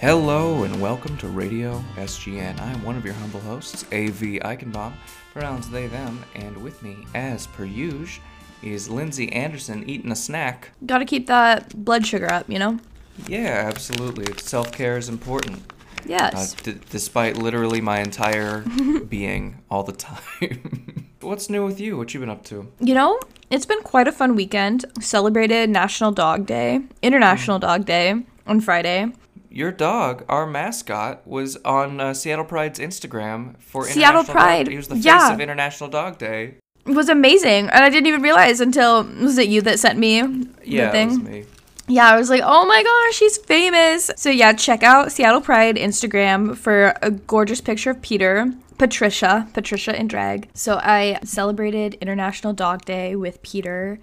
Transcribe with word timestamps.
Hello 0.00 0.64
and 0.64 0.80
welcome 0.80 1.16
to 1.18 1.28
Radio 1.28 1.82
SGN. 1.96 2.58
I 2.58 2.70
am 2.72 2.82
one 2.82 2.96
of 2.96 3.04
your 3.04 3.14
humble 3.14 3.40
hosts, 3.40 3.84
AV 3.92 4.40
Eichenbaum, 4.42 4.92
pronouns 5.32 5.68
they, 5.70 5.88
them, 5.88 6.24
and 6.34 6.56
with 6.62 6.82
me, 6.82 7.06
as 7.14 7.46
per 7.48 7.64
usual, 7.64 8.22
is 8.62 8.88
Lindsey 8.88 9.30
Anderson 9.32 9.88
eating 9.88 10.10
a 10.10 10.16
snack. 10.16 10.70
Gotta 10.86 11.04
keep 11.04 11.26
that 11.26 11.84
blood 11.84 12.06
sugar 12.06 12.30
up, 12.32 12.48
you 12.48 12.58
know? 12.58 12.78
Yeah, 13.26 13.64
absolutely. 13.66 14.32
Self 14.38 14.72
care 14.72 14.96
is 14.96 15.08
important. 15.08 15.58
Uh, 15.58 15.74
Yes. 16.06 16.54
d- 16.54 16.78
despite 16.88 17.36
literally 17.36 17.82
my 17.82 18.00
entire 18.00 18.60
being 19.08 19.58
all 19.70 19.82
the 19.82 19.92
time. 19.92 21.06
What's 21.20 21.50
new 21.50 21.64
with 21.66 21.78
you? 21.78 21.98
What 21.98 22.14
you 22.14 22.20
been 22.20 22.30
up 22.30 22.42
to? 22.44 22.66
you 22.80 22.94
know, 22.94 23.20
it's 23.50 23.66
been 23.66 23.82
quite 23.82 24.08
a 24.08 24.12
fun 24.12 24.34
weekend. 24.34 24.86
Celebrated 25.00 25.68
National 25.68 26.10
Dog 26.10 26.46
Day, 26.46 26.80
International 27.02 27.58
Dog 27.58 27.84
Day 27.84 28.14
on 28.46 28.60
Friday. 28.62 29.12
Your 29.50 29.72
dog, 29.72 30.24
our 30.28 30.46
mascot, 30.46 31.26
was 31.26 31.56
on 31.64 32.00
uh, 32.00 32.14
Seattle 32.14 32.44
Pride's 32.44 32.78
Instagram 32.78 33.60
for 33.60 33.84
Seattle 33.84 34.20
International 34.20 34.22
Dog- 34.24 34.32
Pride, 34.32 34.68
He 34.68 34.76
was 34.76 34.88
the 34.88 34.94
face 34.94 35.04
yeah. 35.04 35.32
of 35.34 35.40
International 35.40 35.90
Dog 35.90 36.18
Day. 36.18 36.54
It 36.86 36.94
was 36.94 37.08
amazing. 37.08 37.68
And 37.68 37.84
I 37.84 37.90
didn't 37.90 38.06
even 38.06 38.22
realize 38.22 38.60
until, 38.60 39.02
was 39.04 39.38
it 39.38 39.48
you 39.48 39.60
that 39.62 39.78
sent 39.80 39.98
me 39.98 40.18
Yeah, 40.64 40.86
the 40.86 40.92
thing? 40.92 41.08
it 41.08 41.10
was 41.10 41.18
me. 41.22 41.44
Yeah, 41.88 42.08
I 42.08 42.16
was 42.16 42.30
like, 42.30 42.42
oh 42.44 42.64
my 42.64 42.82
gosh, 42.84 43.16
she's 43.18 43.36
famous. 43.38 44.10
So 44.16 44.30
yeah, 44.30 44.52
check 44.52 44.84
out 44.84 45.10
Seattle 45.10 45.40
Pride 45.40 45.74
Instagram 45.76 46.56
for 46.56 46.94
a 47.02 47.10
gorgeous 47.10 47.60
picture 47.60 47.90
of 47.90 48.00
Peter. 48.00 48.52
Patricia, 48.78 49.46
Patricia 49.52 49.98
in 49.98 50.06
drag. 50.08 50.48
So 50.54 50.76
I 50.82 51.18
celebrated 51.22 51.94
International 52.00 52.52
Dog 52.54 52.84
Day 52.86 53.14
with 53.14 53.42
Peter 53.42 53.98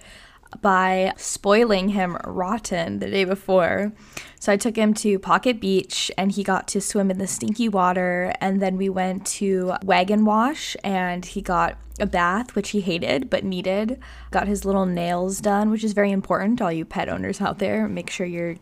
by 0.61 1.13
spoiling 1.17 1.89
him 1.89 2.17
rotten 2.25 2.99
the 2.99 3.09
day 3.09 3.25
before. 3.25 3.91
So 4.39 4.51
I 4.51 4.57
took 4.57 4.75
him 4.75 4.93
to 4.95 5.19
Pocket 5.19 5.59
Beach 5.59 6.11
and 6.17 6.31
he 6.31 6.43
got 6.43 6.67
to 6.69 6.81
swim 6.81 7.11
in 7.11 7.17
the 7.17 7.27
stinky 7.27 7.67
water. 7.69 8.33
And 8.39 8.61
then 8.61 8.77
we 8.77 8.89
went 8.89 9.25
to 9.27 9.73
Wagon 9.83 10.25
Wash 10.25 10.77
and 10.83 11.25
he 11.25 11.41
got 11.41 11.77
a 11.99 12.05
bath, 12.05 12.55
which 12.55 12.69
he 12.69 12.81
hated 12.81 13.29
but 13.29 13.43
needed. 13.43 13.99
Got 14.31 14.47
his 14.47 14.65
little 14.65 14.85
nails 14.85 15.41
done, 15.41 15.71
which 15.71 15.83
is 15.83 15.93
very 15.93 16.11
important. 16.11 16.61
All 16.61 16.71
you 16.71 16.85
pet 16.85 17.09
owners 17.09 17.41
out 17.41 17.59
there, 17.59 17.87
make 17.87 18.09
sure 18.09 18.25
you're 18.25 18.55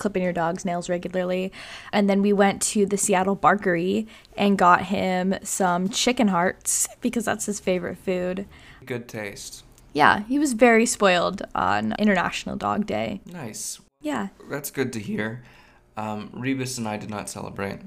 clipping 0.00 0.22
your 0.22 0.32
dog's 0.32 0.64
nails 0.64 0.88
regularly. 0.88 1.52
And 1.92 2.10
then 2.10 2.22
we 2.22 2.32
went 2.32 2.60
to 2.62 2.86
the 2.86 2.96
Seattle 2.96 3.36
Barkery 3.36 4.06
and 4.36 4.58
got 4.58 4.86
him 4.86 5.36
some 5.42 5.88
chicken 5.88 6.28
hearts 6.28 6.88
because 7.00 7.24
that's 7.24 7.46
his 7.46 7.60
favorite 7.60 7.98
food. 7.98 8.46
Good 8.84 9.06
taste. 9.06 9.64
Yeah, 9.92 10.24
he 10.24 10.38
was 10.38 10.52
very 10.52 10.86
spoiled 10.86 11.42
on 11.54 11.94
International 11.98 12.56
Dog 12.56 12.86
Day. 12.86 13.20
Nice. 13.26 13.80
Yeah. 14.00 14.28
That's 14.48 14.70
good 14.70 14.92
to 14.94 15.00
hear. 15.00 15.42
Um, 15.96 16.30
Rebus 16.32 16.78
and 16.78 16.88
I 16.88 16.96
did 16.96 17.10
not 17.10 17.28
celebrate. 17.28 17.80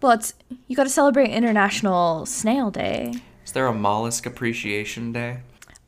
Well, 0.00 0.12
it's 0.12 0.34
you 0.66 0.74
got 0.74 0.84
to 0.84 0.90
celebrate 0.90 1.30
International 1.30 2.26
Snail 2.26 2.70
Day. 2.70 3.14
Is 3.44 3.52
there 3.52 3.66
a 3.66 3.72
mollusk 3.72 4.26
appreciation 4.26 5.12
day? 5.12 5.38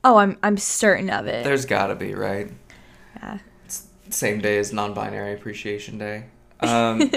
Oh, 0.04 0.16
I'm 0.18 0.38
I'm 0.42 0.56
certain 0.56 1.10
of 1.10 1.26
it. 1.26 1.44
There's 1.44 1.66
gotta 1.66 1.96
be, 1.96 2.14
right? 2.14 2.50
Yeah. 3.16 3.38
Same 4.10 4.40
day 4.40 4.58
as 4.58 4.72
non-binary 4.72 5.32
appreciation 5.32 5.98
day. 5.98 6.26
Um, 6.60 7.10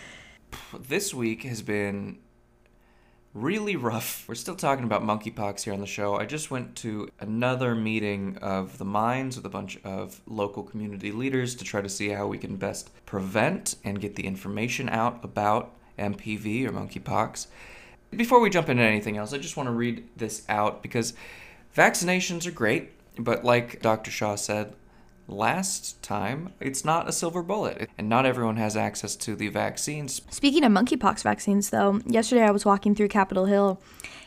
this 0.88 1.14
week 1.14 1.44
has 1.44 1.62
been 1.62 2.18
really 3.36 3.76
rough. 3.76 4.24
We're 4.28 4.34
still 4.34 4.56
talking 4.56 4.84
about 4.84 5.02
monkeypox 5.02 5.62
here 5.62 5.74
on 5.74 5.80
the 5.80 5.86
show. 5.86 6.16
I 6.16 6.24
just 6.24 6.50
went 6.50 6.74
to 6.76 7.08
another 7.20 7.74
meeting 7.74 8.38
of 8.38 8.78
the 8.78 8.84
minds 8.84 9.36
with 9.36 9.44
a 9.44 9.50
bunch 9.50 9.78
of 9.84 10.20
local 10.26 10.62
community 10.62 11.12
leaders 11.12 11.54
to 11.56 11.64
try 11.64 11.80
to 11.80 11.88
see 11.88 12.08
how 12.08 12.26
we 12.26 12.38
can 12.38 12.56
best 12.56 12.90
prevent 13.04 13.76
and 13.84 14.00
get 14.00 14.16
the 14.16 14.26
information 14.26 14.88
out 14.88 15.22
about 15.22 15.72
MPV 15.98 16.66
or 16.66 16.72
monkeypox. 16.72 17.46
Before 18.10 18.40
we 18.40 18.50
jump 18.50 18.68
into 18.68 18.82
anything 18.82 19.16
else, 19.16 19.32
I 19.32 19.38
just 19.38 19.56
want 19.56 19.68
to 19.68 19.72
read 19.72 20.08
this 20.16 20.44
out 20.48 20.82
because 20.82 21.12
vaccinations 21.76 22.46
are 22.46 22.52
great, 22.52 22.92
but 23.18 23.44
like 23.44 23.82
Dr. 23.82 24.10
Shaw 24.10 24.36
said, 24.36 24.74
last 25.28 26.02
time, 26.02 26.52
it's 26.60 26.84
not 26.84 27.08
a 27.08 27.12
silver 27.12 27.42
bullet, 27.42 27.90
and 27.98 28.08
not 28.08 28.26
everyone 28.26 28.56
has 28.56 28.76
access 28.76 29.16
to 29.16 29.34
the 29.34 29.48
vaccines. 29.48 30.22
Speaking 30.30 30.64
of 30.64 30.72
monkeypox 30.72 31.22
vaccines, 31.22 31.70
though, 31.70 32.00
yesterday 32.06 32.42
I 32.42 32.50
was 32.50 32.64
walking 32.64 32.94
through 32.94 33.08
Capitol 33.08 33.46
Hill 33.46 33.80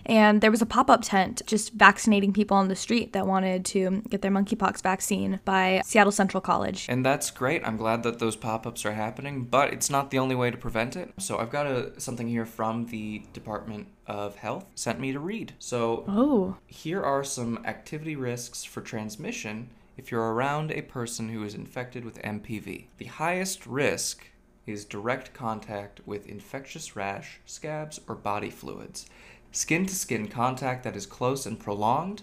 and 0.06 0.42
there 0.42 0.52
was 0.52 0.62
a 0.62 0.66
pop 0.66 0.90
up 0.90 1.02
tent 1.04 1.42
just 1.46 1.74
vaccinating 1.74 2.34
people 2.34 2.58
on 2.58 2.68
the 2.68 2.76
street 2.76 3.14
that 3.14 3.28
wanted 3.28 3.66
to 3.66 4.02
get 4.10 4.22
their 4.22 4.32
monkeypox 4.32 4.82
vaccine 4.82 5.40
by 5.46 5.82
Seattle 5.86 6.12
Central 6.12 6.42
College. 6.42 6.86
And 6.90 7.06
that's 7.06 7.32
great. 7.32 7.62
I'm 7.66 7.78
glad 7.78 8.04
that 8.04 8.20
those 8.20 8.36
pop-ups 8.36 8.86
are 8.86 8.94
happening, 8.94 9.44
but 9.44 9.74
it's 9.74 9.90
not 9.90 10.12
the 10.12 10.20
only 10.20 10.36
way 10.36 10.52
to 10.52 10.58
prevent 10.58 10.96
it. 10.96 11.14
So 11.18 11.38
I've 11.38 11.52
got 11.52 11.68
a, 11.68 12.00
something 12.00 12.28
here 12.28 12.46
from 12.46 12.88
the 12.88 13.24
Department 13.34 13.88
of 14.08 14.38
Health 14.38 14.66
sent 14.76 15.00
me 15.00 15.12
to 15.12 15.20
read. 15.20 15.54
So 15.60 16.06
Oh, 16.08 16.58
Here 16.66 17.04
are 17.04 17.24
some 17.24 17.64
activity 17.66 18.16
risks 18.16 18.64
for 18.64 18.82
transmission 18.82 19.70
if 20.00 20.12
you're 20.12 20.34
around 20.34 20.72
a 20.72 20.82
person 20.82 21.28
who 21.28 21.44
is 21.44 21.54
infected 21.54 22.06
with 22.06 22.22
MPV. 22.22 22.86
The 23.00 23.06
highest 23.06 23.68
risk 23.68 24.30
is 24.66 24.86
direct 24.86 25.34
contact 25.34 26.00
with 26.06 26.26
infectious 26.26 26.96
rash, 26.96 27.42
scabs, 27.46 28.00
or 28.08 28.16
body 28.16 28.50
fluids. 28.50 29.08
Skin 29.52 29.86
to 29.86 29.94
skin 29.94 30.30
contact 30.30 30.86
that 30.86 30.96
is 30.96 31.06
close 31.06 31.46
and 31.46 31.60
prolonged. 31.60 32.22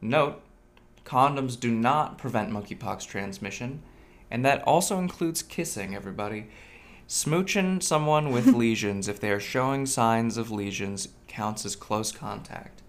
Note, 0.00 0.42
condoms 1.04 1.58
do 1.58 1.70
not 1.70 2.18
prevent 2.18 2.50
monkeypox 2.50 3.06
transmission, 3.06 3.84
and 4.28 4.44
that 4.44 4.64
also 4.64 4.98
includes 4.98 5.40
kissing, 5.40 5.94
everybody. 5.94 6.48
Smooching 7.06 7.80
someone 7.80 8.32
with 8.32 8.46
lesions, 8.56 9.06
if 9.06 9.20
they 9.20 9.30
are 9.30 9.38
showing 9.38 9.86
signs 9.86 10.36
of 10.36 10.50
lesions, 10.50 11.10
counts 11.28 11.64
as 11.64 11.76
close 11.76 12.10
contact. 12.10 12.82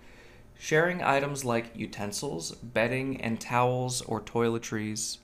Sharing 0.57 1.03
items 1.03 1.45
like 1.45 1.75
utensils, 1.75 2.51
bedding, 2.55 3.21
and 3.21 3.39
towels 3.39 4.01
or 4.01 4.21
toiletries 4.21 5.17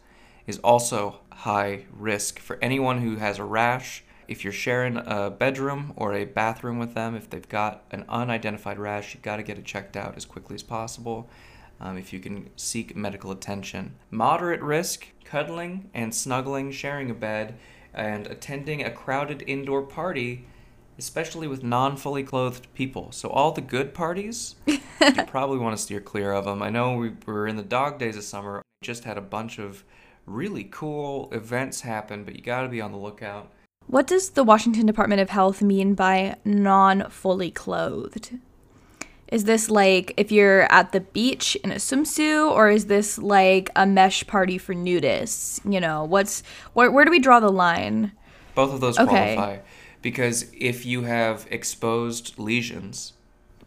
is 0.46 0.60
also 0.60 1.22
high 1.32 1.86
risk 1.92 2.40
for 2.40 2.58
anyone 2.62 3.02
who 3.02 3.16
has 3.16 3.40
a 3.40 3.44
rash. 3.44 4.04
If 4.28 4.44
you're 4.44 4.54
sharing 4.54 4.98
a 4.98 5.30
bedroom 5.30 5.94
or 5.96 6.14
a 6.14 6.26
bathroom 6.26 6.80
with 6.80 6.94
them, 6.94 7.16
if 7.16 7.30
they've 7.30 7.48
got 7.48 7.84
an 7.92 8.06
unidentified 8.08 8.78
rash, 8.78 9.14
you've 9.14 9.24
got 9.24 9.38
to 9.38 9.44
get 9.44 9.58
it 9.58 9.66
checked 9.66 9.98
out 9.98 10.16
as 10.16 10.26
quickly 10.26 10.56
as 10.56 10.64
possible. 10.64 11.30
Um, 11.80 11.98
if 11.98 12.14
you 12.14 12.20
can 12.20 12.50
seek 12.56 12.96
medical 12.96 13.32
attention. 13.32 13.96
Moderate 14.12 14.62
risk 14.62 15.08
cuddling 15.26 15.90
and 15.94 16.14
snuggling, 16.14 16.72
sharing 16.72 17.10
a 17.10 17.16
bed, 17.16 17.58
and 17.94 18.28
attending 18.28 18.84
a 18.84 18.92
crowded 18.92 19.44
indoor 19.48 19.82
party 19.82 20.46
especially 21.02 21.48
with 21.48 21.64
non-fully 21.64 22.24
clothed 22.24 22.68
people. 22.76 23.12
So 23.12 23.28
all 23.30 23.52
the 23.52 23.62
good 23.62 23.94
parties, 23.94 24.56
you 24.68 24.80
probably 25.28 25.58
want 25.58 25.76
to 25.76 25.82
steer 25.82 26.00
clear 26.00 26.32
of 26.32 26.46
them. 26.46 26.62
I 26.62 26.70
know 26.70 26.96
we 26.96 27.12
were 27.26 27.48
in 27.48 27.58
the 27.58 27.64
dog 27.64 27.98
days 27.98 28.16
of 28.16 28.24
summer. 28.24 28.62
Just 28.84 29.04
had 29.04 29.18
a 29.18 29.22
bunch 29.22 29.58
of 29.60 29.84
really 30.28 30.64
cool 30.66 31.28
events 31.32 31.82
happen, 31.82 32.24
but 32.24 32.36
you 32.36 32.42
got 32.42 32.62
to 32.62 32.70
be 32.70 32.80
on 32.82 32.92
the 32.92 32.98
lookout. 32.98 33.52
what 33.88 34.06
does 34.08 34.30
the 34.32 34.44
Washington 34.44 34.86
Department 34.86 35.20
of 35.22 35.30
Health 35.32 35.62
mean 35.62 35.96
by 35.96 36.36
non 36.46 37.10
fully 37.10 37.50
clothed? 37.52 38.38
Is 39.28 39.46
this 39.46 39.70
like 39.70 40.14
if 40.18 40.32
you're 40.32 40.72
at 40.72 40.92
the 40.92 41.00
beach 41.00 41.56
in 41.64 41.72
a 41.72 41.76
swimsuit, 41.76 42.52
or 42.52 42.70
is 42.70 42.86
this 42.86 43.18
like 43.18 43.70
a 43.76 43.86
mesh 43.88 44.28
party 44.28 44.58
for 44.60 44.76
nudists? 44.76 45.60
You 45.72 45.80
know, 45.80 46.04
what's 46.04 46.44
where, 46.74 46.92
where 46.92 47.06
do 47.06 47.12
we 47.12 47.20
draw 47.20 47.40
the 47.40 47.50
line? 47.50 48.12
Both 48.54 48.74
of 48.74 48.82
those 48.82 49.00
Okay. 49.00 49.34
qualify 49.36 49.58
because 50.02 50.46
if 50.58 50.86
you 50.86 51.04
have 51.04 51.46
exposed 51.50 52.38
lesions, 52.40 53.14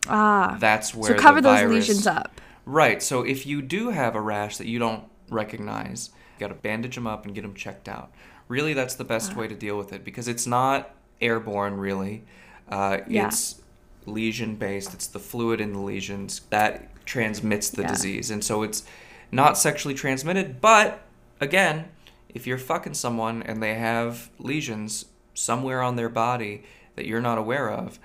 Ah, 0.09 0.57
that's 0.61 0.95
where 0.95 1.13
so 1.13 1.19
cover 1.19 1.41
those 1.41 1.61
virus- 1.61 1.89
lesions 1.89 2.07
up. 2.07 2.41
Right. 2.67 3.03
So 3.03 3.23
if 3.23 3.47
you 3.47 3.63
do 3.63 3.91
have 3.91 4.15
a 4.15 4.21
rash 4.21 4.57
that 4.59 4.67
you 4.67 4.79
don't 4.79 5.05
recognize, 5.31 6.11
you 6.37 6.41
got 6.41 6.49
to 6.49 6.61
bandage 6.61 6.95
them 6.95 7.07
up 7.07 7.25
and 7.27 7.35
get 7.35 7.43
them 7.43 7.55
checked 7.55 7.89
out. 7.89 8.11
Really, 8.49 8.75
that's 8.75 8.95
the 8.95 9.05
best 9.05 9.37
way 9.37 9.49
to 9.49 9.55
deal 9.55 9.77
with 9.79 9.93
it 9.93 10.05
because 10.05 10.29
it's 10.29 10.47
not 10.47 10.91
airborne, 11.21 11.77
really. 11.79 12.25
Uh, 12.69 12.99
Yeah. 13.07 13.29
It's 13.29 13.63
lesion 14.07 14.57
based, 14.57 14.93
it's 14.93 15.07
the 15.07 15.19
fluid 15.19 15.61
in 15.61 15.73
the 15.73 15.79
lesions 15.79 16.43
that 16.51 16.89
transmits 17.07 17.71
the 17.71 17.83
Yeah. 17.83 17.89
disease. 17.89 18.31
And 18.31 18.45
so 18.45 18.63
it's 18.63 18.85
not 19.33 19.57
sexually 19.57 19.95
transmitted, 19.95 20.61
but 20.61 21.01
again, 21.41 21.87
if 22.29 22.47
you're 22.47 22.59
fucking 22.59 22.95
someone 22.95 23.43
and 23.43 23.63
they 23.63 23.75
have 23.75 24.29
lesions 24.39 25.07
somewhere 25.35 25.83
on 25.83 25.97
their 25.97 26.09
body 26.09 26.63
that 26.97 27.07
you're 27.07 27.21
not 27.21 27.39
aware 27.39 27.71
of, 27.71 27.99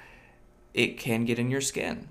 it 0.73 0.97
can 0.97 1.25
get 1.25 1.39
in 1.39 1.49
your 1.49 1.61
skin 1.61 2.09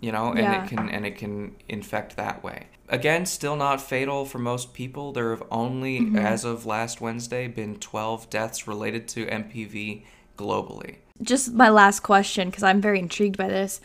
you 0.00 0.10
know 0.10 0.30
and 0.30 0.38
Yeah. 0.40 0.64
it 0.64 0.68
can 0.68 0.88
and 0.88 1.06
it 1.06 1.16
can 1.16 1.54
infect 1.68 2.16
that 2.16 2.42
way 2.42 2.66
again 2.88 3.24
still 3.24 3.54
not 3.54 3.80
fatal 3.80 4.24
for 4.24 4.38
most 4.38 4.74
people 4.74 5.12
there 5.12 5.30
have 5.30 5.42
only 5.50 6.00
Mm-hmm. 6.00 6.16
as 6.18 6.44
of 6.44 6.66
last 6.66 7.00
wednesday 7.00 7.46
been 7.46 7.76
12 7.76 8.28
deaths 8.28 8.66
related 8.66 9.06
to 9.08 9.26
mpv 9.26 10.02
globally 10.36 10.96
just 11.20 11.52
my 11.52 11.68
last 11.68 12.00
question 12.00 12.48
because 12.50 12.64
I'm 12.64 12.80
very 12.80 12.98
intrigued 12.98 13.36
by 13.36 13.46
this. 13.48 13.80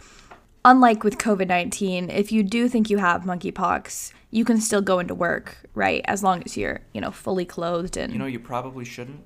Unlike 0.66 1.04
with 1.04 1.18
COVID 1.20 1.48
19, 1.48 2.10
if 2.10 2.32
you 2.32 2.42
do 2.42 2.68
think 2.68 2.90
you 2.90 2.98
have 2.98 3.24
monkeypox, 3.24 4.12
you 4.32 4.44
can 4.44 4.60
still 4.60 4.82
go 4.82 4.98
into 4.98 5.14
work, 5.14 5.58
right? 5.76 6.02
As 6.06 6.24
long 6.24 6.42
as 6.44 6.58
you're, 6.58 6.82
you 6.94 7.02
know, 7.02 7.12
fully 7.12 7.46
clothed 7.46 7.96
and. 7.96 8.12
you 8.12 8.18
know 8.18 8.26
you 8.26 8.40
probably 8.40 8.86
shouldn't 8.86 9.20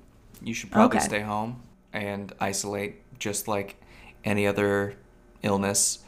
You 0.44 0.54
should 0.54 0.70
probably 0.70 0.98
Okay. 0.98 1.06
stay 1.06 1.20
home 1.20 1.62
and 1.92 2.32
isolate 2.40 3.18
just 3.18 3.48
like 3.48 3.76
any 4.24 4.46
other 4.46 4.96
illness 5.42 6.00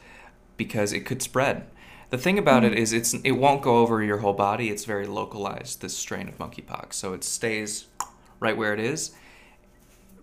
because 0.57 0.93
it 0.93 1.01
could 1.01 1.21
spread. 1.21 1.65
The 2.09 2.17
thing 2.17 2.37
about 2.37 2.63
it 2.63 2.71
hmm. 2.71 2.77
is 2.77 2.93
it's 2.93 3.13
it 3.13 3.31
won't 3.31 3.61
go 3.61 3.77
over 3.77 4.03
your 4.03 4.17
whole 4.17 4.33
body. 4.33 4.69
It's 4.69 4.85
very 4.85 5.07
localized 5.07 5.81
this 5.81 5.97
strain 5.97 6.27
of 6.27 6.37
monkeypox. 6.37 6.93
So 6.93 7.13
it 7.13 7.23
stays 7.23 7.85
right 8.39 8.55
where 8.55 8.73
it 8.73 8.79
is. 8.79 9.11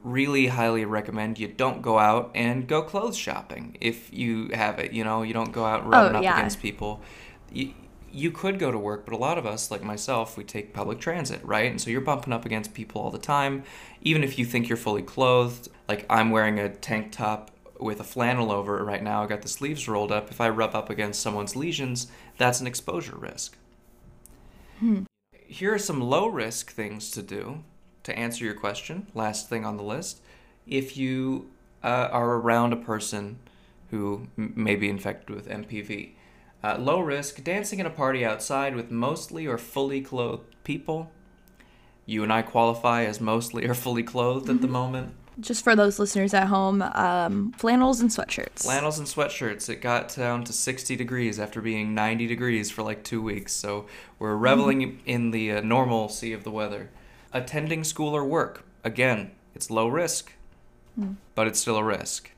Really 0.03 0.49
highly 0.49 0.85
recommend 0.85 1.39
you 1.39 1.49
don't 1.49 1.81
go 1.81 1.99
out 1.99 2.31
and 2.35 2.67
go 2.67 2.83
clothes 2.83 3.17
shopping 3.17 3.77
if 3.81 4.13
you 4.13 4.49
have 4.53 4.79
it, 4.79 4.93
you 4.93 5.05
know, 5.05 5.23
you 5.23 5.33
don't 5.33 5.53
go 5.53 5.65
out 5.65 5.87
running 5.87 6.17
oh, 6.17 6.19
up 6.19 6.25
yeah. 6.25 6.39
against 6.39 6.61
people. 6.61 7.01
You, 7.53 7.73
you 8.13 8.31
could 8.31 8.59
go 8.59 8.71
to 8.71 8.79
work, 8.79 9.05
but 9.05 9.15
a 9.15 9.17
lot 9.17 9.39
of 9.39 9.47
us, 9.47 9.71
like 9.71 9.83
myself, 9.83 10.37
we 10.37 10.45
take 10.45 10.75
public 10.75 11.01
transit, 11.01 11.43
right? 11.45 11.71
And 11.71 11.81
so 11.81 11.91
you're 11.91 12.01
bumping 12.01 12.33
up 12.33 12.45
against 12.45 12.75
people 12.75 13.01
all 13.01 13.11
the 13.11 13.19
time. 13.19 13.65
Even 14.03 14.23
if 14.23 14.39
you 14.39 14.45
think 14.45 14.69
you're 14.69 14.77
fully 14.77 15.03
clothed, 15.03 15.69
like 15.89 16.05
I'm 16.11 16.31
wearing 16.31 16.59
a 16.59 16.69
tank 16.69 17.13
top 17.13 17.51
with 17.81 18.01
a 18.01 18.05
flannel 18.05 18.53
over 18.53 18.79
it 18.79 18.85
right 18.85 19.03
now, 19.03 19.23
I 19.23 19.27
got 19.27 19.43
the 19.43 19.49
sleeves 19.49 19.89
rolled 19.89 20.13
up. 20.13 20.31
If 20.31 20.41
I 20.41 20.49
rub 20.51 20.75
up 20.75 20.91
against 20.91 21.21
someone's 21.21 21.57
lesions, 21.57 22.09
that's 22.37 22.61
an 22.61 22.67
exposure 22.67 23.17
risk. 23.17 23.57
Here 25.47 25.75
are 25.75 25.79
some 25.79 26.01
low 26.01 26.27
risk 26.27 26.73
things 26.73 27.11
to 27.13 27.23
do 27.23 27.63
to 28.05 28.17
answer 28.19 28.45
your 28.45 28.55
question. 28.55 29.07
Last 29.15 29.49
thing 29.49 29.65
on 29.65 29.77
the 29.77 29.83
list. 29.83 30.21
If 30.67 30.97
you 30.97 31.51
uh, 31.83 32.09
are 32.11 32.35
around 32.35 32.73
a 32.73 32.77
person 32.77 33.39
who 33.91 34.29
m- 34.39 34.53
may 34.57 34.77
be 34.77 34.89
infected 34.89 35.35
with 35.35 35.49
MPV, 35.49 36.13
uh, 36.65 36.77
low 36.79 37.01
risk 37.01 37.43
dancing 37.43 37.79
in 37.81 37.87
a 37.87 37.91
party 37.91 38.25
outside 38.25 38.75
with 38.77 38.91
mostly 38.91 39.47
or 39.47 39.59
fully 39.59 40.01
clothed 40.01 40.45
people. 40.65 41.11
You 42.07 42.23
and 42.23 42.33
I 42.33 42.43
qualify 42.43 43.05
as 43.05 43.21
mostly 43.21 43.67
or 43.67 43.75
fully 43.75 44.03
clothed 44.03 44.49
at 44.51 44.61
the 44.61 44.69
moment. 44.69 45.15
Just 45.41 45.65
for 45.65 45.75
those 45.75 45.99
listeners 45.99 46.35
at 46.35 46.49
home, 46.49 46.83
um, 46.83 47.53
flannels 47.53 48.01
and 48.01 48.11
sweatshirts. 48.11 48.65
Flannels 48.65 48.99
and 48.99 49.09
sweatshirts. 49.09 49.69
It 49.71 49.77
got 49.81 50.15
down 50.15 50.45
to 50.45 50.53
60 50.53 50.95
degrees 50.95 51.41
after 51.41 51.61
being 51.63 51.95
90 51.95 52.27
degrees 52.27 52.71
for 52.71 52.83
like 52.83 53.03
two 53.03 53.23
weeks. 53.23 53.53
So 53.53 53.87
we're 54.19 54.37
reveling 54.37 55.01
in 55.07 55.31
the 55.31 55.53
uh, 55.53 55.61
normalcy 55.63 56.33
of 56.33 56.45
the 56.45 56.51
weather. 56.51 56.91
Attending 57.33 57.83
school 57.83 58.15
or 58.15 58.25
work. 58.27 58.65
Again, 58.85 59.31
it's 59.55 59.71
low 59.71 59.89
risk, 59.89 60.33
but 61.35 61.47
it's 61.47 61.61
still 61.61 61.77
a 61.77 61.85
risk. 61.85 62.31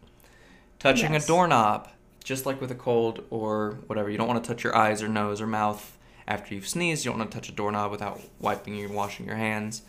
Touching 0.78 1.14
Yes. 1.14 1.24
a 1.24 1.26
doorknob, 1.26 1.88
just 2.24 2.46
like 2.46 2.60
with 2.60 2.72
a 2.72 2.74
cold 2.74 3.22
or 3.30 3.78
whatever. 3.86 4.10
You 4.10 4.18
don't 4.18 4.26
want 4.26 4.42
to 4.42 4.48
touch 4.48 4.64
your 4.64 4.74
eyes 4.74 5.02
or 5.02 5.08
nose 5.08 5.40
or 5.40 5.46
mouth 5.46 5.96
after 6.26 6.54
you've 6.54 6.66
sneezed. 6.66 7.04
You 7.04 7.12
don't 7.12 7.20
want 7.20 7.30
to 7.30 7.38
touch 7.38 7.48
a 7.48 7.52
doorknob 7.52 7.92
without 7.92 8.20
wiping 8.40 8.82
and 8.82 8.94
washing 8.94 9.26
your 9.26 9.36
hands. 9.36 9.82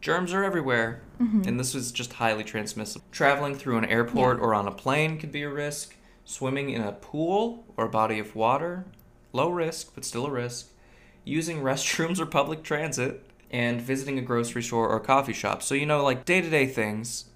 Germs 0.00 0.32
are 0.32 0.44
everywhere, 0.44 1.02
mm-hmm. 1.20 1.42
and 1.46 1.58
this 1.58 1.74
is 1.74 1.90
just 1.90 2.14
highly 2.14 2.44
transmissible. 2.44 3.04
Traveling 3.10 3.54
through 3.54 3.78
an 3.78 3.84
airport 3.84 4.40
or 4.40 4.54
on 4.54 4.68
a 4.68 4.70
plane 4.70 5.18
could 5.18 5.32
be 5.32 5.42
a 5.42 5.50
risk. 5.50 5.96
Swimming 6.24 6.70
in 6.70 6.80
a 6.80 6.92
pool 6.92 7.64
or 7.76 7.86
a 7.86 7.90
body 7.90 8.18
of 8.18 8.36
water, 8.36 8.86
low 9.32 9.50
risk, 9.50 9.94
but 9.94 10.04
still 10.04 10.26
a 10.26 10.30
risk. 10.30 10.68
Using 11.24 11.58
restrooms 11.62 12.20
or 12.20 12.26
public 12.26 12.62
transit, 12.62 13.26
and 13.50 13.80
visiting 13.80 14.18
a 14.18 14.22
grocery 14.22 14.62
store 14.62 14.88
or 14.88 15.00
coffee 15.00 15.32
shop. 15.32 15.62
So, 15.62 15.74
you 15.74 15.86
know, 15.86 16.04
like 16.04 16.24
day 16.24 16.40
to 16.40 16.48
day 16.48 16.66
things, 16.66 17.26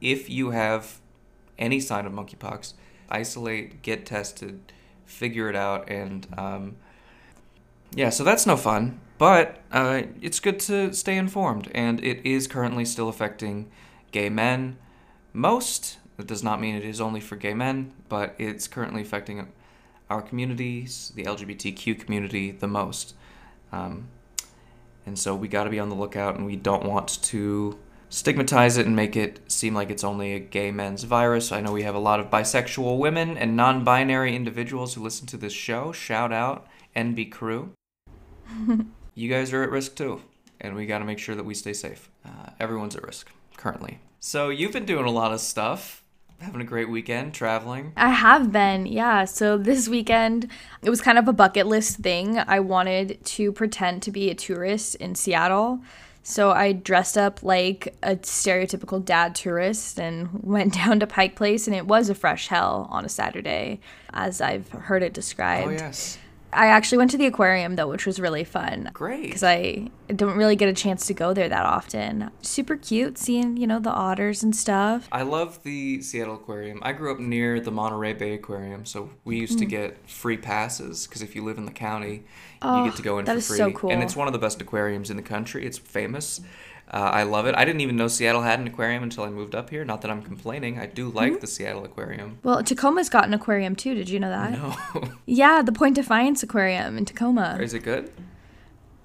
if 0.00 0.30
you 0.30 0.50
have 0.50 1.00
any 1.58 1.80
sign 1.80 2.06
of 2.06 2.12
monkeypox, 2.12 2.74
isolate, 3.14 3.82
get 3.82 4.04
tested, 4.04 4.72
figure 5.06 5.48
it 5.48 5.56
out, 5.56 5.88
and 5.88 6.26
um, 6.36 6.76
yeah, 7.94 8.10
so 8.10 8.24
that's 8.24 8.46
no 8.46 8.56
fun. 8.56 9.00
But 9.16 9.60
uh, 9.70 10.02
it's 10.20 10.40
good 10.40 10.58
to 10.60 10.92
stay 10.92 11.16
informed, 11.16 11.70
and 11.74 12.02
it 12.02 12.26
is 12.26 12.46
currently 12.48 12.84
still 12.84 13.08
affecting 13.08 13.70
gay 14.10 14.28
men. 14.28 14.76
Most, 15.32 15.98
that 16.16 16.26
does 16.26 16.42
not 16.42 16.60
mean 16.60 16.74
it 16.74 16.84
is 16.84 17.00
only 17.00 17.20
for 17.20 17.36
gay 17.36 17.54
men, 17.54 17.92
but 18.08 18.34
it's 18.38 18.66
currently 18.66 19.02
affecting 19.02 19.48
our 20.10 20.20
communities, 20.20 21.12
the 21.14 21.24
LGBTQ 21.24 21.98
community, 22.00 22.50
the 22.50 22.66
most. 22.66 23.14
Um, 23.72 24.08
and 25.06 25.18
so 25.18 25.34
we 25.34 25.48
got 25.48 25.64
to 25.64 25.70
be 25.70 25.78
on 25.78 25.88
the 25.88 25.94
lookout, 25.94 26.34
and 26.36 26.44
we 26.44 26.56
don't 26.56 26.84
want 26.84 27.22
to 27.22 27.78
stigmatize 28.14 28.76
it 28.76 28.86
and 28.86 28.94
make 28.94 29.16
it 29.16 29.40
seem 29.50 29.74
like 29.74 29.90
it's 29.90 30.04
only 30.04 30.34
a 30.34 30.38
gay 30.38 30.70
men's 30.70 31.02
virus. 31.02 31.50
I 31.50 31.60
know 31.60 31.72
we 31.72 31.82
have 31.82 31.96
a 31.96 31.98
lot 31.98 32.20
of 32.20 32.30
bisexual 32.30 32.98
women 32.98 33.36
and 33.36 33.56
non 33.56 33.82
binary 33.82 34.36
individuals 34.36 34.94
who 34.94 35.02
listen 35.02 35.26
to 35.28 35.36
this 35.36 35.52
show. 35.52 35.90
Shout 35.90 36.32
out, 36.32 36.68
NB 36.94 37.32
Crew. 37.32 37.72
you 39.16 39.28
guys 39.28 39.52
are 39.52 39.64
at 39.64 39.70
risk 39.70 39.96
too, 39.96 40.22
and 40.60 40.76
we 40.76 40.86
got 40.86 41.00
to 41.00 41.04
make 41.04 41.18
sure 41.18 41.34
that 41.34 41.44
we 41.44 41.54
stay 41.54 41.72
safe. 41.72 42.08
Uh, 42.24 42.50
everyone's 42.60 42.94
at 42.94 43.02
risk 43.02 43.30
currently. 43.56 43.98
So 44.20 44.48
you've 44.48 44.72
been 44.72 44.86
doing 44.86 45.06
a 45.06 45.10
lot 45.10 45.32
of 45.32 45.40
stuff, 45.40 46.04
having 46.38 46.60
a 46.60 46.64
great 46.64 46.88
weekend, 46.88 47.34
traveling. 47.34 47.92
I 47.96 48.10
have 48.10 48.52
been, 48.52 48.86
yeah. 48.86 49.24
So 49.24 49.58
this 49.58 49.88
weekend, 49.88 50.48
it 50.82 50.90
was 50.90 51.00
kind 51.00 51.18
of 51.18 51.26
a 51.26 51.32
bucket 51.32 51.66
list 51.66 51.96
thing. 51.96 52.38
I 52.38 52.60
wanted 52.60 53.24
to 53.24 53.50
pretend 53.50 54.02
to 54.02 54.12
be 54.12 54.30
a 54.30 54.36
tourist 54.36 54.94
in 54.96 55.16
Seattle. 55.16 55.80
So 56.26 56.52
I 56.52 56.72
dressed 56.72 57.18
up 57.18 57.42
like 57.42 57.94
a 58.02 58.16
stereotypical 58.16 59.04
dad 59.04 59.34
tourist 59.34 60.00
and 60.00 60.30
went 60.42 60.74
down 60.74 60.98
to 61.00 61.06
Pike 61.06 61.36
Place, 61.36 61.66
and 61.68 61.76
it 61.76 61.86
was 61.86 62.08
a 62.08 62.14
fresh 62.14 62.48
hell 62.48 62.88
on 62.90 63.04
a 63.04 63.08
Saturday, 63.10 63.78
as 64.12 64.40
I've 64.40 64.68
heard 64.70 65.02
it 65.02 65.12
oh, 65.12 65.14
described. 65.14 65.68
Oh 65.68 65.70
yes, 65.70 66.18
I 66.54 66.66
actually 66.66 66.98
went 66.98 67.10
to 67.12 67.16
the 67.16 67.26
aquarium 67.26 67.76
though, 67.76 67.88
which 67.88 68.06
was 68.06 68.18
really 68.20 68.44
fun. 68.44 68.90
great. 68.92 69.22
Because 69.24 69.42
I 69.42 69.88
don't 70.14 70.36
really 70.36 70.56
get 70.56 70.68
a 70.68 70.72
chance 70.72 71.06
to 71.06 71.14
go 71.14 71.32
there 71.34 71.48
that 71.48 71.64
often. 71.66 72.30
Super 72.42 72.76
cute 72.76 73.18
seeing, 73.18 73.56
you 73.56 73.66
know, 73.66 73.78
the 73.80 73.90
otters 73.90 74.42
and 74.42 74.54
stuff. 74.54 75.08
I 75.12 75.22
love 75.22 75.62
the 75.62 76.00
Seattle 76.02 76.34
Aquarium. 76.36 76.78
I 76.82 76.92
grew 76.92 77.12
up 77.12 77.18
near 77.20 77.60
the 77.60 77.70
Monterey 77.70 78.12
Bay 78.12 78.34
Aquarium, 78.34 78.84
so 78.86 79.10
we 79.24 79.36
used 79.38 79.54
Hmm. 79.54 79.58
to 79.60 79.66
get 79.66 80.08
free 80.08 80.36
passes 80.36 81.06
because 81.06 81.22
if 81.22 81.34
you 81.34 81.42
live 81.44 81.58
in 81.58 81.64
the 81.66 81.72
county, 81.72 82.24
Oh, 82.62 82.78
you 82.84 82.90
get 82.90 82.96
to 82.96 83.02
go 83.02 83.18
in 83.18 83.24
that 83.26 83.32
for 83.32 83.38
is 83.38 83.46
free. 83.48 83.56
so 83.58 83.70
cool. 83.72 83.90
And 83.90 84.02
it's 84.02 84.16
one 84.16 84.26
of 84.26 84.32
the 84.32 84.38
best 84.38 84.60
aquariums 84.62 85.10
in 85.10 85.16
the 85.16 85.22
country. 85.22 85.66
It's 85.66 85.78
famous. 85.78 86.40
Uh, 86.94 87.10
I 87.12 87.24
love 87.24 87.46
it. 87.46 87.56
I 87.56 87.64
didn't 87.64 87.80
even 87.80 87.96
know 87.96 88.06
Seattle 88.06 88.42
had 88.42 88.60
an 88.60 88.68
aquarium 88.68 89.02
until 89.02 89.24
I 89.24 89.28
moved 89.30 89.56
up 89.56 89.68
here. 89.70 89.84
Not 89.84 90.00
that 90.02 90.12
I'm 90.12 90.22
complaining. 90.22 90.78
I 90.78 90.86
do 90.86 91.08
like 91.10 91.32
Mm-hmm. 91.32 91.40
the 91.40 91.46
Seattle 91.48 91.84
Aquarium. 91.84 92.38
Well, 92.44 92.62
Tacoma's 92.62 93.08
got 93.08 93.24
an 93.24 93.34
aquarium 93.34 93.74
too. 93.74 93.94
Did 93.96 94.08
you 94.08 94.20
know 94.20 94.28
that? 94.30 94.52
No, 94.52 94.76
Yeah, 95.26 95.60
the 95.62 95.72
Point 95.72 95.96
Defiance 95.96 96.44
Aquarium 96.44 96.96
in 96.96 97.04
Tacoma. 97.04 97.58
is 97.60 97.74
it 97.74 97.80
good? 97.82 98.12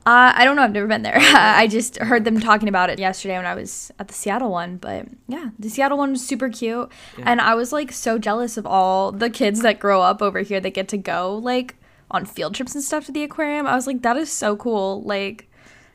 Uh, 0.06 0.31
I 0.36 0.45
don't 0.45 0.56
know. 0.56 0.62
I've 0.62 0.71
never 0.71 0.88
been 0.88 1.01
there. 1.01 1.18
I 1.19 1.68
just 1.68 1.97
heard 1.97 2.25
them 2.25 2.39
talking 2.39 2.69
about 2.69 2.89
it 2.91 3.00
yesterday 3.00 3.36
when 3.38 3.46
I 3.48 3.53
was 3.55 3.91
at 4.00 4.08
the 4.08 4.13
Seattle 4.13 4.51
one. 4.51 4.77
But 4.77 5.08
yeah, 5.27 5.50
the 5.60 5.69
Seattle 5.69 5.98
one 5.98 6.12
was 6.12 6.25
super 6.25 6.50
cute. 6.50 6.91
And 7.24 7.41
I 7.41 7.55
was 7.55 7.72
like 7.74 7.91
so 7.91 8.17
jealous 8.19 8.55
of 8.58 8.65
all 8.67 9.12
the 9.12 9.29
kids 9.31 9.62
that 9.62 9.79
grow 9.79 10.01
up 10.01 10.22
over 10.22 10.39
here 10.41 10.60
that 10.62 10.72
get 10.75 10.88
to 10.89 10.98
go 10.98 11.36
like 11.36 11.75
on 12.12 12.25
field 12.25 12.53
trips 12.55 12.75
and 12.75 12.84
stuff 12.84 13.05
to 13.08 13.12
the 13.12 13.24
aquarium. 13.24 13.65
I 13.67 13.75
was 13.75 13.88
like, 13.88 14.01
that 14.03 14.15
is 14.15 14.31
so 14.31 14.55
cool. 14.55 15.01
Like, 15.03 15.49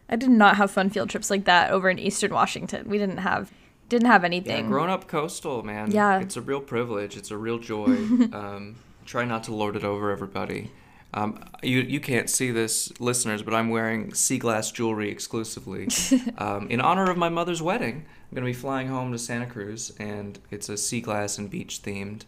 I 0.09 0.17
did 0.17 0.31
not 0.31 0.57
have 0.57 0.71
fun 0.71 0.91
field 0.91 1.11
trips 1.11 1.31
like 1.31 1.45
that 1.45 1.71
over 1.71 1.89
in 1.89 1.99
Eastern 1.99 2.33
Washington. 2.33 2.89
We 2.89 2.99
didn't 2.99 3.19
have 3.19 3.51
didn't 3.89 4.07
have 4.07 4.23
Yeah, 4.23 4.27
anything. 4.27 4.67
grown 4.69 4.89
up 4.91 5.07
coastal, 5.09 5.63
man. 5.63 5.91
Yeah. 5.91 6.19
It's 6.21 6.37
a 6.37 6.41
real 6.41 6.61
privilege. 6.61 7.17
It's 7.17 7.31
a 7.31 7.37
real 7.37 7.59
joy. 7.59 7.87
um, 8.33 8.77
try 9.05 9.25
not 9.25 9.45
to 9.45 9.55
lord 9.55 9.77
it 9.77 9.85
over 9.85 10.11
everybody. 10.11 10.71
Um, 11.13 11.39
you, 11.63 11.81
you 11.81 12.01
can't 12.01 12.29
see 12.29 12.51
this, 12.51 12.93
listeners, 12.99 13.43
but 13.43 13.55
I'm 13.55 13.69
wearing 13.69 14.13
sea 14.15 14.39
glass 14.39 14.73
jewelry 14.73 15.11
exclusively. 15.11 15.89
um, 16.39 16.67
in 16.71 16.81
honor 16.81 17.09
of 17.09 17.17
my 17.17 17.29
mother's 17.29 17.63
wedding, 17.63 18.05
I'm 18.31 18.35
going 18.35 18.45
to 18.45 18.51
be 18.51 18.53
flying 18.61 18.89
home 18.89 19.13
to 19.13 19.19
Santa 19.19 19.47
Cruz, 19.47 19.93
and 20.01 20.41
it's 20.51 20.69
a 20.69 20.77
sea 20.77 21.01
glass 21.01 21.39
and 21.39 21.49
beach 21.49 21.83
themed 21.83 22.23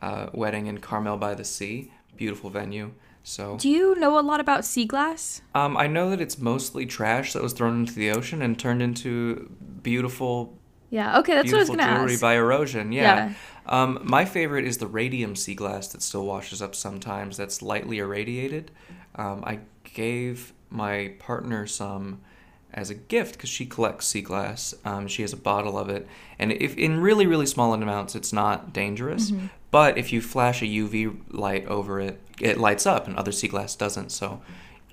uh, 0.00 0.28
wedding 0.32 0.66
in 0.66 0.78
Carmel 0.78 1.18
by 1.18 1.34
the 1.34 1.44
Sea. 1.44 1.92
Beautiful 2.16 2.48
venue. 2.48 2.92
So 3.28 3.56
Do 3.56 3.68
you 3.68 3.96
know 3.96 4.20
a 4.20 4.22
lot 4.22 4.38
about 4.38 4.64
sea 4.64 4.84
glass? 4.84 5.42
um, 5.52 5.76
I 5.76 5.88
know 5.88 6.10
that 6.10 6.20
it's 6.20 6.38
mostly 6.38 6.86
trash 6.86 7.32
that 7.32 7.42
was 7.42 7.52
thrown 7.52 7.80
into 7.80 7.92
the 7.94 8.12
ocean 8.12 8.40
and 8.40 8.56
turned 8.56 8.80
into 8.82 9.50
beautiful 9.82 10.56
Yeah. 10.90 11.18
Okay, 11.18 11.34
that's 11.34 11.50
what 11.50 11.56
I 11.56 11.60
was 11.60 11.68
gonna 11.68 11.82
jewelry 11.96 12.12
ask. 12.12 12.20
by 12.20 12.34
erosion. 12.36 12.92
Yeah. 12.92 13.02
Yeah. 13.02 13.32
Um, 13.66 13.98
my 14.04 14.24
favorite 14.24 14.64
is 14.64 14.78
the 14.78 14.86
radium 14.86 15.34
sea 15.34 15.56
glass 15.56 15.88
that 15.88 16.02
still 16.02 16.24
washes 16.24 16.62
up 16.62 16.76
sometimes. 16.76 17.36
That's 17.36 17.62
lightly 17.62 17.98
irradiated. 17.98 18.70
Um, 19.16 19.42
I 19.44 19.58
gave 19.82 20.52
my 20.70 21.14
partner 21.18 21.66
some 21.66 22.20
as 22.72 22.90
a 22.90 22.94
gift 22.94 23.32
because 23.34 23.50
she 23.50 23.66
collects 23.66 24.06
sea 24.06 24.22
glass. 24.22 24.72
Um, 24.84 25.08
she 25.08 25.22
has 25.22 25.32
a 25.32 25.36
bottle 25.36 25.76
of 25.76 25.88
it, 25.88 26.06
and 26.38 26.52
if 26.52 26.76
in 26.76 27.00
really 27.00 27.26
really 27.26 27.46
small 27.46 27.74
amounts, 27.74 28.14
it's 28.14 28.32
not 28.32 28.72
dangerous. 28.72 29.32
Mm-hmm. 29.32 29.46
But 29.76 29.98
if 29.98 30.10
you 30.10 30.22
flash 30.22 30.62
a 30.62 30.64
UV 30.64 31.18
light 31.28 31.66
over 31.66 32.00
it, 32.00 32.18
it 32.40 32.56
lights 32.56 32.86
up, 32.86 33.06
and 33.06 33.14
other 33.14 33.30
sea 33.30 33.48
glass 33.48 33.76
doesn't. 33.76 34.10
So. 34.10 34.40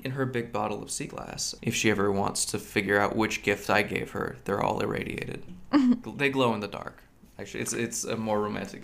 In 0.04 0.12
her 0.12 0.26
big 0.26 0.52
bottle 0.52 0.84
of 0.84 0.92
sea 0.92 1.06
glass, 1.06 1.56
if 1.62 1.74
she 1.74 1.90
ever 1.90 2.12
wants 2.12 2.44
to 2.48 2.60
figure 2.60 3.00
out 3.00 3.16
which 3.16 3.42
gift 3.42 3.70
I 3.70 3.84
gave 3.84 4.12
her, 4.12 4.36
they're 4.44 4.62
all 4.62 4.82
irradiated. 4.82 5.44
they 6.18 6.30
glow 6.30 6.54
in 6.54 6.60
the 6.60 6.68
dark. 6.68 7.02
Actually, 7.40 7.62
it's 7.62 7.72
it's 7.72 8.04
a 8.04 8.18
more 8.18 8.42
romantic. 8.42 8.84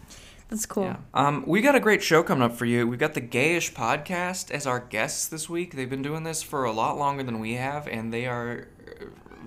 That's 0.48 0.64
cool. 0.64 0.84
Yeah. 0.84 0.96
Um, 1.12 1.44
we 1.46 1.60
got 1.60 1.74
a 1.74 1.80
great 1.80 2.02
show 2.02 2.22
coming 2.22 2.44
up 2.44 2.56
for 2.56 2.64
you. 2.64 2.86
We've 2.86 2.98
got 2.98 3.12
the 3.12 3.20
Gayish 3.20 3.74
podcast 3.74 4.50
as 4.50 4.66
our 4.66 4.80
guests 4.80 5.26
this 5.26 5.50
week. 5.50 5.74
They've 5.74 5.90
been 5.90 6.00
doing 6.00 6.22
this 6.22 6.42
for 6.42 6.64
a 6.64 6.72
lot 6.72 6.96
longer 6.96 7.22
than 7.22 7.40
we 7.40 7.54
have, 7.54 7.86
and 7.86 8.10
they 8.10 8.24
are 8.24 8.68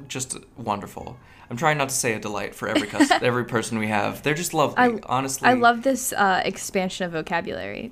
just 0.07 0.37
wonderful. 0.55 1.17
I'm 1.49 1.57
trying 1.57 1.77
not 1.77 1.89
to 1.89 1.95
say 1.95 2.13
a 2.13 2.19
delight 2.19 2.53
for 2.55 2.67
every 2.67 2.87
cus- 2.87 3.11
every 3.21 3.45
person 3.45 3.77
we 3.79 3.87
have. 3.87 4.21
They're 4.23 4.33
just 4.33 4.53
lovely. 4.53 4.77
I- 4.77 4.99
Honestly, 5.05 5.47
I 5.47 5.53
love 5.53 5.83
this 5.83 6.13
uh, 6.13 6.41
expansion 6.43 7.05
of 7.05 7.13
vocabulary. 7.13 7.91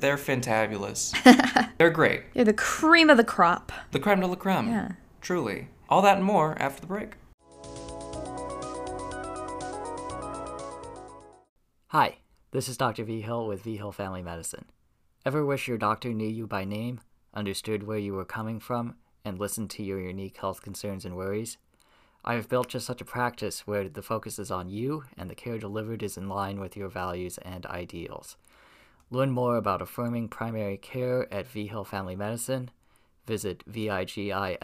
They're 0.00 0.16
fantabulous. 0.16 1.14
They're 1.78 1.90
great. 1.90 2.22
You're 2.34 2.44
the 2.44 2.52
cream 2.52 3.08
of 3.08 3.16
the 3.16 3.22
crop. 3.24 3.70
The 3.92 4.00
creme 4.00 4.18
de 4.20 4.26
la 4.26 4.34
creme. 4.34 4.68
Yeah. 4.68 4.92
Truly. 5.20 5.68
All 5.88 6.02
that 6.02 6.16
and 6.16 6.24
more 6.24 6.56
after 6.60 6.80
the 6.80 6.86
break. 6.88 7.12
Hi, 11.88 12.18
this 12.52 12.68
is 12.68 12.76
Dr. 12.76 13.04
Vigil 13.04 13.46
with 13.46 13.62
Vigil 13.62 13.92
Family 13.92 14.22
Medicine. 14.22 14.64
Ever 15.24 15.44
wish 15.44 15.68
your 15.68 15.78
doctor 15.78 16.12
knew 16.12 16.28
you 16.28 16.46
by 16.46 16.64
name, 16.64 17.00
understood 17.34 17.82
where 17.84 17.98
you 17.98 18.14
were 18.14 18.24
coming 18.24 18.58
from, 18.58 18.94
and 19.24 19.38
listened 19.38 19.70
to 19.70 19.82
your 19.84 20.00
unique 20.00 20.36
health 20.38 20.62
concerns 20.62 21.04
and 21.04 21.14
worries? 21.16 21.58
I 22.24 22.34
have 22.34 22.48
built 22.48 22.68
just 22.68 22.86
such 22.86 23.00
a 23.00 23.04
practice 23.06 23.66
where 23.66 23.88
the 23.88 24.02
focus 24.02 24.38
is 24.38 24.50
on 24.50 24.68
you 24.68 25.04
and 25.16 25.30
the 25.30 25.34
care 25.34 25.58
delivered 25.58 26.02
is 26.02 26.16
in 26.18 26.28
line 26.28 26.60
with 26.60 26.76
your 26.76 26.88
values 26.88 27.38
and 27.38 27.64
ideals. 27.66 28.36
Learn 29.10 29.30
more 29.30 29.56
about 29.56 29.82
affirming 29.82 30.28
primary 30.28 30.76
care 30.76 31.26
at 31.32 31.46
V 31.46 31.72
Family 31.86 32.14
Medicine. 32.14 32.70
Visit 33.26 33.64
vigilmd.com 33.70 34.58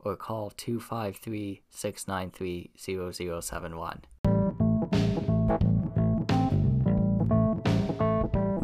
or 0.00 0.16
call 0.16 0.50
253 0.50 1.62
693 1.70 2.70
0071. 2.76 4.19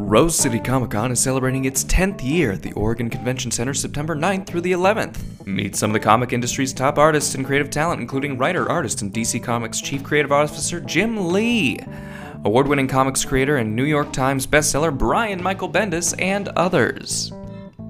Rose 0.07 0.37
City 0.37 0.61
Comic 0.61 0.91
Con 0.91 1.11
is 1.11 1.19
celebrating 1.19 1.65
its 1.65 1.83
10th 1.83 2.23
year 2.23 2.53
at 2.53 2.61
the 2.61 2.71
Oregon 2.71 3.09
Convention 3.09 3.51
Center 3.51 3.73
September 3.73 4.15
9th 4.15 4.47
through 4.47 4.61
the 4.61 4.71
11th. 4.71 5.45
Meet 5.45 5.75
some 5.75 5.89
of 5.89 5.93
the 5.93 5.99
comic 5.99 6.31
industry's 6.31 6.71
top 6.71 6.97
artists 6.97 7.35
and 7.35 7.45
creative 7.45 7.69
talent, 7.69 7.99
including 7.99 8.37
writer, 8.37 8.71
artist, 8.71 9.01
and 9.01 9.11
DC 9.11 9.43
Comics 9.43 9.81
Chief 9.81 10.01
Creative 10.01 10.31
Officer 10.31 10.79
Jim 10.79 11.33
Lee, 11.33 11.77
award 12.45 12.69
winning 12.69 12.87
comics 12.87 13.25
creator 13.25 13.57
and 13.57 13.75
New 13.75 13.83
York 13.83 14.13
Times 14.13 14.47
bestseller 14.47 14.97
Brian 14.97 15.43
Michael 15.43 15.69
Bendis, 15.69 16.15
and 16.21 16.47
others. 16.55 17.33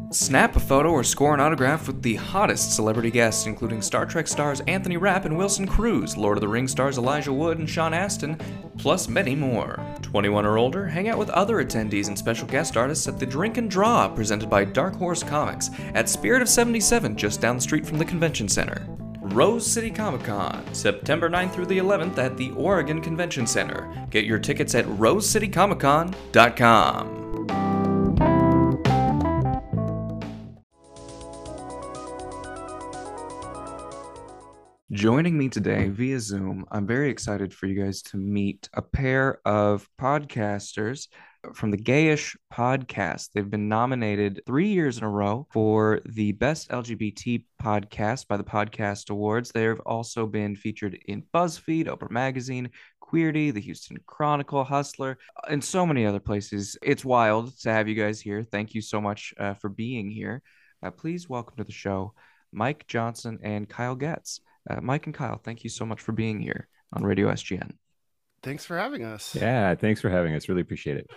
Snap 0.09 0.55
a 0.55 0.59
photo 0.59 0.89
or 0.89 1.03
score 1.03 1.35
an 1.35 1.39
autograph 1.39 1.85
with 1.85 2.01
the 2.01 2.15
hottest 2.15 2.75
celebrity 2.75 3.11
guests, 3.11 3.45
including 3.45 3.79
Star 3.79 4.07
Trek 4.07 4.27
stars 4.27 4.61
Anthony 4.61 4.97
Rapp 4.97 5.25
and 5.25 5.37
Wilson 5.37 5.67
Cruz, 5.67 6.17
Lord 6.17 6.37
of 6.37 6.41
the 6.41 6.47
Rings 6.47 6.71
stars 6.71 6.97
Elijah 6.97 7.31
Wood 7.31 7.59
and 7.59 7.69
Sean 7.69 7.93
Astin, 7.93 8.39
plus 8.79 9.07
many 9.07 9.35
more. 9.35 9.79
21 10.07 10.45
or 10.45 10.57
older, 10.57 10.87
hang 10.87 11.09
out 11.09 11.17
with 11.17 11.29
other 11.31 11.57
attendees 11.57 12.07
and 12.07 12.17
special 12.17 12.47
guest 12.47 12.77
artists 12.77 13.09
at 13.09 13.19
the 13.19 13.25
Drink 13.25 13.57
and 13.57 13.69
Draw 13.69 14.07
presented 14.07 14.49
by 14.49 14.63
Dark 14.63 14.95
Horse 14.95 15.21
Comics 15.21 15.69
at 15.95 16.07
Spirit 16.07 16.41
of 16.41 16.47
77 16.47 17.17
just 17.17 17.41
down 17.41 17.57
the 17.57 17.61
street 17.61 17.85
from 17.85 17.97
the 17.97 18.05
convention 18.05 18.47
center. 18.47 18.87
Rose 19.19 19.69
City 19.69 19.91
Comic 19.91 20.23
Con, 20.23 20.63
September 20.73 21.29
9th 21.29 21.51
through 21.51 21.65
the 21.65 21.79
11th 21.79 22.17
at 22.19 22.37
the 22.37 22.51
Oregon 22.51 23.01
Convention 23.01 23.45
Center. 23.45 23.93
Get 24.09 24.23
your 24.23 24.39
tickets 24.39 24.75
at 24.75 24.85
rosecitycomiccon.com. 24.85 27.26
Joining 34.93 35.37
me 35.37 35.49
today 35.49 35.89
via 35.89 36.17
Zoom, 36.17 36.63
I'm 36.71 36.87
very 36.87 37.09
excited 37.09 37.53
for 37.53 37.67
you 37.67 37.83
guys 37.83 38.01
to 38.03 38.15
meet 38.15 38.69
a 38.73 38.81
pair 38.81 39.41
of 39.45 39.85
podcasters 39.99 41.09
from 41.53 41.71
the 41.71 41.77
Gayish 41.77 42.37
podcast. 42.53 43.31
They've 43.33 43.49
been 43.49 43.67
nominated 43.67 44.43
three 44.45 44.69
years 44.69 44.97
in 44.97 45.03
a 45.03 45.09
row 45.09 45.45
for 45.51 45.99
the 46.05 46.31
Best 46.31 46.69
LGBT 46.69 47.43
Podcast 47.61 48.29
by 48.29 48.37
the 48.37 48.45
Podcast 48.45 49.09
Awards. 49.09 49.51
They've 49.51 49.77
also 49.81 50.25
been 50.25 50.55
featured 50.55 50.97
in 51.07 51.23
BuzzFeed, 51.33 51.87
Oprah 51.87 52.09
Magazine, 52.09 52.69
Queerty, 53.03 53.53
the 53.53 53.59
Houston 53.59 53.97
Chronicle, 54.05 54.63
Hustler, 54.63 55.17
and 55.49 55.61
so 55.61 55.85
many 55.85 56.05
other 56.05 56.21
places. 56.21 56.77
It's 56.81 57.03
wild 57.03 57.59
to 57.59 57.73
have 57.73 57.89
you 57.89 57.95
guys 57.95 58.21
here. 58.21 58.41
Thank 58.41 58.73
you 58.73 58.81
so 58.81 59.01
much 59.01 59.33
uh, 59.37 59.55
for 59.55 59.67
being 59.67 60.09
here. 60.09 60.41
Uh, 60.81 60.91
please 60.91 61.27
welcome 61.27 61.57
to 61.57 61.65
the 61.65 61.73
show 61.73 62.13
Mike 62.53 62.87
Johnson 62.87 63.39
and 63.43 63.67
Kyle 63.67 63.95
Getz. 63.95 64.39
Uh, 64.69 64.81
Mike 64.81 65.05
and 65.05 65.15
Kyle, 65.15 65.39
thank 65.43 65.63
you 65.63 65.69
so 65.69 65.85
much 65.85 66.01
for 66.01 66.11
being 66.11 66.39
here 66.39 66.67
on 66.93 67.03
Radio 67.03 67.29
SGN. 67.31 67.71
Thanks 68.43 68.65
for 68.65 68.77
having 68.77 69.03
us. 69.03 69.35
Yeah, 69.35 69.75
thanks 69.75 70.01
for 70.01 70.09
having 70.09 70.33
us. 70.35 70.47
Really 70.47 70.61
appreciate 70.61 70.97
it. 70.97 71.07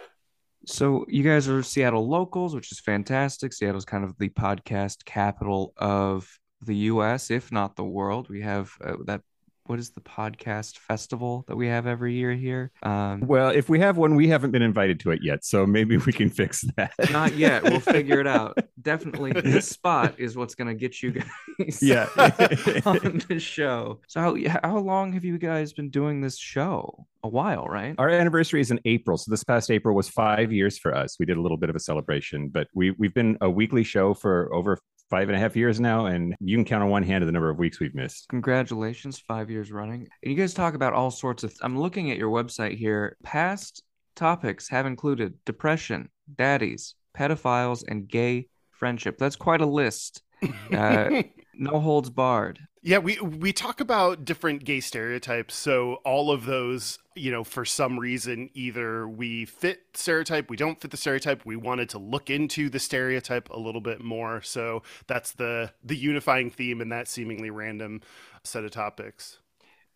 So, 0.66 1.06
you 1.08 1.22
guys 1.22 1.48
are 1.48 1.62
Seattle 1.62 2.08
locals, 2.08 2.54
which 2.54 2.70
is 2.70 2.80
fantastic. 2.80 3.52
Seattle's 3.52 3.84
kind 3.84 4.04
of 4.04 4.16
the 4.18 4.28
podcast 4.28 5.04
capital 5.04 5.72
of 5.76 6.28
the 6.60 6.76
US, 6.76 7.30
if 7.30 7.50
not 7.50 7.76
the 7.76 7.84
world. 7.84 8.28
We 8.28 8.42
have 8.42 8.70
uh, 8.84 8.96
that. 9.06 9.22
What 9.70 9.78
is 9.78 9.90
the 9.90 10.00
podcast 10.00 10.78
festival 10.78 11.44
that 11.46 11.54
we 11.54 11.68
have 11.68 11.86
every 11.86 12.14
year 12.14 12.34
here? 12.34 12.72
Um, 12.82 13.20
Well, 13.20 13.50
if 13.50 13.68
we 13.68 13.78
have 13.78 13.96
one, 13.96 14.16
we 14.16 14.26
haven't 14.26 14.50
been 14.50 14.62
invited 14.62 14.98
to 14.98 15.12
it 15.12 15.20
yet, 15.22 15.44
so 15.44 15.64
maybe 15.64 15.96
we 15.96 16.12
can 16.12 16.28
fix 16.28 16.64
that. 16.76 16.92
not 17.12 17.36
yet. 17.36 17.62
We'll 17.62 17.78
figure 17.78 18.18
it 18.20 18.26
out. 18.40 18.58
Definitely, 18.82 19.30
this 19.30 19.68
spot 19.68 20.18
is 20.18 20.36
what's 20.36 20.56
going 20.56 20.66
to 20.66 20.74
get 20.74 21.00
you 21.04 21.12
guys 21.12 21.80
Yeah. 21.80 22.08
on 22.84 23.22
the 23.28 23.38
show. 23.38 24.00
So, 24.08 24.20
how, 24.20 24.58
how 24.64 24.78
long 24.78 25.12
have 25.12 25.24
you 25.24 25.38
guys 25.38 25.72
been 25.72 25.88
doing 25.90 26.20
this 26.20 26.36
show? 26.36 27.06
A 27.22 27.28
while, 27.28 27.66
right? 27.66 27.94
Our 27.96 28.08
anniversary 28.08 28.60
is 28.62 28.72
in 28.72 28.80
April, 28.86 29.18
so 29.18 29.30
this 29.30 29.44
past 29.44 29.70
April 29.70 29.94
was 29.94 30.08
five 30.08 30.50
years 30.50 30.78
for 30.78 30.92
us. 30.92 31.16
We 31.20 31.26
did 31.26 31.36
a 31.36 31.40
little 31.40 31.58
bit 31.58 31.70
of 31.70 31.76
a 31.76 31.80
celebration, 31.80 32.48
but 32.48 32.66
we 32.74 32.90
we've 32.98 33.14
been 33.14 33.38
a 33.40 33.48
weekly 33.48 33.84
show 33.84 34.14
for 34.14 34.52
over 34.52 34.78
five 35.10 35.28
and 35.28 35.36
a 35.36 35.38
half 35.38 35.56
years 35.56 35.80
now, 35.80 36.06
and 36.06 36.34
you 36.40 36.56
can 36.56 36.64
count 36.64 36.82
on 36.82 36.88
one 36.88 37.02
hand 37.02 37.26
the 37.26 37.32
number 37.32 37.50
of 37.50 37.58
weeks 37.58 37.80
we've 37.80 37.94
missed. 37.94 38.28
Congratulations, 38.28 39.18
five 39.18 39.50
years 39.50 39.72
running. 39.72 40.08
And 40.22 40.32
you 40.32 40.36
guys 40.36 40.54
talk 40.54 40.74
about 40.74 40.92
all 40.92 41.10
sorts 41.10 41.44
of. 41.44 41.52
I'm 41.60 41.78
looking 41.78 42.10
at 42.10 42.18
your 42.18 42.30
website 42.30 42.76
here. 42.76 43.16
Past 43.22 43.82
topics 44.16 44.68
have 44.68 44.86
included 44.86 45.34
depression, 45.44 46.08
daddies, 46.34 46.94
pedophiles, 47.16 47.84
and 47.86 48.08
gay 48.08 48.48
friendship. 48.70 49.18
That's 49.18 49.36
quite 49.36 49.60
a 49.60 49.66
list. 49.66 50.22
Uh, 50.72 51.22
no 51.60 51.78
holds 51.78 52.10
barred. 52.10 52.58
Yeah, 52.82 52.98
we 52.98 53.20
we 53.20 53.52
talk 53.52 53.80
about 53.80 54.24
different 54.24 54.64
gay 54.64 54.80
stereotypes. 54.80 55.54
So 55.54 55.96
all 56.04 56.30
of 56.30 56.46
those, 56.46 56.98
you 57.14 57.30
know, 57.30 57.44
for 57.44 57.66
some 57.66 58.00
reason, 58.00 58.48
either 58.54 59.06
we 59.06 59.44
fit 59.44 59.82
stereotype, 59.92 60.48
we 60.48 60.56
don't 60.56 60.80
fit 60.80 60.90
the 60.90 60.96
stereotype. 60.96 61.44
We 61.44 61.56
wanted 61.56 61.90
to 61.90 61.98
look 61.98 62.30
into 62.30 62.70
the 62.70 62.78
stereotype 62.78 63.50
a 63.50 63.58
little 63.58 63.82
bit 63.82 64.00
more. 64.00 64.40
So 64.40 64.82
that's 65.06 65.32
the 65.32 65.72
the 65.84 65.96
unifying 65.96 66.48
theme 66.48 66.80
in 66.80 66.88
that 66.88 67.06
seemingly 67.06 67.50
random 67.50 68.00
set 68.42 68.64
of 68.64 68.70
topics. 68.70 69.38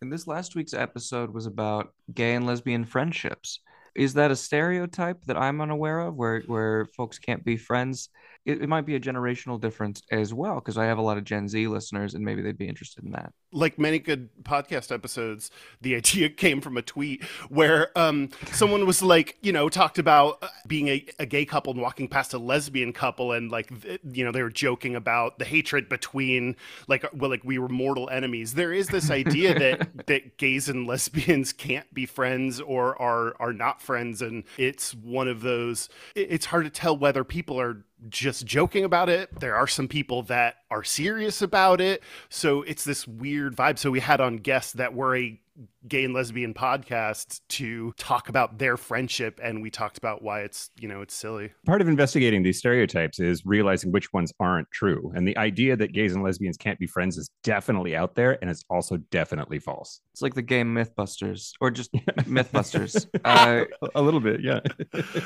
And 0.01 0.13
this 0.13 0.27
last 0.27 0.55
week's 0.55 0.75
episode 0.75 1.33
was 1.33 1.47
about 1.47 1.93
gay 2.13 2.35
and 2.35 2.45
lesbian 2.45 2.85
friendships. 2.85 3.59
Is 3.95 4.13
that 4.15 4.29
a 4.29 4.35
stereotype 4.35 5.23
that 5.25 5.37
I'm 5.37 5.61
unaware 5.61 6.01
of, 6.01 6.15
where 6.15 6.41
where 6.41 6.85
folks 6.85 7.17
can't 7.17 7.43
be 7.43 7.57
friends? 7.57 8.09
It, 8.45 8.61
it 8.61 8.69
might 8.69 8.85
be 8.85 8.95
a 8.95 8.99
generational 8.99 9.59
difference 9.59 10.01
as 10.11 10.33
well, 10.33 10.55
because 10.55 10.77
I 10.77 10.85
have 10.85 10.97
a 10.97 11.01
lot 11.01 11.17
of 11.17 11.23
Gen 11.23 11.47
Z 11.47 11.67
listeners, 11.67 12.13
and 12.13 12.23
maybe 12.23 12.41
they'd 12.41 12.57
be 12.57 12.67
interested 12.67 13.03
in 13.03 13.11
that. 13.11 13.33
Like 13.55 13.79
many 13.79 13.97
good 13.97 14.29
podcast 14.43 14.91
episodes, 14.91 15.49
the 15.81 15.95
idea 15.95 16.29
came 16.45 16.61
from 16.61 16.77
a 16.77 16.81
tweet 16.81 17.23
where 17.49 17.97
um, 17.97 18.29
someone 18.51 18.85
was 18.85 19.01
like, 19.01 19.37
you 19.41 19.51
know, 19.51 19.69
talked 19.69 19.97
about 19.97 20.37
uh, 20.41 20.47
being 20.67 20.89
a, 20.89 21.05
a 21.19 21.25
gay 21.25 21.45
couple 21.45 21.73
and 21.73 21.81
walking 21.81 22.07
past 22.07 22.33
a 22.33 22.37
lesbian 22.37 22.93
couple, 22.93 23.31
and 23.31 23.51
like, 23.51 23.71
you 24.11 24.23
know, 24.23 24.31
they 24.31 24.43
were 24.43 24.49
joking 24.49 24.95
about 24.95 25.39
the 25.39 25.45
hatred 25.45 25.89
between, 25.89 26.55
like, 26.87 27.05
uh, 27.05 27.09
well, 27.13 27.29
like 27.29 27.43
we 27.43 27.57
were 27.57 27.69
mortal 27.69 28.09
enemies. 28.09 28.53
There 28.53 28.73
is 28.73 28.87
this 28.87 29.09
idea 29.09 29.57
that 29.57 29.89
that 30.07 30.37
gays 30.37 30.69
and 30.69 30.85
lesbians 30.85 31.53
can't 31.53 31.91
be 31.93 32.05
friends 32.05 32.59
or 32.59 33.01
are 33.01 33.35
are 33.39 33.53
not 33.53 33.81
friends, 33.81 34.21
and 34.21 34.43
it's 34.57 34.93
one 34.93 35.27
of 35.27 35.41
those. 35.41 35.89
It's 36.15 36.47
hard 36.47 36.65
to 36.65 36.69
tell 36.69 36.97
whether 36.97 37.23
people 37.23 37.59
are 37.59 37.83
just 38.09 38.45
joking 38.45 38.83
about 38.83 39.09
it. 39.09 39.39
There 39.39 39.55
are 39.55 39.67
some 39.67 39.87
people 39.87 40.23
that 40.23 40.57
are 40.75 40.83
serious 40.83 41.41
about 41.41 41.79
it. 41.79 42.03
So 42.27 42.61
it's 42.63 42.83
this 42.83 43.07
weird 43.07 43.55
vibe. 43.55 43.79
So 43.79 43.91
we 43.91 44.01
had 44.01 44.19
on 44.19 44.37
guests 44.37 44.73
that 44.73 44.93
were 44.93 45.15
a 45.15 45.39
gay 45.87 46.03
and 46.03 46.13
lesbian 46.13 46.53
podcast 46.53 47.39
to 47.47 47.93
talk 47.97 48.27
about 48.27 48.57
their 48.57 48.75
friendship 48.75 49.39
and 49.41 49.61
we 49.61 49.69
talked 49.69 49.97
about 49.97 50.21
why 50.21 50.41
it's, 50.41 50.69
you 50.77 50.89
know, 50.89 51.01
it's 51.01 51.13
silly. 51.13 51.53
Part 51.65 51.79
of 51.79 51.87
investigating 51.87 52.43
these 52.43 52.57
stereotypes 52.57 53.21
is 53.21 53.45
realizing 53.45 53.93
which 53.93 54.11
ones 54.11 54.33
aren't 54.41 54.69
true. 54.71 55.13
And 55.15 55.25
the 55.25 55.37
idea 55.37 55.77
that 55.77 55.93
gays 55.93 56.13
and 56.13 56.21
lesbians 56.21 56.57
can't 56.57 56.77
be 56.77 56.87
friends 56.87 57.17
is 57.17 57.29
definitely 57.41 57.95
out 57.95 58.15
there, 58.15 58.37
and 58.41 58.49
it's 58.49 58.65
also 58.69 58.97
definitely 59.11 59.59
false. 59.59 60.01
It's 60.11 60.21
like 60.21 60.33
the 60.33 60.41
game 60.41 60.75
Mythbusters, 60.75 61.53
or 61.61 61.71
just 61.71 61.93
Mythbusters. 61.93 63.07
Uh, 63.25 63.65
a 63.95 64.01
little 64.01 64.19
bit, 64.19 64.41
yeah. 64.41 64.59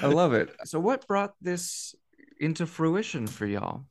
I 0.02 0.08
love 0.08 0.34
it. 0.34 0.56
So, 0.64 0.80
what 0.80 1.08
brought 1.08 1.34
this 1.42 1.96
into 2.40 2.66
fruition 2.66 3.28
for 3.28 3.46
y'all? 3.46 3.84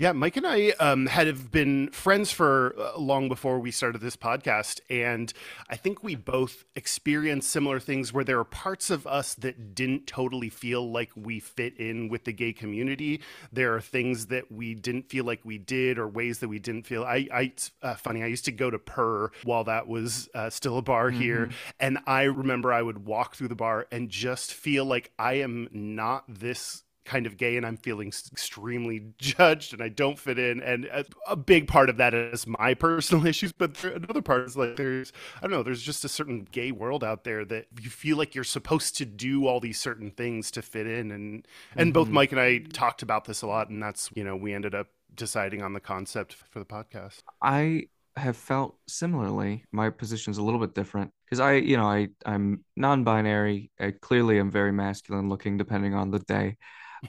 Yeah, 0.00 0.12
Mike 0.12 0.38
and 0.38 0.46
I 0.46 0.70
um, 0.80 1.04
had 1.04 1.26
have 1.26 1.50
been 1.50 1.90
friends 1.90 2.32
for 2.32 2.74
uh, 2.78 2.98
long 2.98 3.28
before 3.28 3.58
we 3.58 3.70
started 3.70 4.00
this 4.00 4.16
podcast, 4.16 4.80
and 4.88 5.30
I 5.68 5.76
think 5.76 6.02
we 6.02 6.14
both 6.14 6.64
experienced 6.74 7.50
similar 7.50 7.78
things 7.78 8.10
where 8.10 8.24
there 8.24 8.38
are 8.38 8.44
parts 8.44 8.88
of 8.88 9.06
us 9.06 9.34
that 9.34 9.74
didn't 9.74 10.06
totally 10.06 10.48
feel 10.48 10.90
like 10.90 11.10
we 11.14 11.38
fit 11.38 11.76
in 11.76 12.08
with 12.08 12.24
the 12.24 12.32
gay 12.32 12.54
community. 12.54 13.20
There 13.52 13.74
are 13.74 13.82
things 13.82 14.28
that 14.28 14.50
we 14.50 14.74
didn't 14.74 15.10
feel 15.10 15.26
like 15.26 15.40
we 15.44 15.58
did, 15.58 15.98
or 15.98 16.08
ways 16.08 16.38
that 16.38 16.48
we 16.48 16.58
didn't 16.58 16.86
feel. 16.86 17.04
I, 17.04 17.28
I 17.30 17.52
uh, 17.82 17.94
funny, 17.96 18.22
I 18.22 18.28
used 18.28 18.46
to 18.46 18.52
go 18.52 18.70
to 18.70 18.78
Purr 18.78 19.30
while 19.44 19.64
that 19.64 19.86
was 19.86 20.30
uh, 20.34 20.48
still 20.48 20.78
a 20.78 20.82
bar 20.82 21.10
mm-hmm. 21.10 21.20
here, 21.20 21.50
and 21.78 21.98
I 22.06 22.22
remember 22.22 22.72
I 22.72 22.80
would 22.80 23.04
walk 23.04 23.36
through 23.36 23.48
the 23.48 23.54
bar 23.54 23.86
and 23.92 24.08
just 24.08 24.54
feel 24.54 24.86
like 24.86 25.10
I 25.18 25.34
am 25.34 25.68
not 25.70 26.24
this 26.26 26.84
kind 27.10 27.26
of 27.26 27.36
gay 27.36 27.56
and 27.56 27.66
I'm 27.66 27.76
feeling 27.76 28.12
extremely 28.30 29.02
judged 29.18 29.72
and 29.72 29.82
I 29.82 29.88
don't 29.88 30.16
fit 30.16 30.38
in. 30.38 30.62
And 30.62 30.84
a, 30.84 31.04
a 31.26 31.34
big 31.34 31.66
part 31.66 31.90
of 31.90 31.96
that 31.96 32.14
is 32.14 32.46
my 32.46 32.74
personal 32.88 33.26
issues, 33.26 33.50
but 33.50 33.82
another 33.82 34.22
part 34.22 34.46
is 34.46 34.56
like 34.56 34.76
there's, 34.76 35.12
I 35.38 35.40
don't 35.40 35.50
know, 35.50 35.64
there's 35.64 35.82
just 35.82 36.04
a 36.04 36.08
certain 36.08 36.46
gay 36.52 36.70
world 36.70 37.02
out 37.02 37.24
there 37.24 37.44
that 37.46 37.66
you 37.80 37.90
feel 37.90 38.16
like 38.16 38.36
you're 38.36 38.44
supposed 38.44 38.96
to 38.98 39.04
do 39.04 39.48
all 39.48 39.58
these 39.58 39.80
certain 39.80 40.12
things 40.12 40.52
to 40.52 40.62
fit 40.62 40.86
in. 40.86 41.10
And, 41.10 41.48
and 41.74 41.88
mm-hmm. 41.88 41.90
both 41.90 42.08
Mike 42.10 42.30
and 42.30 42.40
I 42.40 42.58
talked 42.58 43.02
about 43.02 43.24
this 43.24 43.42
a 43.42 43.48
lot. 43.48 43.70
And 43.70 43.82
that's, 43.82 44.08
you 44.14 44.22
know, 44.22 44.36
we 44.36 44.54
ended 44.54 44.76
up 44.76 44.86
deciding 45.12 45.62
on 45.62 45.72
the 45.72 45.80
concept 45.80 46.34
for 46.34 46.60
the 46.60 46.64
podcast. 46.64 47.22
I 47.42 47.86
have 48.14 48.36
felt 48.36 48.76
similarly. 48.86 49.64
My 49.72 49.90
position 49.90 50.30
is 50.30 50.38
a 50.38 50.44
little 50.44 50.60
bit 50.60 50.76
different 50.76 51.10
because 51.24 51.40
I, 51.40 51.54
you 51.54 51.76
know, 51.76 51.86
I 51.86 52.08
I'm 52.24 52.64
non-binary. 52.76 53.72
I 53.80 53.94
clearly 54.00 54.38
am 54.38 54.52
very 54.52 54.70
masculine 54.70 55.28
looking, 55.28 55.56
depending 55.56 55.94
on 55.94 56.12
the 56.12 56.20
day 56.20 56.56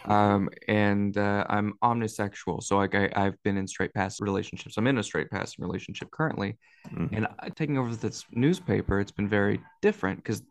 um, 0.05 0.49
and 0.67 1.17
uh, 1.17 1.45
I'm 1.49 1.73
omnisexual. 1.83 2.63
So 2.63 2.77
like 2.77 2.95
I, 2.95 3.09
I've 3.15 3.41
been 3.43 3.57
in 3.57 3.67
straight 3.67 3.93
past 3.93 4.21
relationships. 4.21 4.77
I'm 4.77 4.87
in 4.87 4.97
a 4.97 5.03
straight 5.03 5.29
past 5.29 5.57
relationship 5.59 6.11
currently, 6.11 6.57
mm-hmm. 6.89 7.13
and 7.15 7.27
taking 7.55 7.77
over 7.77 7.95
this 7.95 8.25
newspaper, 8.31 8.99
it's 8.99 9.11
been 9.11 9.29
very 9.29 9.61
different 9.81 10.23
because 10.23 10.41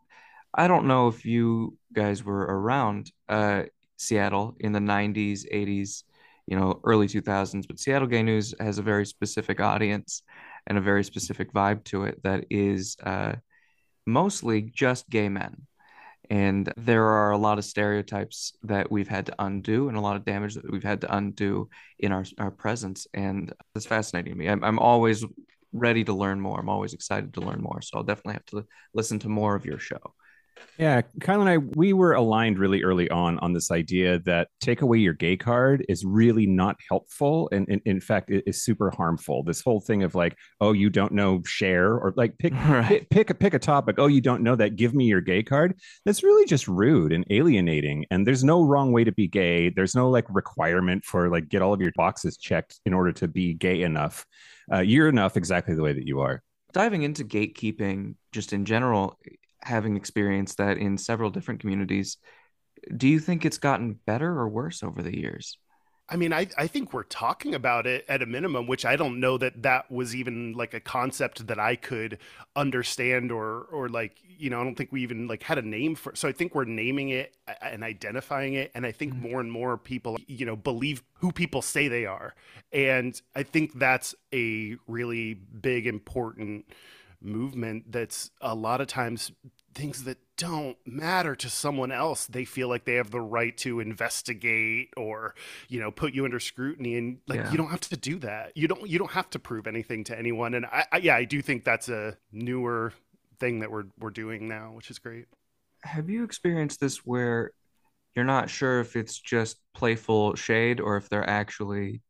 I 0.54 0.68
don't 0.68 0.86
know 0.86 1.08
if 1.08 1.24
you 1.24 1.76
guys 1.92 2.24
were 2.24 2.40
around 2.40 3.10
uh, 3.28 3.64
Seattle 3.96 4.56
in 4.60 4.72
the 4.72 4.80
'90s, 4.80 5.44
'80s, 5.52 6.02
you 6.46 6.58
know, 6.58 6.80
early 6.84 7.06
2000s, 7.06 7.66
but 7.66 7.78
Seattle 7.78 8.08
Gay 8.08 8.22
News 8.22 8.54
has 8.58 8.78
a 8.78 8.82
very 8.82 9.06
specific 9.06 9.60
audience 9.60 10.22
and 10.66 10.76
a 10.76 10.80
very 10.80 11.04
specific 11.04 11.52
vibe 11.52 11.84
to 11.84 12.04
it 12.04 12.20
that 12.22 12.44
is 12.50 12.96
uh, 13.04 13.34
mostly 14.06 14.62
just 14.62 15.08
gay 15.08 15.28
men. 15.28 15.66
And 16.30 16.72
there 16.76 17.04
are 17.04 17.32
a 17.32 17.36
lot 17.36 17.58
of 17.58 17.64
stereotypes 17.64 18.52
that 18.62 18.90
we've 18.90 19.08
had 19.08 19.26
to 19.26 19.34
undo 19.40 19.88
and 19.88 19.98
a 19.98 20.00
lot 20.00 20.14
of 20.14 20.24
damage 20.24 20.54
that 20.54 20.70
we've 20.70 20.82
had 20.82 21.00
to 21.00 21.14
undo 21.14 21.68
in 21.98 22.12
our, 22.12 22.24
our 22.38 22.52
presence. 22.52 23.08
And 23.12 23.52
it's 23.74 23.86
fascinating 23.86 24.32
to 24.32 24.38
me. 24.38 24.48
I'm, 24.48 24.62
I'm 24.62 24.78
always 24.78 25.24
ready 25.72 26.04
to 26.04 26.12
learn 26.12 26.40
more. 26.40 26.60
I'm 26.60 26.68
always 26.68 26.94
excited 26.94 27.34
to 27.34 27.40
learn 27.40 27.60
more. 27.60 27.82
So 27.82 27.98
I'll 27.98 28.04
definitely 28.04 28.34
have 28.34 28.46
to 28.46 28.64
listen 28.94 29.18
to 29.20 29.28
more 29.28 29.56
of 29.56 29.66
your 29.66 29.80
show. 29.80 30.00
Yeah, 30.78 31.02
Kyle 31.20 31.40
and 31.40 31.50
I, 31.50 31.58
we 31.58 31.92
were 31.92 32.14
aligned 32.14 32.58
really 32.58 32.82
early 32.82 33.10
on 33.10 33.38
on 33.40 33.52
this 33.52 33.70
idea 33.70 34.18
that 34.20 34.48
take 34.60 34.80
away 34.80 34.98
your 34.98 35.12
gay 35.12 35.36
card 35.36 35.84
is 35.88 36.04
really 36.04 36.46
not 36.46 36.76
helpful, 36.88 37.48
and, 37.52 37.68
and 37.68 37.82
in 37.84 38.00
fact, 38.00 38.30
it 38.30 38.44
is 38.46 38.64
super 38.64 38.90
harmful. 38.90 39.42
This 39.42 39.60
whole 39.60 39.80
thing 39.80 40.02
of 40.02 40.14
like, 40.14 40.36
oh, 40.60 40.72
you 40.72 40.88
don't 40.88 41.12
know 41.12 41.42
share 41.44 41.94
or 41.94 42.14
like 42.16 42.38
pick 42.38 42.54
right. 42.68 42.88
pick, 42.88 43.10
pick 43.10 43.30
a 43.30 43.34
pick 43.34 43.54
a 43.54 43.58
topic. 43.58 43.96
Oh, 43.98 44.06
you 44.06 44.20
don't 44.20 44.42
know 44.42 44.56
that? 44.56 44.76
Give 44.76 44.94
me 44.94 45.04
your 45.04 45.20
gay 45.20 45.42
card. 45.42 45.78
That's 46.06 46.22
really 46.22 46.46
just 46.46 46.66
rude 46.66 47.12
and 47.12 47.26
alienating. 47.30 48.06
And 48.10 48.26
there's 48.26 48.42
no 48.42 48.62
wrong 48.62 48.90
way 48.92 49.04
to 49.04 49.12
be 49.12 49.28
gay. 49.28 49.68
There's 49.68 49.94
no 49.94 50.08
like 50.08 50.26
requirement 50.30 51.04
for 51.04 51.28
like 51.28 51.48
get 51.48 51.60
all 51.60 51.74
of 51.74 51.80
your 51.82 51.92
boxes 51.94 52.38
checked 52.38 52.80
in 52.86 52.94
order 52.94 53.12
to 53.12 53.28
be 53.28 53.52
gay 53.52 53.82
enough. 53.82 54.24
Uh, 54.72 54.80
you're 54.80 55.08
enough 55.08 55.36
exactly 55.36 55.74
the 55.74 55.82
way 55.82 55.92
that 55.92 56.06
you 56.06 56.20
are 56.20 56.42
diving 56.72 57.02
into 57.02 57.24
gatekeeping 57.24 58.14
just 58.32 58.52
in 58.52 58.64
general 58.64 59.18
having 59.62 59.96
experienced 59.96 60.58
that 60.58 60.78
in 60.78 60.98
several 60.98 61.30
different 61.30 61.60
communities, 61.60 62.16
do 62.96 63.08
you 63.08 63.20
think 63.20 63.44
it's 63.44 63.58
gotten 63.58 63.98
better 64.06 64.30
or 64.30 64.48
worse 64.48 64.82
over 64.82 65.02
the 65.02 65.16
years? 65.16 65.58
I 66.12 66.16
mean, 66.16 66.32
I, 66.32 66.48
I 66.58 66.66
think 66.66 66.92
we're 66.92 67.04
talking 67.04 67.54
about 67.54 67.86
it 67.86 68.04
at 68.08 68.20
a 68.20 68.26
minimum, 68.26 68.66
which 68.66 68.84
I 68.84 68.96
don't 68.96 69.20
know 69.20 69.38
that 69.38 69.62
that 69.62 69.88
was 69.92 70.16
even 70.16 70.54
like 70.54 70.74
a 70.74 70.80
concept 70.80 71.46
that 71.46 71.60
I 71.60 71.76
could 71.76 72.18
understand 72.56 73.30
or 73.30 73.62
or 73.70 73.88
like 73.88 74.18
you 74.24 74.50
know 74.50 74.60
I 74.60 74.64
don't 74.64 74.74
think 74.74 74.90
we 74.90 75.02
even 75.04 75.28
like 75.28 75.44
had 75.44 75.58
a 75.58 75.62
name 75.62 75.94
for. 75.94 76.16
So 76.16 76.26
I 76.26 76.32
think 76.32 76.52
we're 76.52 76.64
naming 76.64 77.10
it 77.10 77.36
and 77.62 77.84
identifying 77.84 78.54
it, 78.54 78.72
and 78.74 78.84
I 78.84 78.90
think 78.90 79.14
mm-hmm. 79.14 79.30
more 79.30 79.40
and 79.40 79.52
more 79.52 79.78
people 79.78 80.18
you 80.26 80.44
know 80.44 80.56
believe 80.56 81.04
who 81.14 81.30
people 81.30 81.62
say 81.62 81.86
they 81.86 82.06
are, 82.06 82.34
and 82.72 83.20
I 83.36 83.44
think 83.44 83.78
that's 83.78 84.12
a 84.34 84.76
really 84.88 85.34
big 85.34 85.86
important 85.86 86.64
movement 87.22 87.92
that's 87.92 88.30
a 88.40 88.54
lot 88.54 88.80
of 88.80 88.86
times 88.86 89.32
things 89.74 90.04
that 90.04 90.18
don't 90.36 90.76
matter 90.86 91.36
to 91.36 91.48
someone 91.48 91.92
else. 91.92 92.26
They 92.26 92.44
feel 92.44 92.68
like 92.68 92.84
they 92.84 92.94
have 92.94 93.10
the 93.10 93.20
right 93.20 93.56
to 93.58 93.80
investigate 93.80 94.88
or 94.96 95.34
you 95.68 95.80
know 95.80 95.90
put 95.90 96.14
you 96.14 96.24
under 96.24 96.40
scrutiny 96.40 96.96
and 96.96 97.18
like 97.28 97.40
yeah. 97.40 97.50
you 97.50 97.56
don't 97.56 97.70
have 97.70 97.80
to 97.80 97.96
do 97.96 98.18
that. 98.20 98.56
You 98.56 98.68
don't 98.68 98.88
you 98.88 98.98
don't 98.98 99.12
have 99.12 99.30
to 99.30 99.38
prove 99.38 99.66
anything 99.66 100.04
to 100.04 100.18
anyone. 100.18 100.54
And 100.54 100.66
I, 100.66 100.84
I 100.92 100.96
yeah 100.98 101.16
i 101.16 101.24
do 101.24 101.42
think 101.42 101.64
that's 101.64 101.88
a 101.88 102.16
newer 102.32 102.92
thing 103.38 103.60
that 103.60 103.70
we're 103.70 103.84
we're 103.98 104.10
doing 104.10 104.48
now 104.48 104.72
which 104.74 104.90
is 104.90 104.98
great. 104.98 105.26
Have 105.82 106.10
you 106.10 106.24
experienced 106.24 106.80
this 106.80 106.98
where 106.98 107.52
you're 108.14 108.24
not 108.24 108.50
sure 108.50 108.80
if 108.80 108.96
it's 108.96 109.18
just 109.18 109.58
playful 109.74 110.34
shade 110.34 110.80
or 110.80 110.96
if 110.96 111.08
they're 111.08 111.28
actually 111.28 112.02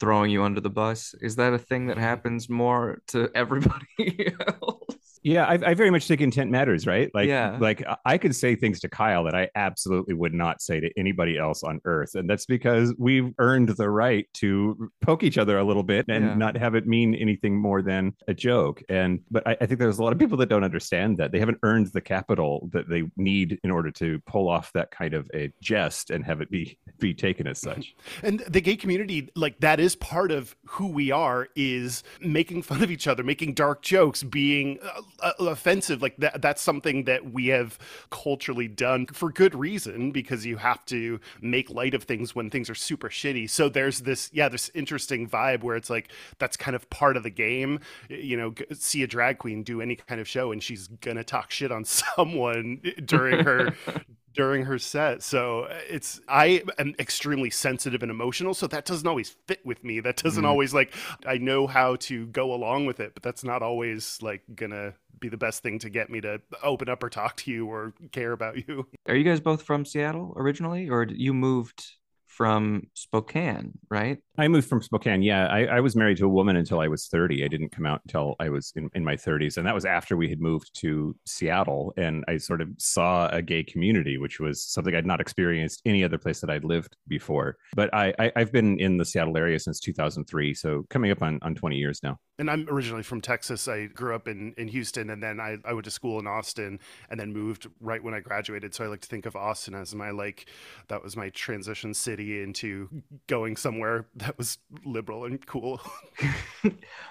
throwing 0.00 0.30
you 0.30 0.42
under 0.42 0.60
the 0.60 0.70
bus. 0.70 1.14
Is 1.20 1.36
that 1.36 1.52
a 1.52 1.58
thing 1.58 1.86
that 1.86 1.96
mm. 1.96 2.00
happens 2.00 2.48
more 2.48 3.00
to 3.08 3.30
everybody 3.34 4.34
else? 4.62 4.81
Yeah, 5.22 5.44
I, 5.44 5.52
I, 5.52 5.74
very 5.74 5.90
much 5.90 6.06
think 6.06 6.20
intent 6.20 6.50
matters, 6.50 6.86
right? 6.86 7.10
Like, 7.14 7.28
yeah. 7.28 7.56
like 7.60 7.84
I 8.04 8.18
could 8.18 8.34
say 8.34 8.56
things 8.56 8.80
to 8.80 8.88
Kyle 8.88 9.24
that 9.24 9.34
I 9.34 9.48
absolutely 9.54 10.14
would 10.14 10.34
not 10.34 10.60
say 10.60 10.80
to 10.80 10.90
anybody 10.96 11.38
else 11.38 11.62
on 11.62 11.80
Earth, 11.84 12.14
and 12.14 12.28
that's 12.28 12.46
because 12.46 12.94
we've 12.98 13.32
earned 13.38 13.70
the 13.70 13.88
right 13.88 14.26
to 14.34 14.90
poke 15.00 15.22
each 15.22 15.38
other 15.38 15.58
a 15.58 15.64
little 15.64 15.82
bit 15.82 16.06
and 16.08 16.24
yeah. 16.24 16.34
not 16.34 16.56
have 16.56 16.74
it 16.74 16.86
mean 16.86 17.14
anything 17.14 17.56
more 17.56 17.82
than 17.82 18.14
a 18.26 18.34
joke. 18.34 18.82
And 18.88 19.20
but 19.30 19.46
I, 19.46 19.56
I, 19.60 19.66
think 19.66 19.78
there's 19.78 19.98
a 19.98 20.02
lot 20.02 20.12
of 20.12 20.18
people 20.18 20.38
that 20.38 20.48
don't 20.48 20.64
understand 20.64 21.18
that 21.18 21.30
they 21.30 21.38
haven't 21.38 21.58
earned 21.62 21.88
the 21.88 22.00
capital 22.00 22.68
that 22.72 22.88
they 22.88 23.04
need 23.16 23.60
in 23.62 23.70
order 23.70 23.90
to 23.92 24.20
pull 24.26 24.48
off 24.48 24.72
that 24.72 24.90
kind 24.90 25.14
of 25.14 25.30
a 25.34 25.52
jest 25.60 26.10
and 26.10 26.24
have 26.24 26.40
it 26.40 26.50
be 26.50 26.78
be 26.98 27.14
taken 27.14 27.46
as 27.46 27.58
such. 27.60 27.94
And 28.22 28.40
the 28.40 28.60
gay 28.60 28.76
community, 28.76 29.30
like 29.36 29.60
that, 29.60 29.78
is 29.78 29.94
part 29.94 30.32
of 30.32 30.56
who 30.66 30.88
we 30.88 31.10
are. 31.10 31.48
Is 31.54 32.02
making 32.20 32.62
fun 32.62 32.82
of 32.82 32.90
each 32.90 33.06
other, 33.06 33.22
making 33.22 33.54
dark 33.54 33.82
jokes, 33.82 34.24
being. 34.24 34.78
Uh, 34.82 34.88
uh, 34.98 35.02
Uh, 35.20 35.32
offensive 35.40 36.02
like 36.02 36.16
that 36.16 36.42
that's 36.42 36.60
something 36.60 37.04
that 37.04 37.32
we 37.32 37.46
have 37.46 37.78
culturally 38.10 38.66
done 38.66 39.06
for 39.06 39.30
good 39.30 39.54
reason 39.54 40.10
because 40.10 40.44
you 40.44 40.56
have 40.56 40.84
to 40.84 41.20
make 41.40 41.70
light 41.70 41.94
of 41.94 42.04
things 42.04 42.34
when 42.34 42.50
things 42.50 42.68
are 42.68 42.74
super 42.74 43.08
shitty. 43.08 43.48
So 43.48 43.68
there's 43.68 44.00
this 44.00 44.30
yeah 44.32 44.48
this 44.48 44.70
interesting 44.74 45.28
vibe 45.28 45.62
where 45.62 45.76
it's 45.76 45.90
like 45.90 46.10
that's 46.38 46.56
kind 46.56 46.74
of 46.74 46.88
part 46.90 47.16
of 47.16 47.22
the 47.22 47.30
game. 47.30 47.80
You 48.08 48.36
know 48.36 48.54
see 48.72 49.02
a 49.02 49.06
drag 49.06 49.38
queen 49.38 49.62
do 49.62 49.80
any 49.80 49.96
kind 49.96 50.20
of 50.20 50.26
show 50.28 50.50
and 50.50 50.62
she's 50.62 50.88
gonna 50.88 51.24
talk 51.24 51.50
shit 51.50 51.70
on 51.70 51.84
someone 52.16 52.80
during 53.04 53.44
her 53.44 53.74
during 54.34 54.64
her 54.64 54.78
set. 54.78 55.22
So 55.22 55.62
uh, 55.62 55.78
it's 55.88 56.20
I 56.28 56.62
am 56.78 56.94
extremely 56.98 57.50
sensitive 57.50 58.02
and 58.02 58.10
emotional, 58.10 58.54
so 58.54 58.66
that 58.68 58.84
doesn't 58.84 59.06
always 59.06 59.36
fit 59.46 59.64
with 59.64 59.82
me. 59.84 60.00
That 60.00 60.16
doesn't 60.16 60.44
mm. 60.44 60.48
always 60.48 60.74
like 60.74 60.94
I 61.26 61.38
know 61.38 61.66
how 61.66 61.96
to 61.96 62.26
go 62.26 62.54
along 62.54 62.86
with 62.86 63.00
it, 63.00 63.14
but 63.14 63.22
that's 63.22 63.44
not 63.44 63.62
always 63.62 64.18
like 64.22 64.42
gonna 64.54 64.94
be 65.18 65.28
the 65.28 65.36
best 65.36 65.62
thing 65.62 65.78
to 65.78 65.88
get 65.88 66.10
me 66.10 66.20
to 66.20 66.40
open 66.62 66.88
up 66.88 67.02
or 67.02 67.08
talk 67.08 67.36
to 67.36 67.50
you 67.50 67.66
or 67.66 67.94
care 68.10 68.32
about 68.32 68.68
you. 68.68 68.86
Are 69.06 69.14
you 69.14 69.24
guys 69.24 69.40
both 69.40 69.62
from 69.62 69.84
Seattle 69.84 70.34
originally 70.36 70.88
or 70.88 71.04
you 71.04 71.32
moved 71.32 71.92
from 72.32 72.86
Spokane, 72.94 73.72
right? 73.90 74.18
I 74.38 74.48
moved 74.48 74.66
from 74.66 74.80
Spokane. 74.80 75.20
Yeah, 75.20 75.46
I, 75.48 75.66
I, 75.66 75.80
was 75.80 75.94
married 75.94 76.16
to 76.16 76.24
a 76.24 76.28
woman 76.30 76.56
until 76.56 76.80
I 76.80 76.88
was 76.88 77.06
30. 77.08 77.44
I 77.44 77.48
didn't 77.48 77.68
come 77.68 77.84
out 77.84 78.00
until 78.06 78.34
I 78.40 78.48
was 78.48 78.72
in, 78.74 78.88
in 78.94 79.04
my 79.04 79.14
30s. 79.14 79.58
And 79.58 79.66
that 79.66 79.74
was 79.74 79.84
after 79.84 80.16
we 80.16 80.30
had 80.30 80.40
moved 80.40 80.70
to 80.80 81.14
Seattle. 81.26 81.92
And 81.98 82.24
I 82.28 82.38
sort 82.38 82.62
of 82.62 82.70
saw 82.78 83.28
a 83.28 83.42
gay 83.42 83.62
community, 83.62 84.16
which 84.16 84.40
was 84.40 84.64
something 84.64 84.94
I'd 84.94 85.04
not 85.04 85.20
experienced 85.20 85.82
any 85.84 86.02
other 86.02 86.16
place 86.16 86.40
that 86.40 86.48
I'd 86.48 86.64
lived 86.64 86.96
before. 87.06 87.58
But 87.76 87.92
I, 87.92 88.14
I, 88.18 88.32
have 88.36 88.50
been 88.50 88.80
in 88.80 88.96
the 88.96 89.04
Seattle 89.04 89.36
area 89.36 89.58
since 89.58 89.78
2003. 89.80 90.54
So 90.54 90.86
coming 90.88 91.10
up 91.10 91.22
on, 91.22 91.38
on 91.42 91.54
20 91.54 91.76
years 91.76 92.00
now. 92.02 92.18
And 92.38 92.50
I'm 92.50 92.66
originally 92.70 93.02
from 93.02 93.20
Texas. 93.20 93.68
I 93.68 93.86
grew 93.86 94.14
up 94.14 94.26
in, 94.26 94.54
in 94.56 94.68
Houston 94.68 95.10
and 95.10 95.22
then 95.22 95.38
I, 95.38 95.58
I 95.66 95.74
went 95.74 95.84
to 95.84 95.90
school 95.90 96.18
in 96.18 96.26
Austin 96.26 96.80
and 97.10 97.20
then 97.20 97.34
moved 97.34 97.68
right 97.80 98.02
when 98.02 98.14
I 98.14 98.20
graduated. 98.20 98.74
So 98.74 98.84
I 98.84 98.86
like 98.86 99.02
to 99.02 99.08
think 99.08 99.26
of 99.26 99.36
Austin 99.36 99.74
as 99.74 99.94
my 99.94 100.10
like, 100.10 100.48
that 100.88 101.02
was 101.02 101.18
my 101.18 101.28
transition 101.28 101.92
city 101.92 102.22
into 102.40 102.88
going 103.26 103.56
somewhere 103.56 104.06
that 104.16 104.38
was 104.38 104.58
liberal 104.84 105.24
and 105.24 105.44
cool. 105.46 105.80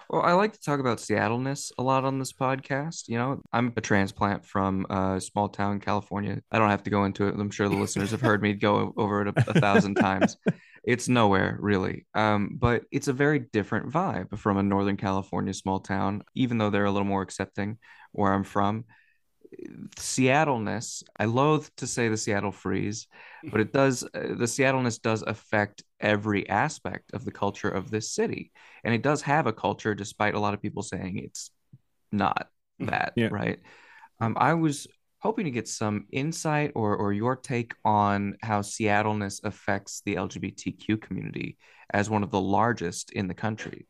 well, 0.10 0.22
I 0.22 0.34
like 0.34 0.54
to 0.54 0.62
talk 0.62 0.80
about 0.80 1.00
Seattleness 1.00 1.72
a 1.78 1.84
lot 1.84 2.06
on 2.06 2.20
this 2.20 2.34
podcast. 2.34 3.08
You 3.08 3.18
know, 3.18 3.42
I'm 3.52 3.74
a 3.76 3.82
transplant 3.82 4.46
from 4.46 4.86
a 4.90 5.20
small 5.22 5.50
town, 5.50 5.74
in 5.74 5.80
California. 5.80 6.42
I 6.52 6.60
don't 6.60 6.70
have 6.70 6.84
to 6.84 6.90
go 6.90 7.06
into 7.06 7.28
it. 7.28 7.36
I'm 7.36 7.52
sure 7.52 7.70
the 7.70 7.76
listeners 7.76 8.12
have 8.12 8.22
heard 8.22 8.42
me 8.42 8.54
go 8.54 8.94
over 8.98 9.22
it 9.22 9.28
a, 9.28 9.50
a 9.50 9.60
thousand 9.60 9.96
times. 9.96 10.38
It's 10.84 11.08
nowhere 11.08 11.58
really. 11.60 12.08
Um, 12.16 12.58
but 12.60 12.86
it's 12.92 13.08
a 13.08 13.14
very 13.14 13.40
different 13.40 13.92
vibe 13.92 14.38
from 14.40 14.58
a 14.58 14.64
Northern 14.64 14.98
California 14.98 15.54
small 15.54 15.80
town, 15.80 16.24
even 16.34 16.58
though 16.58 16.70
they're 16.72 16.86
a 16.86 16.92
little 16.92 17.08
more 17.08 17.22
accepting 17.22 17.78
where 18.12 18.34
I'm 18.34 18.44
from. 18.44 18.86
Seattleness, 19.98 21.04
I 21.20 21.26
loathe 21.26 21.68
to 21.78 21.88
say 21.88 22.08
the 22.08 22.18
Seattle 22.18 22.52
freeze, 22.52 23.08
but 23.44 23.60
it 23.62 23.74
does, 23.74 24.04
uh, 24.04 24.36
the 24.36 24.48
Seattleness 24.48 25.00
does 25.00 25.22
affect 25.22 25.84
every 26.00 26.48
aspect 26.50 27.12
of 27.14 27.26
the 27.26 27.32
culture 27.32 27.70
of 27.70 27.92
this 27.92 28.12
city. 28.12 28.52
And 28.84 28.94
it 28.94 29.02
does 29.02 29.22
have 29.24 29.48
a 29.48 29.54
culture, 29.54 29.94
despite 29.96 30.36
a 30.36 30.40
lot 30.40 30.54
of 30.54 30.62
people 30.62 30.84
saying 30.84 31.20
it's 31.20 31.52
not 32.12 32.48
that, 32.80 33.14
Yeah. 33.16 33.30
right? 33.32 33.60
Um, 34.20 34.38
I 34.40 34.54
was 34.54 34.88
hoping 35.20 35.46
to 35.46 35.52
get 35.52 35.68
some 35.68 36.06
insight 36.12 36.72
or, 36.76 36.96
or 36.96 37.14
your 37.14 37.36
take 37.36 37.74
on 37.86 38.38
how 38.42 38.62
Seattleness 38.62 39.42
affects 39.44 40.02
the 40.06 40.16
LGBTQ 40.16 41.00
community 41.00 41.58
as 41.94 42.10
one 42.10 42.24
of 42.24 42.32
the 42.32 42.42
largest 42.42 43.12
in 43.12 43.28
the 43.28 43.34
country. 43.34 43.86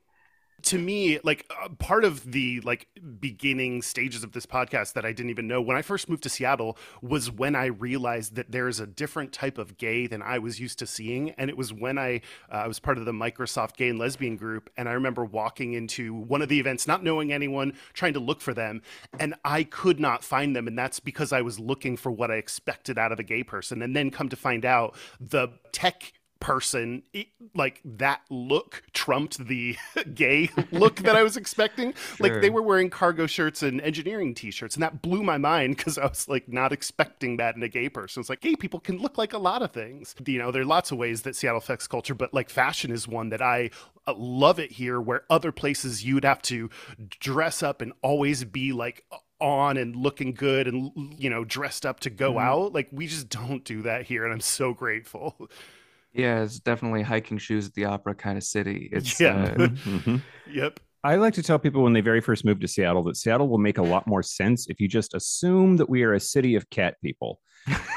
To 0.71 0.77
me 0.77 1.19
like 1.25 1.45
uh, 1.61 1.67
part 1.79 2.05
of 2.05 2.31
the 2.31 2.61
like 2.61 2.87
beginning 3.19 3.81
stages 3.81 4.23
of 4.23 4.31
this 4.31 4.45
podcast 4.45 4.93
that 4.93 5.03
i 5.03 5.11
didn't 5.11 5.29
even 5.29 5.45
know 5.45 5.61
when 5.61 5.75
i 5.75 5.81
first 5.81 6.07
moved 6.07 6.23
to 6.23 6.29
seattle 6.29 6.77
was 7.01 7.29
when 7.29 7.57
i 7.57 7.65
realized 7.65 8.35
that 8.35 8.53
there 8.53 8.69
is 8.69 8.79
a 8.79 8.87
different 8.87 9.33
type 9.33 9.57
of 9.57 9.77
gay 9.77 10.07
than 10.07 10.21
i 10.21 10.39
was 10.39 10.61
used 10.61 10.79
to 10.79 10.87
seeing. 10.87 11.31
And 11.31 11.49
it 11.49 11.57
was 11.57 11.73
when 11.73 11.97
i 11.97 12.21
uh, 12.49 12.55
i 12.55 12.67
was 12.67 12.79
part 12.79 12.97
of 12.97 13.03
the 13.03 13.11
microsoft 13.11 13.75
gay 13.75 13.89
and 13.89 13.99
lesbian 13.99 14.37
group 14.37 14.69
and 14.77 14.87
i 14.87 14.93
remember 14.93 15.25
walking 15.25 15.73
into 15.73 16.13
one 16.13 16.41
of 16.41 16.47
the 16.47 16.61
events 16.61 16.87
not 16.87 17.03
knowing 17.03 17.33
anyone 17.33 17.73
trying 17.91 18.13
to 18.13 18.21
look 18.21 18.39
for 18.39 18.53
them 18.53 18.81
and 19.19 19.35
i 19.43 19.63
could 19.63 19.99
not 19.99 20.23
find 20.23 20.55
them. 20.55 20.69
And 20.69 20.77
that's 20.77 21.01
because 21.01 21.33
i 21.33 21.41
was 21.41 21.59
looking 21.59 21.97
for 21.97 22.13
what 22.13 22.31
i 22.31 22.35
expected 22.35 22.97
out 22.97 23.11
of 23.11 23.19
a 23.19 23.23
gay 23.23 23.43
person. 23.43 23.81
And 23.81 23.93
then 23.93 24.09
come 24.09 24.29
to 24.29 24.37
find 24.37 24.63
out 24.63 24.95
the 25.19 25.49
tech 25.73 26.13
person 26.41 27.03
it, 27.13 27.27
like 27.55 27.79
that 27.85 28.21
look 28.29 28.83
trumped 28.91 29.47
the 29.47 29.77
gay 30.13 30.49
look 30.71 30.97
that 30.97 31.15
i 31.15 31.23
was 31.23 31.37
expecting. 31.37 31.93
Like 32.19 32.41
they 32.41 32.49
were 32.49 32.61
wearing 32.61 32.89
cargo 32.89 33.25
shirts 33.25 33.63
and 33.63 33.79
engineering 33.81 34.35
t-shirts 34.35 34.75
and 34.75 34.83
that 34.83 35.01
blew 35.01 35.23
my 35.23 35.37
mind 35.37 35.77
because 35.77 35.97
i 35.97 36.05
was 36.05 36.27
like 36.27 36.49
not 36.49 36.71
expecting 36.71 37.37
that 37.37 37.55
in 37.55 37.63
a 37.63 37.69
gay 37.69 37.89
person. 37.89 38.21
It's 38.21 38.29
like 38.29 38.41
gay 38.41 38.55
people 38.55 38.79
can 38.79 38.97
look 38.97 39.17
like 39.17 39.33
a 39.33 39.37
lot 39.37 39.61
of 39.61 39.71
things. 39.71 40.15
You 40.25 40.39
know 40.39 40.51
there 40.51 40.61
are 40.61 40.65
lots 40.65 40.91
of 40.91 40.97
ways 40.97 41.21
that 41.21 41.35
seattle 41.35 41.59
affects 41.59 41.87
culture 41.87 42.15
but 42.15 42.33
like 42.33 42.49
fashion 42.49 42.91
is 42.91 43.07
one 43.07 43.29
that 43.29 43.41
i 43.41 43.69
uh, 44.07 44.13
love 44.17 44.59
it 44.59 44.71
here 44.71 44.99
where 44.99 45.23
other 45.29 45.51
places 45.51 46.03
you'd 46.03 46.25
have 46.25 46.41
to 46.43 46.69
dress 47.19 47.61
up 47.61 47.81
and 47.81 47.93
always 48.01 48.43
be 48.43 48.73
like 48.73 49.05
on 49.39 49.77
and 49.77 49.95
looking 49.95 50.33
good 50.33 50.67
and 50.67 50.91
you 51.17 51.29
know 51.29 51.43
dressed 51.43 51.85
up 51.85 51.99
to 52.01 52.09
go 52.09 52.39
out. 52.39 52.73
Like 52.73 52.89
we 52.91 53.07
just 53.07 53.29
don't 53.29 53.63
do 53.63 53.81
that 53.83 54.03
here 54.03 54.23
and 54.23 54.33
i'm 54.33 54.41
so 54.41 54.73
grateful 54.73 55.49
Yeah, 56.13 56.43
it's 56.43 56.59
definitely 56.59 57.03
hiking 57.03 57.37
shoes 57.37 57.67
at 57.67 57.73
the 57.73 57.85
opera 57.85 58.13
kind 58.15 58.37
of 58.37 58.43
city. 58.43 58.89
It's 58.93 59.19
Yeah. 59.19 59.43
uh, 59.43 59.55
Mhm. 59.67 60.21
yep 60.49 60.79
I 61.03 61.15
like 61.15 61.33
to 61.33 61.41
tell 61.43 61.57
people 61.57 61.81
when 61.81 61.93
they 61.93 62.01
very 62.01 62.21
first 62.21 62.45
move 62.45 62.59
to 62.59 62.67
Seattle 62.67 63.01
that 63.03 63.17
Seattle 63.17 63.49
will 63.49 63.57
make 63.57 63.79
a 63.79 63.83
lot 63.83 64.05
more 64.05 64.21
sense 64.21 64.67
if 64.69 64.79
you 64.79 64.87
just 64.87 65.15
assume 65.15 65.77
that 65.77 65.89
we 65.89 66.03
are 66.03 66.13
a 66.13 66.19
city 66.19 66.53
of 66.55 66.69
cat 66.69 66.95
people. 67.03 67.39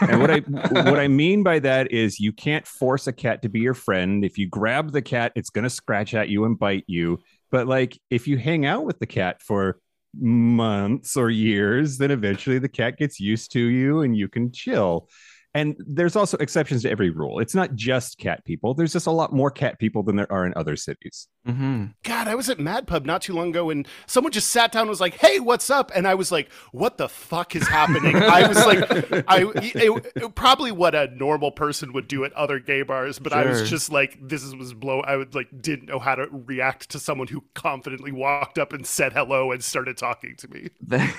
And 0.00 0.20
what 0.22 0.30
I 0.30 0.38
what 0.90 0.98
I 0.98 1.08
mean 1.08 1.42
by 1.42 1.58
that 1.58 1.92
is 1.92 2.18
you 2.18 2.32
can't 2.32 2.66
force 2.66 3.06
a 3.06 3.12
cat 3.12 3.42
to 3.42 3.50
be 3.50 3.60
your 3.60 3.74
friend. 3.74 4.24
If 4.24 4.38
you 4.38 4.48
grab 4.48 4.92
the 4.92 5.02
cat, 5.02 5.32
it's 5.36 5.50
going 5.50 5.64
to 5.64 5.70
scratch 5.70 6.14
at 6.14 6.30
you 6.30 6.46
and 6.46 6.58
bite 6.58 6.84
you. 6.86 7.18
But 7.50 7.66
like 7.66 7.98
if 8.08 8.26
you 8.26 8.38
hang 8.38 8.64
out 8.64 8.86
with 8.86 8.98
the 9.00 9.06
cat 9.06 9.42
for 9.42 9.80
months 10.18 11.16
or 11.16 11.28
years, 11.28 11.98
then 11.98 12.10
eventually 12.10 12.58
the 12.58 12.68
cat 12.70 12.96
gets 12.96 13.20
used 13.20 13.52
to 13.52 13.60
you 13.60 14.00
and 14.00 14.16
you 14.16 14.28
can 14.28 14.50
chill. 14.52 15.08
And 15.54 15.76
there's 15.78 16.16
also 16.16 16.36
exceptions 16.38 16.82
to 16.82 16.90
every 16.90 17.10
rule. 17.10 17.38
It's 17.38 17.54
not 17.54 17.74
just 17.76 18.18
cat 18.18 18.44
people. 18.44 18.74
There's 18.74 18.92
just 18.92 19.06
a 19.06 19.12
lot 19.12 19.32
more 19.32 19.52
cat 19.52 19.78
people 19.78 20.02
than 20.02 20.16
there 20.16 20.30
are 20.32 20.44
in 20.44 20.52
other 20.56 20.74
cities. 20.74 21.28
mhm. 21.46 21.94
God, 22.02 22.26
I 22.26 22.34
was 22.34 22.48
at 22.50 22.58
Mad 22.58 22.86
Pub 22.88 23.06
not 23.06 23.22
too 23.22 23.34
long 23.34 23.50
ago 23.50 23.70
and 23.70 23.86
someone 24.06 24.32
just 24.32 24.50
sat 24.50 24.72
down 24.72 24.82
and 24.82 24.90
was 24.90 25.00
like, 25.00 25.14
"Hey, 25.14 25.38
what's 25.40 25.70
up?" 25.70 25.92
And 25.94 26.08
I 26.08 26.14
was 26.14 26.32
like, 26.32 26.50
"What 26.72 26.96
the 26.98 27.08
fuck 27.08 27.54
is 27.54 27.68
happening?" 27.68 28.16
I 28.16 28.48
was 28.48 28.56
like, 28.66 29.24
I 29.28 29.44
it, 29.62 30.12
it- 30.16 30.34
probably 30.34 30.72
what 30.72 30.94
a 30.94 31.06
normal 31.14 31.52
person 31.52 31.92
would 31.92 32.08
do 32.08 32.24
at 32.24 32.32
other 32.32 32.58
gay 32.58 32.82
bars, 32.82 33.18
but 33.20 33.32
I 33.32 33.44
was 33.46 33.68
just 33.70 33.92
like, 33.92 34.18
"This 34.20 34.42
was 34.54 34.74
blow." 34.74 35.00
I 35.02 35.16
would 35.16 35.34
like 35.34 35.48
didn't 35.60 35.86
know 35.86 35.98
how 36.00 36.14
to 36.16 36.26
react 36.32 36.90
to 36.90 36.98
someone 36.98 37.28
who 37.28 37.44
confidently 37.54 38.10
walked 38.10 38.58
up 38.58 38.72
and 38.72 38.84
said 38.86 39.12
hello 39.12 39.52
and 39.52 39.62
started 39.62 39.96
talking 39.98 40.34
to 40.38 40.48
me. 40.48 40.68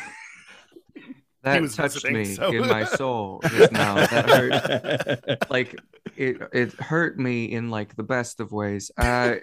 That, 1.46 1.54
that 1.54 1.62
was 1.62 1.76
touched 1.76 1.94
visiting, 1.94 2.16
me 2.16 2.26
so- 2.26 2.52
in 2.52 2.68
my 2.68 2.84
soul 2.98 3.40
just 3.48 3.72
now. 3.72 3.96
That 3.96 4.30
hurt. 4.30 5.50
like 5.52 5.80
it 6.18 6.42
it 6.52 6.74
hurt 6.74 7.20
me 7.20 7.46
in 7.52 7.70
like 7.70 7.96
the 7.96 8.04
best 8.04 8.40
of 8.40 8.52
ways. 8.52 8.90
Uh, 8.98 9.36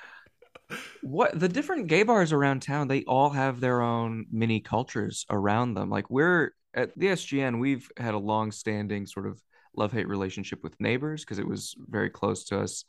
what 1.02 1.38
the 1.38 1.48
different 1.48 1.86
gay 1.86 2.02
bars 2.02 2.32
around 2.32 2.60
town, 2.60 2.88
they 2.88 3.02
all 3.04 3.30
have 3.30 3.60
their 3.60 3.80
own 3.80 4.26
mini 4.30 4.60
cultures 4.60 5.24
around 5.30 5.72
them. 5.72 5.88
Like 5.88 6.10
we're 6.10 6.50
at 6.74 6.90
the 6.98 7.06
SGN, 7.06 7.60
we've 7.60 7.88
had 7.96 8.12
a 8.12 8.18
long-standing 8.18 9.06
sort 9.06 9.26
of 9.26 9.40
love-hate 9.74 10.08
relationship 10.08 10.62
with 10.62 10.78
neighbors 10.78 11.24
because 11.24 11.38
it 11.38 11.48
was 11.48 11.74
very 11.88 12.10
close 12.10 12.44
to 12.44 12.60
us 12.60 12.84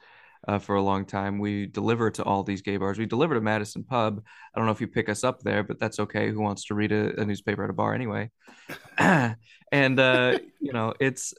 uh, 0.47 0.59
for 0.59 0.75
a 0.75 0.81
long 0.81 1.05
time. 1.05 1.39
We 1.39 1.65
deliver 1.65 2.11
to 2.11 2.23
all 2.23 2.43
these 2.43 2.61
gay 2.61 2.77
bars. 2.77 2.97
We 2.97 3.05
deliver 3.05 3.35
to 3.35 3.41
Madison 3.41 3.83
Pub. 3.83 4.21
I 4.53 4.59
don't 4.59 4.65
know 4.65 4.71
if 4.71 4.81
you 4.81 4.87
pick 4.87 5.09
us 5.09 5.23
up 5.23 5.41
there, 5.41 5.63
but 5.63 5.79
that's 5.79 5.99
okay. 5.99 6.29
Who 6.31 6.41
wants 6.41 6.65
to 6.65 6.75
read 6.75 6.91
a, 6.91 7.19
a 7.19 7.25
newspaper 7.25 7.63
at 7.63 7.69
a 7.69 7.73
bar 7.73 7.93
anyway? 7.93 8.31
and 8.97 9.99
uh, 9.99 10.39
you 10.59 10.73
know, 10.73 10.93
it's 10.99 11.33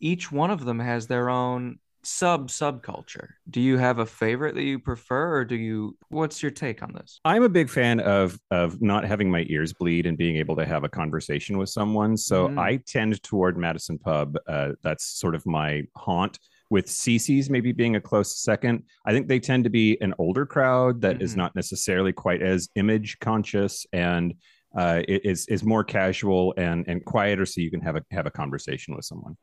each 0.00 0.30
one 0.30 0.50
of 0.50 0.64
them 0.64 0.78
has 0.78 1.06
their 1.06 1.30
own 1.30 1.78
sub 2.04 2.48
subculture. 2.48 3.30
Do 3.50 3.60
you 3.60 3.76
have 3.76 3.98
a 3.98 4.06
favorite 4.06 4.54
that 4.54 4.62
you 4.62 4.78
prefer, 4.78 5.38
or 5.38 5.44
do 5.44 5.56
you? 5.56 5.96
What's 6.08 6.42
your 6.42 6.50
take 6.50 6.82
on 6.82 6.92
this? 6.92 7.20
I'm 7.24 7.42
a 7.42 7.48
big 7.48 7.68
fan 7.68 8.00
of 8.00 8.38
of 8.50 8.80
not 8.80 9.04
having 9.04 9.30
my 9.30 9.44
ears 9.48 9.72
bleed 9.72 10.06
and 10.06 10.16
being 10.16 10.36
able 10.36 10.56
to 10.56 10.64
have 10.64 10.84
a 10.84 10.88
conversation 10.88 11.58
with 11.58 11.68
someone. 11.68 12.16
So 12.16 12.48
Mhm. 12.48 12.58
I 12.58 12.76
tend 12.86 13.22
toward 13.22 13.58
Madison 13.58 13.98
Pub. 13.98 14.36
Uh, 14.46 14.72
that's 14.82 15.04
sort 15.04 15.34
of 15.34 15.44
my 15.44 15.82
haunt. 15.96 16.38
With 16.70 16.86
CC's 16.86 17.48
maybe 17.48 17.72
being 17.72 17.96
a 17.96 18.00
close 18.00 18.36
second. 18.42 18.82
I 19.06 19.12
think 19.12 19.26
they 19.28 19.40
tend 19.40 19.64
to 19.64 19.70
be 19.70 19.96
an 20.02 20.12
older 20.18 20.44
crowd 20.44 21.00
that 21.00 21.22
is 21.22 21.32
Mhm. 21.32 21.38
not 21.38 21.56
necessarily 21.56 22.12
quite 22.12 22.42
as 22.42 22.68
image 22.74 23.18
conscious 23.20 23.86
and 23.92 24.34
uh, 24.76 25.02
it 25.08 25.24
is 25.24 25.46
is 25.48 25.64
more 25.64 25.82
casual 25.82 26.52
and 26.58 26.86
and 26.86 27.02
quieter, 27.06 27.46
so 27.46 27.62
you 27.62 27.70
can 27.70 27.80
have 27.80 27.96
a 27.96 28.02
have 28.10 28.26
a 28.26 28.30
conversation 28.30 28.94
with 28.94 29.06
someone. 29.06 29.36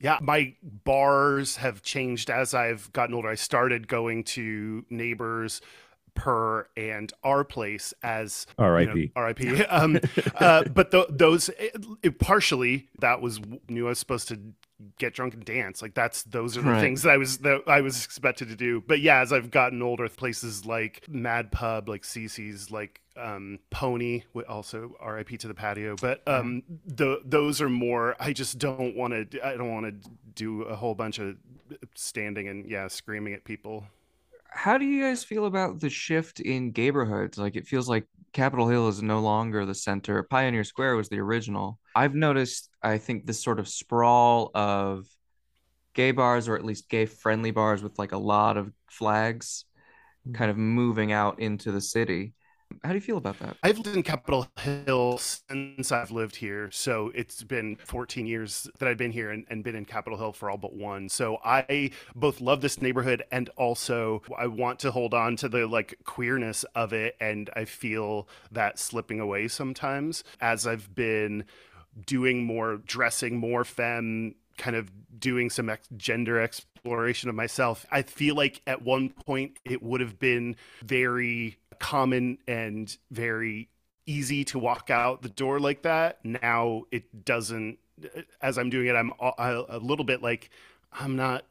Yeah, 0.00 0.18
my 0.20 0.54
bars 0.84 1.56
have 1.56 1.82
changed 1.82 2.28
as 2.28 2.54
I've 2.54 2.92
gotten 2.92 3.14
older. 3.14 3.28
I 3.28 3.36
started 3.36 3.86
going 3.86 4.24
to 4.24 4.84
neighbors 4.90 5.60
Purr 6.14 6.68
and 6.76 7.12
R 7.22 7.44
Place 7.44 7.94
as 8.02 8.46
you 8.58 8.64
know, 8.64 8.70
R.I.P. 8.70 9.12
R.I.P. 9.14 9.64
Um, 9.70 10.00
uh, 10.40 10.64
but 10.64 10.90
th- 10.90 11.06
those 11.10 11.50
it, 11.50 11.76
it- 12.02 12.18
partially 12.18 12.88
that 13.00 13.20
was 13.20 13.40
knew 13.68 13.86
I 13.86 13.90
was 13.90 14.00
supposed 14.00 14.26
to 14.28 14.40
get 14.98 15.14
drunk 15.14 15.34
and 15.34 15.44
dance. 15.44 15.82
Like 15.82 15.94
that's 15.94 16.22
those 16.24 16.56
are 16.56 16.62
the 16.62 16.70
Right. 16.70 16.80
things 16.80 17.02
that 17.02 17.10
I 17.10 17.16
was 17.16 17.38
that 17.38 17.62
I 17.66 17.80
was 17.80 18.04
expected 18.04 18.48
to 18.48 18.56
do. 18.56 18.82
But 18.86 19.00
yeah, 19.00 19.20
as 19.20 19.32
I've 19.32 19.50
gotten 19.50 19.82
older, 19.82 20.08
places 20.08 20.66
like 20.66 21.04
Mad 21.08 21.50
Pub, 21.52 21.88
like 21.88 22.02
CC's, 22.02 22.70
like 22.70 23.00
um, 23.16 23.58
Pony, 23.70 24.22
also 24.48 24.94
R.I.P. 25.00 25.36
to 25.38 25.48
the 25.48 25.54
patio. 25.54 25.96
But 26.00 26.22
um, 26.26 26.62
the 26.86 27.20
those 27.24 27.60
are 27.60 27.68
more. 27.68 28.16
I 28.20 28.32
just 28.32 28.58
don't 28.58 28.96
want 28.96 29.30
to. 29.32 29.46
I 29.46 29.56
don't 29.56 29.72
want 29.72 30.02
to 30.02 30.10
do 30.34 30.62
a 30.62 30.76
whole 30.76 30.94
bunch 30.94 31.18
of 31.18 31.36
standing 31.94 32.48
and 32.48 32.68
yeah, 32.70 32.88
screaming 32.88 33.34
at 33.34 33.44
people. 33.44 33.84
How 34.50 34.78
do 34.78 34.84
you 34.86 35.02
guys 35.02 35.24
feel 35.24 35.44
about 35.44 35.80
the 35.80 35.90
shift 35.90 36.40
in 36.40 36.72
neighborhoods? 36.76 37.36
Like 37.38 37.54
it 37.54 37.66
feels 37.66 37.88
like 37.88 38.06
Capitol 38.32 38.68
Hill 38.68 38.88
is 38.88 39.02
no 39.02 39.20
longer 39.20 39.64
the 39.66 39.74
center. 39.74 40.22
Pioneer 40.22 40.64
Square 40.64 40.96
was 40.96 41.08
the 41.08 41.18
original. 41.18 41.78
I've 41.98 42.14
noticed, 42.14 42.70
I 42.80 42.98
think, 42.98 43.26
this 43.26 43.42
sort 43.42 43.58
of 43.58 43.66
sprawl 43.66 44.52
of 44.54 45.08
gay 45.94 46.12
bars, 46.12 46.46
or 46.46 46.54
at 46.54 46.64
least 46.64 46.88
gay 46.88 47.06
friendly 47.06 47.50
bars 47.50 47.82
with 47.82 47.98
like 47.98 48.12
a 48.12 48.18
lot 48.18 48.56
of 48.56 48.72
flags 48.88 49.64
mm. 50.26 50.32
kind 50.32 50.48
of 50.48 50.56
moving 50.56 51.10
out 51.10 51.40
into 51.40 51.72
the 51.72 51.80
city. 51.80 52.34
How 52.84 52.90
do 52.90 52.96
you 52.96 53.00
feel 53.00 53.16
about 53.16 53.38
that? 53.40 53.56
I've 53.62 53.78
lived 53.78 53.96
in 53.96 54.02
Capitol 54.02 54.46
Hill 54.60 55.18
since 55.18 55.90
I've 55.90 56.10
lived 56.10 56.36
here. 56.36 56.70
So 56.70 57.10
it's 57.14 57.42
been 57.42 57.76
14 57.84 58.26
years 58.26 58.68
that 58.78 58.88
I've 58.88 58.96
been 58.96 59.10
here 59.10 59.30
and, 59.30 59.44
and 59.48 59.64
been 59.64 59.74
in 59.74 59.84
Capitol 59.84 60.18
Hill 60.18 60.32
for 60.32 60.50
all 60.50 60.58
but 60.58 60.74
one. 60.74 61.08
So 61.08 61.38
I 61.44 61.90
both 62.14 62.40
love 62.40 62.60
this 62.60 62.80
neighborhood 62.80 63.24
and 63.32 63.48
also 63.56 64.22
I 64.38 64.46
want 64.46 64.78
to 64.80 64.90
hold 64.90 65.14
on 65.14 65.34
to 65.36 65.48
the 65.48 65.66
like 65.66 65.96
queerness 66.04 66.64
of 66.76 66.92
it. 66.92 67.16
And 67.20 67.50
I 67.56 67.64
feel 67.64 68.28
that 68.52 68.78
slipping 68.78 69.18
away 69.18 69.48
sometimes 69.48 70.22
as 70.40 70.66
I've 70.66 70.94
been 70.94 71.44
doing 72.06 72.44
more 72.44 72.76
dressing, 72.76 73.36
more 73.36 73.64
femme, 73.64 74.34
kind 74.56 74.76
of 74.76 74.90
doing 75.18 75.50
some 75.50 75.68
ex- 75.68 75.88
gender 75.96 76.40
exploration 76.40 77.28
of 77.28 77.34
myself. 77.34 77.86
I 77.90 78.02
feel 78.02 78.34
like 78.34 78.62
at 78.66 78.82
one 78.82 79.10
point 79.10 79.58
it 79.64 79.82
would 79.82 80.00
have 80.00 80.18
been 80.18 80.56
very 80.84 81.58
common 81.78 82.38
and 82.46 82.96
very 83.10 83.68
easy 84.06 84.44
to 84.44 84.58
walk 84.58 84.90
out 84.90 85.22
the 85.22 85.28
door 85.28 85.60
like 85.60 85.82
that. 85.82 86.24
Now 86.24 86.84
it 86.90 87.24
doesn't. 87.24 87.78
As 88.40 88.58
I'm 88.58 88.70
doing 88.70 88.86
it, 88.86 88.94
I'm 88.94 89.12
a, 89.20 89.64
a 89.68 89.78
little 89.78 90.04
bit 90.04 90.22
like 90.22 90.50
I'm 90.92 91.16
not 91.16 91.44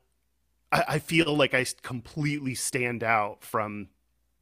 I, 0.71 0.83
I 0.87 0.99
feel 0.99 1.35
like 1.35 1.53
I 1.53 1.65
completely 1.81 2.55
stand 2.55 3.03
out 3.03 3.43
from 3.43 3.89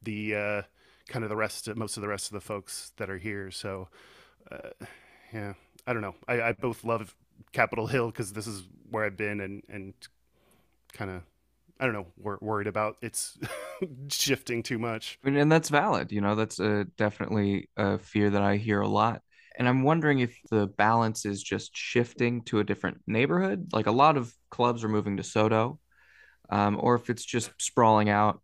the 0.02 0.34
uh, 0.34 0.62
kind 1.08 1.24
of 1.24 1.28
the 1.28 1.36
rest 1.36 1.68
of 1.68 1.76
most 1.76 1.96
of 1.96 2.00
the 2.00 2.08
rest 2.08 2.26
of 2.26 2.32
the 2.32 2.40
folks 2.40 2.92
that 2.96 3.10
are 3.10 3.18
here. 3.18 3.50
So, 3.50 3.88
uh, 4.50 4.70
yeah, 5.32 5.54
I 5.86 5.92
don't 5.92 6.02
know. 6.02 6.14
I, 6.26 6.42
I 6.42 6.52
both 6.52 6.84
love 6.84 7.14
Capitol 7.52 7.86
Hill 7.86 8.10
because 8.10 8.32
this 8.32 8.46
is 8.46 8.64
where 8.90 9.04
I've 9.04 9.16
been 9.16 9.40
and 9.40 9.62
and 9.68 9.94
kind 10.92 11.10
of 11.10 11.22
I 11.78 11.84
don't 11.84 11.94
know, 11.94 12.06
wor- 12.16 12.38
worried 12.40 12.66
about 12.66 12.96
it's 13.02 13.38
shifting 14.08 14.62
too 14.62 14.78
much. 14.78 15.18
And 15.24 15.52
that's 15.52 15.68
valid. 15.68 16.10
You 16.10 16.22
know, 16.22 16.34
that's 16.34 16.58
a, 16.58 16.86
definitely 16.96 17.68
a 17.76 17.98
fear 17.98 18.30
that 18.30 18.42
I 18.42 18.56
hear 18.56 18.80
a 18.80 18.88
lot. 18.88 19.20
And 19.58 19.68
I'm 19.68 19.82
wondering 19.82 20.20
if 20.20 20.38
the 20.50 20.66
balance 20.66 21.24
is 21.24 21.42
just 21.42 21.76
shifting 21.76 22.42
to 22.44 22.60
a 22.60 22.64
different 22.64 23.00
neighborhood. 23.06 23.70
Like 23.72 23.86
a 23.86 23.92
lot 23.92 24.16
of 24.16 24.32
clubs 24.50 24.84
are 24.84 24.88
moving 24.88 25.16
to 25.18 25.22
SoDo, 25.22 25.78
um, 26.50 26.78
or 26.80 26.94
if 26.94 27.10
it's 27.10 27.24
just 27.24 27.50
sprawling 27.58 28.08
out 28.08 28.40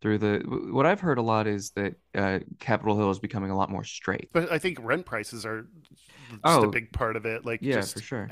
through 0.00 0.18
the. 0.18 0.42
What 0.72 0.86
I've 0.86 1.00
heard 1.00 1.18
a 1.18 1.22
lot 1.22 1.46
is 1.46 1.70
that 1.70 1.94
uh, 2.14 2.40
Capitol 2.58 2.96
Hill 2.96 3.10
is 3.10 3.18
becoming 3.18 3.50
a 3.50 3.56
lot 3.56 3.70
more 3.70 3.84
straight. 3.84 4.30
But 4.32 4.50
I 4.52 4.58
think 4.58 4.78
rent 4.82 5.06
prices 5.06 5.44
are 5.46 5.66
just 5.92 6.02
Oh, 6.42 6.64
a 6.64 6.68
big 6.68 6.90
part 6.92 7.14
of 7.14 7.24
it. 7.24 7.46
Like, 7.46 7.60
Yeah, 7.62 7.76
just, 7.76 7.94
for 7.94 8.00
sure. 8.02 8.28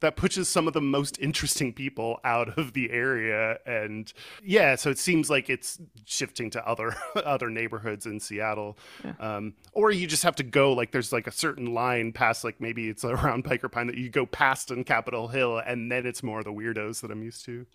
that 0.00 0.16
pushes 0.16 0.46
some 0.46 0.68
of 0.68 0.74
the 0.74 0.80
most 0.82 1.18
interesting 1.18 1.72
people 1.72 2.20
out 2.22 2.58
of 2.58 2.74
the 2.74 2.90
area 2.90 3.58
and 3.64 4.12
yeah 4.42 4.74
so 4.74 4.90
it 4.90 4.98
seems 4.98 5.30
like 5.30 5.48
it's 5.48 5.78
shifting 6.04 6.50
to 6.50 6.68
other 6.68 6.94
other 7.24 7.48
neighborhoods 7.48 8.04
in 8.04 8.20
seattle 8.20 8.76
Yeah. 9.02 9.14
um, 9.36 9.54
or 9.72 9.90
you 9.90 10.06
just 10.06 10.22
have 10.22 10.36
to 10.36 10.42
go 10.42 10.72
like 10.74 10.92
there's 10.92 11.12
like 11.14 11.26
a 11.26 11.32
certain 11.32 11.72
line 11.72 12.12
past 12.12 12.44
like 12.44 12.60
maybe 12.60 12.90
it's 12.90 13.04
around 13.06 13.44
piker 13.44 13.70
pine 13.70 13.86
that 13.86 13.96
you 13.96 14.10
go 14.10 14.26
past 14.26 14.70
on 14.70 14.84
capitol 14.84 15.28
hill 15.28 15.58
and 15.64 15.90
then 15.90 16.04
it's 16.06 16.22
more 16.22 16.42
the 16.42 16.52
weirdos 16.52 17.00
that 17.00 17.10
i'm 17.10 17.22
used 17.22 17.44
to. 17.46 17.66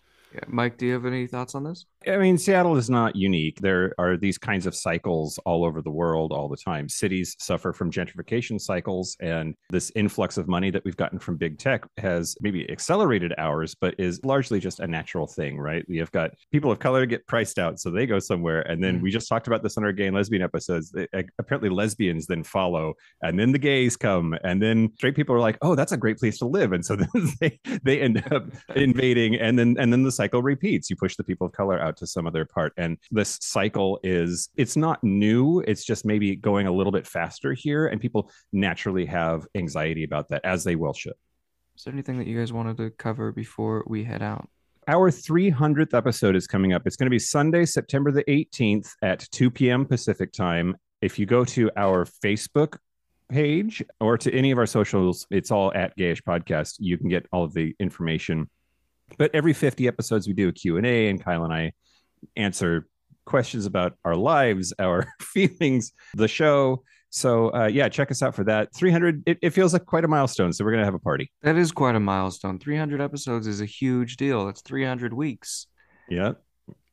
Mike, 0.46 0.78
do 0.78 0.86
you 0.86 0.92
have 0.92 1.06
any 1.06 1.26
thoughts 1.26 1.54
on 1.54 1.64
this? 1.64 1.86
I 2.06 2.18
mean, 2.18 2.38
Seattle 2.38 2.76
is 2.76 2.88
not 2.88 3.16
unique. 3.16 3.60
There 3.60 3.92
are 3.98 4.16
these 4.16 4.38
kinds 4.38 4.66
of 4.66 4.74
cycles 4.74 5.38
all 5.44 5.64
over 5.64 5.82
the 5.82 5.90
world 5.90 6.30
all 6.32 6.48
the 6.48 6.56
time. 6.56 6.88
Cities 6.88 7.34
suffer 7.40 7.72
from 7.72 7.90
gentrification 7.90 8.60
cycles, 8.60 9.16
and 9.20 9.54
this 9.70 9.90
influx 9.96 10.36
of 10.36 10.46
money 10.46 10.70
that 10.70 10.84
we've 10.84 10.96
gotten 10.96 11.18
from 11.18 11.36
big 11.36 11.58
tech 11.58 11.84
has 11.96 12.36
maybe 12.40 12.70
accelerated 12.70 13.34
ours, 13.38 13.74
but 13.80 13.94
is 13.98 14.20
largely 14.24 14.60
just 14.60 14.78
a 14.80 14.86
natural 14.86 15.26
thing, 15.26 15.58
right? 15.58 15.84
We 15.88 15.96
have 15.98 16.12
got 16.12 16.30
people 16.52 16.70
of 16.70 16.78
color 16.78 17.06
get 17.06 17.26
priced 17.26 17.58
out, 17.58 17.80
so 17.80 17.90
they 17.90 18.06
go 18.06 18.18
somewhere. 18.20 18.60
And 18.62 18.82
then 18.84 18.98
Mhm. 18.98 19.02
we 19.02 19.10
just 19.10 19.28
talked 19.28 19.48
about 19.48 19.62
this 19.64 19.76
on 19.76 19.82
our 19.84 19.92
gay 19.92 20.06
and 20.06 20.14
lesbian 20.14 20.42
episodes. 20.42 20.92
They- 20.92 21.08
apparently, 21.38 21.70
lesbians 21.70 22.26
then 22.26 22.44
follow, 22.44 22.94
and 23.22 23.38
then 23.38 23.50
the 23.52 23.58
gays 23.58 23.96
come, 23.96 24.36
and 24.44 24.62
then 24.62 24.90
straight 24.96 25.16
people 25.16 25.34
are 25.34 25.40
like, 25.40 25.58
"Oh, 25.62 25.74
that's 25.74 25.92
a 25.92 25.96
great 25.96 26.18
place 26.18 26.38
to 26.38 26.46
live," 26.46 26.72
and 26.72 26.84
so 26.84 26.94
then 26.96 27.08
they 27.40 27.58
they 27.82 28.00
end 28.00 28.22
up 28.30 28.44
invading, 28.76 29.34
and 29.36 29.58
then 29.58 29.76
and 29.78 29.92
then 29.92 30.02
the 30.04 30.12
cycle 30.12 30.25
repeats. 30.34 30.90
You 30.90 30.96
push 30.96 31.16
the 31.16 31.24
people 31.24 31.46
of 31.46 31.52
color 31.52 31.80
out 31.80 31.96
to 31.98 32.06
some 32.06 32.26
other 32.26 32.44
part, 32.44 32.72
and 32.76 32.98
this 33.10 33.38
cycle 33.40 33.98
is 34.02 34.48
it's 34.56 34.76
not 34.76 35.02
new. 35.02 35.60
It's 35.60 35.84
just 35.84 36.04
maybe 36.04 36.36
going 36.36 36.66
a 36.66 36.72
little 36.72 36.92
bit 36.92 37.06
faster 37.06 37.52
here, 37.52 37.86
and 37.86 38.00
people 38.00 38.30
naturally 38.52 39.06
have 39.06 39.46
anxiety 39.54 40.04
about 40.04 40.28
that, 40.28 40.44
as 40.44 40.64
they 40.64 40.76
will 40.76 40.92
should. 40.92 41.14
Is 41.76 41.84
there 41.84 41.92
anything 41.92 42.18
that 42.18 42.26
you 42.26 42.38
guys 42.38 42.52
wanted 42.52 42.76
to 42.78 42.90
cover 42.90 43.32
before 43.32 43.84
we 43.86 44.04
head 44.04 44.22
out? 44.22 44.48
Our 44.88 45.10
300th 45.10 45.94
episode 45.94 46.36
is 46.36 46.46
coming 46.46 46.72
up. 46.72 46.82
It's 46.86 46.96
going 46.96 47.06
to 47.06 47.10
be 47.10 47.18
Sunday, 47.18 47.64
September 47.64 48.12
the 48.12 48.24
18th 48.24 48.88
at 49.02 49.26
2 49.32 49.50
p.m. 49.50 49.84
Pacific 49.84 50.32
time. 50.32 50.76
If 51.02 51.18
you 51.18 51.26
go 51.26 51.44
to 51.44 51.70
our 51.76 52.06
Facebook 52.06 52.78
page 53.28 53.82
or 54.00 54.16
to 54.18 54.32
any 54.32 54.52
of 54.52 54.58
our 54.58 54.66
socials, 54.66 55.26
it's 55.30 55.50
all 55.50 55.72
at 55.74 55.96
Gayish 55.98 56.22
Podcast. 56.22 56.76
You 56.78 56.96
can 56.98 57.08
get 57.08 57.26
all 57.32 57.44
of 57.44 57.52
the 57.52 57.74
information. 57.80 58.48
But 59.18 59.30
every 59.34 59.52
50 59.52 59.86
episodes, 59.88 60.26
we 60.26 60.32
do 60.34 60.48
a 60.48 60.52
Q&A, 60.52 61.08
and 61.08 61.22
Kyle 61.22 61.44
and 61.44 61.52
I 61.52 61.72
answer 62.36 62.86
questions 63.24 63.66
about 63.66 63.94
our 64.04 64.16
lives, 64.16 64.72
our 64.78 65.06
feelings, 65.20 65.92
the 66.14 66.28
show. 66.28 66.82
So 67.10 67.52
uh, 67.54 67.66
yeah, 67.66 67.88
check 67.88 68.10
us 68.10 68.20
out 68.22 68.34
for 68.34 68.44
that. 68.44 68.74
300, 68.74 69.22
it, 69.26 69.38
it 69.42 69.50
feels 69.50 69.72
like 69.72 69.86
quite 69.86 70.04
a 70.04 70.08
milestone. 70.08 70.52
So 70.52 70.64
we're 70.64 70.72
going 70.72 70.82
to 70.82 70.84
have 70.86 70.94
a 70.94 70.98
party. 70.98 71.30
That 71.42 71.56
is 71.56 71.72
quite 71.72 71.94
a 71.94 72.00
milestone. 72.00 72.58
300 72.58 73.00
episodes 73.00 73.46
is 73.46 73.60
a 73.60 73.64
huge 73.66 74.16
deal. 74.16 74.44
That's 74.46 74.60
300 74.62 75.12
weeks 75.12 75.66
Yeah. 76.08 76.32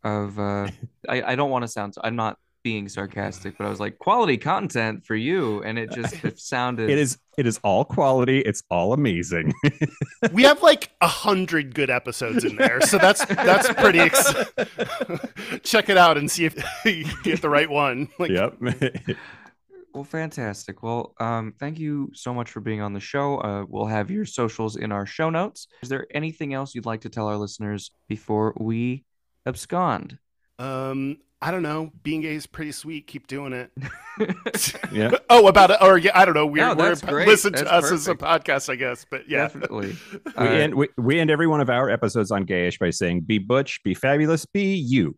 of. 0.03 0.39
Uh, 0.39 0.67
I, 1.09 1.23
I 1.23 1.35
don't 1.35 1.49
want 1.49 1.63
to 1.63 1.67
sound. 1.67 1.95
I'm 2.03 2.15
not 2.15 2.37
being 2.63 2.87
sarcastic, 2.87 3.57
but 3.57 3.65
I 3.65 3.69
was 3.69 3.79
like 3.79 3.99
quality 3.99 4.37
content 4.37 5.05
for 5.05 5.15
you, 5.15 5.61
and 5.63 5.77
it 5.77 5.91
just 5.91 6.23
it 6.23 6.39
sounded. 6.53 6.89
It 6.89 6.97
is 6.97 7.17
it 7.37 7.47
is 7.47 7.59
all 7.63 7.83
quality. 7.83 8.39
It's 8.39 8.63
all 8.69 8.93
amazing. 8.93 9.53
we 10.31 10.43
have 10.43 10.61
like 10.61 10.91
a 11.01 11.07
hundred 11.07 11.73
good 11.75 11.89
episodes 11.89 12.43
in 12.43 12.55
there 12.55 12.79
so 12.81 12.97
that's 12.97 13.25
that's 13.25 13.71
pretty 13.73 13.99
ex- 13.99 14.33
check 15.63 15.89
it 15.89 15.97
out 15.97 16.17
and 16.17 16.29
see 16.29 16.45
if 16.45 16.55
you 16.85 17.05
get 17.23 17.41
the 17.41 17.49
right 17.49 17.69
one 17.69 18.07
like 18.19 18.31
yep. 18.31 18.57
Well, 19.93 20.03
fantastic. 20.03 20.81
Well, 20.81 21.13
um, 21.19 21.53
thank 21.59 21.77
you 21.77 22.09
so 22.15 22.33
much 22.33 22.49
for 22.49 22.61
being 22.61 22.81
on 22.81 22.93
the 22.93 22.99
show. 22.99 23.37
Uh, 23.37 23.63
we'll 23.67 23.85
have 23.85 24.09
your 24.09 24.25
socials 24.25 24.75
in 24.75 24.91
our 24.91 25.05
show 25.05 25.29
notes. 25.29 25.67
Is 25.83 25.89
there 25.89 26.07
anything 26.09 26.51
else 26.51 26.73
you'd 26.73 26.87
like 26.87 27.01
to 27.01 27.09
tell 27.09 27.27
our 27.27 27.37
listeners 27.37 27.91
before 28.09 28.55
we 28.59 29.05
abscond? 29.45 30.17
Um, 30.57 31.17
I 31.43 31.51
don't 31.51 31.61
know. 31.61 31.91
Being 32.03 32.21
gay 32.21 32.35
is 32.35 32.47
pretty 32.47 32.71
sweet. 32.71 33.05
Keep 33.05 33.27
doing 33.27 33.51
it. 33.51 33.69
yeah. 34.93 35.11
oh, 35.29 35.47
about 35.47 35.71
it, 35.71 35.77
or 35.81 35.97
yeah, 35.97 36.11
I 36.17 36.23
don't 36.23 36.35
know. 36.35 36.45
We're, 36.45 36.73
No, 36.73 36.73
we're 36.73 36.95
great. 36.95 37.27
listen 37.27 37.51
to 37.51 37.65
That's 37.65 37.87
us 37.87 37.91
as 37.91 38.07
a 38.07 38.15
podcast, 38.15 38.69
I 38.69 38.77
guess. 38.77 39.05
But 39.11 39.29
yeah, 39.29 39.49
Definitely. 39.49 39.97
We 40.25 40.31
Uh, 40.37 40.45
end 40.45 40.75
we, 40.75 40.87
we 40.97 41.19
end 41.19 41.29
every 41.29 41.47
one 41.47 41.59
of 41.59 41.69
our 41.69 41.89
episodes 41.89 42.31
on 42.31 42.45
gayish 42.45 42.79
by 42.79 42.91
saying 42.91 43.21
be 43.27 43.39
butch, 43.39 43.83
be 43.83 43.93
fabulous, 43.93 44.45
be 44.45 44.73
you. 44.73 45.17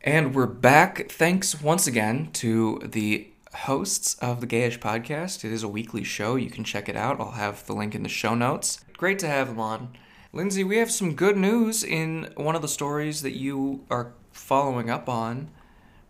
And 0.00 0.34
we're 0.34 0.46
back. 0.46 1.12
Thanks 1.12 1.62
once 1.62 1.86
again 1.86 2.30
to 2.32 2.80
the 2.84 3.30
hosts 3.54 4.16
of 4.16 4.40
the 4.40 4.48
Gayish 4.48 4.80
podcast. 4.80 5.44
It 5.44 5.52
is 5.52 5.62
a 5.62 5.68
weekly 5.68 6.02
show. 6.02 6.34
You 6.34 6.50
can 6.50 6.64
check 6.64 6.88
it 6.88 6.96
out. 6.96 7.20
I'll 7.20 7.30
have 7.30 7.64
the 7.66 7.72
link 7.72 7.94
in 7.94 8.02
the 8.02 8.08
show 8.08 8.34
notes. 8.34 8.80
Great 8.96 9.20
to 9.20 9.28
have 9.28 9.46
them 9.46 9.60
on. 9.60 9.96
Lindsey, 10.34 10.64
we 10.64 10.78
have 10.78 10.90
some 10.90 11.14
good 11.14 11.36
news 11.36 11.84
in 11.84 12.32
one 12.36 12.56
of 12.56 12.62
the 12.62 12.68
stories 12.68 13.20
that 13.20 13.36
you 13.36 13.84
are 13.90 14.14
following 14.30 14.88
up 14.88 15.06
on, 15.06 15.50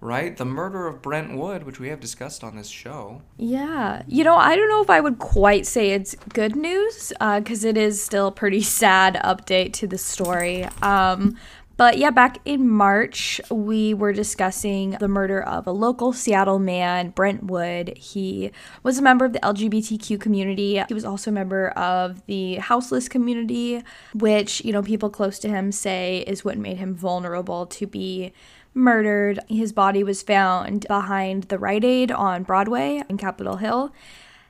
right? 0.00 0.36
The 0.36 0.44
murder 0.44 0.86
of 0.86 1.02
Brent 1.02 1.36
Wood, 1.36 1.64
which 1.64 1.80
we 1.80 1.88
have 1.88 1.98
discussed 1.98 2.44
on 2.44 2.54
this 2.54 2.68
show. 2.68 3.22
Yeah. 3.36 4.04
You 4.06 4.22
know, 4.22 4.36
I 4.36 4.54
don't 4.54 4.68
know 4.68 4.80
if 4.80 4.90
I 4.90 5.00
would 5.00 5.18
quite 5.18 5.66
say 5.66 5.90
it's 5.90 6.14
good 6.32 6.54
news 6.54 7.12
because 7.18 7.64
it 7.64 7.76
is 7.76 8.00
still 8.00 8.28
a 8.28 8.32
pretty 8.32 8.62
sad 8.80 9.16
update 9.24 9.72
to 9.74 9.88
the 9.88 9.98
story. 9.98 10.68
Um, 10.82 11.36
but 11.82 11.98
yeah, 11.98 12.12
back 12.12 12.38
in 12.44 12.68
March, 12.68 13.40
we 13.50 13.92
were 13.92 14.12
discussing 14.12 14.90
the 15.00 15.08
murder 15.08 15.42
of 15.42 15.66
a 15.66 15.72
local 15.72 16.12
Seattle 16.12 16.60
man, 16.60 17.10
Brent 17.10 17.42
Wood. 17.42 17.94
He 17.96 18.52
was 18.84 18.98
a 18.98 19.02
member 19.02 19.24
of 19.24 19.32
the 19.32 19.40
LGBTQ 19.40 20.20
community. 20.20 20.80
He 20.86 20.94
was 20.94 21.04
also 21.04 21.32
a 21.32 21.34
member 21.34 21.70
of 21.70 22.24
the 22.26 22.54
houseless 22.54 23.08
community, 23.08 23.82
which, 24.14 24.64
you 24.64 24.72
know, 24.72 24.80
people 24.80 25.10
close 25.10 25.40
to 25.40 25.48
him 25.48 25.72
say 25.72 26.22
is 26.24 26.44
what 26.44 26.56
made 26.56 26.76
him 26.76 26.94
vulnerable 26.94 27.66
to 27.66 27.88
be 27.88 28.32
murdered. 28.74 29.40
His 29.48 29.72
body 29.72 30.04
was 30.04 30.22
found 30.22 30.86
behind 30.86 31.44
the 31.44 31.58
Rite 31.58 31.82
Aid 31.82 32.12
on 32.12 32.44
Broadway 32.44 33.02
in 33.08 33.18
Capitol 33.18 33.56
Hill. 33.56 33.92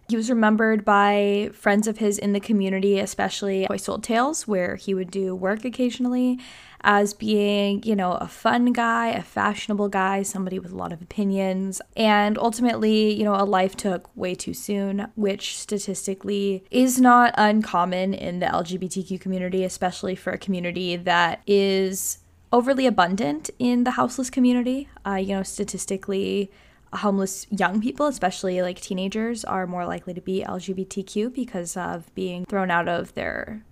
He 0.08 0.16
was 0.16 0.28
remembered 0.28 0.84
by 0.84 1.48
friends 1.54 1.86
of 1.86 1.96
his 1.96 2.18
in 2.18 2.34
the 2.34 2.40
community, 2.40 2.98
especially 2.98 3.66
Boy 3.66 3.78
Sold 3.78 4.02
Tales, 4.02 4.46
where 4.46 4.76
he 4.76 4.92
would 4.92 5.10
do 5.10 5.34
work 5.34 5.64
occasionally, 5.64 6.38
as 6.84 7.14
being, 7.14 7.82
you 7.84 7.94
know, 7.94 8.12
a 8.12 8.26
fun 8.26 8.72
guy, 8.72 9.08
a 9.08 9.22
fashionable 9.22 9.88
guy, 9.88 10.22
somebody 10.22 10.58
with 10.58 10.72
a 10.72 10.76
lot 10.76 10.92
of 10.92 11.02
opinions. 11.02 11.80
And 11.96 12.38
ultimately, 12.38 13.12
you 13.12 13.24
know, 13.24 13.34
a 13.34 13.44
life 13.44 13.76
took 13.76 14.14
way 14.16 14.34
too 14.34 14.54
soon, 14.54 15.08
which 15.14 15.58
statistically 15.58 16.64
is 16.70 17.00
not 17.00 17.34
uncommon 17.36 18.14
in 18.14 18.40
the 18.40 18.46
LGBTQ 18.46 19.20
community, 19.20 19.64
especially 19.64 20.14
for 20.14 20.32
a 20.32 20.38
community 20.38 20.96
that 20.96 21.42
is 21.46 22.18
overly 22.52 22.86
abundant 22.86 23.50
in 23.58 23.84
the 23.84 23.92
houseless 23.92 24.30
community. 24.30 24.88
Uh, 25.06 25.14
you 25.14 25.34
know, 25.34 25.42
statistically, 25.42 26.50
homeless 26.92 27.46
young 27.50 27.80
people, 27.80 28.06
especially 28.06 28.60
like 28.60 28.80
teenagers, 28.80 29.44
are 29.44 29.66
more 29.66 29.86
likely 29.86 30.14
to 30.14 30.20
be 30.20 30.44
LGBTQ 30.46 31.32
because 31.32 31.76
of 31.76 32.14
being 32.14 32.44
thrown 32.44 32.70
out 32.70 32.88
of 32.88 33.14
their 33.14 33.64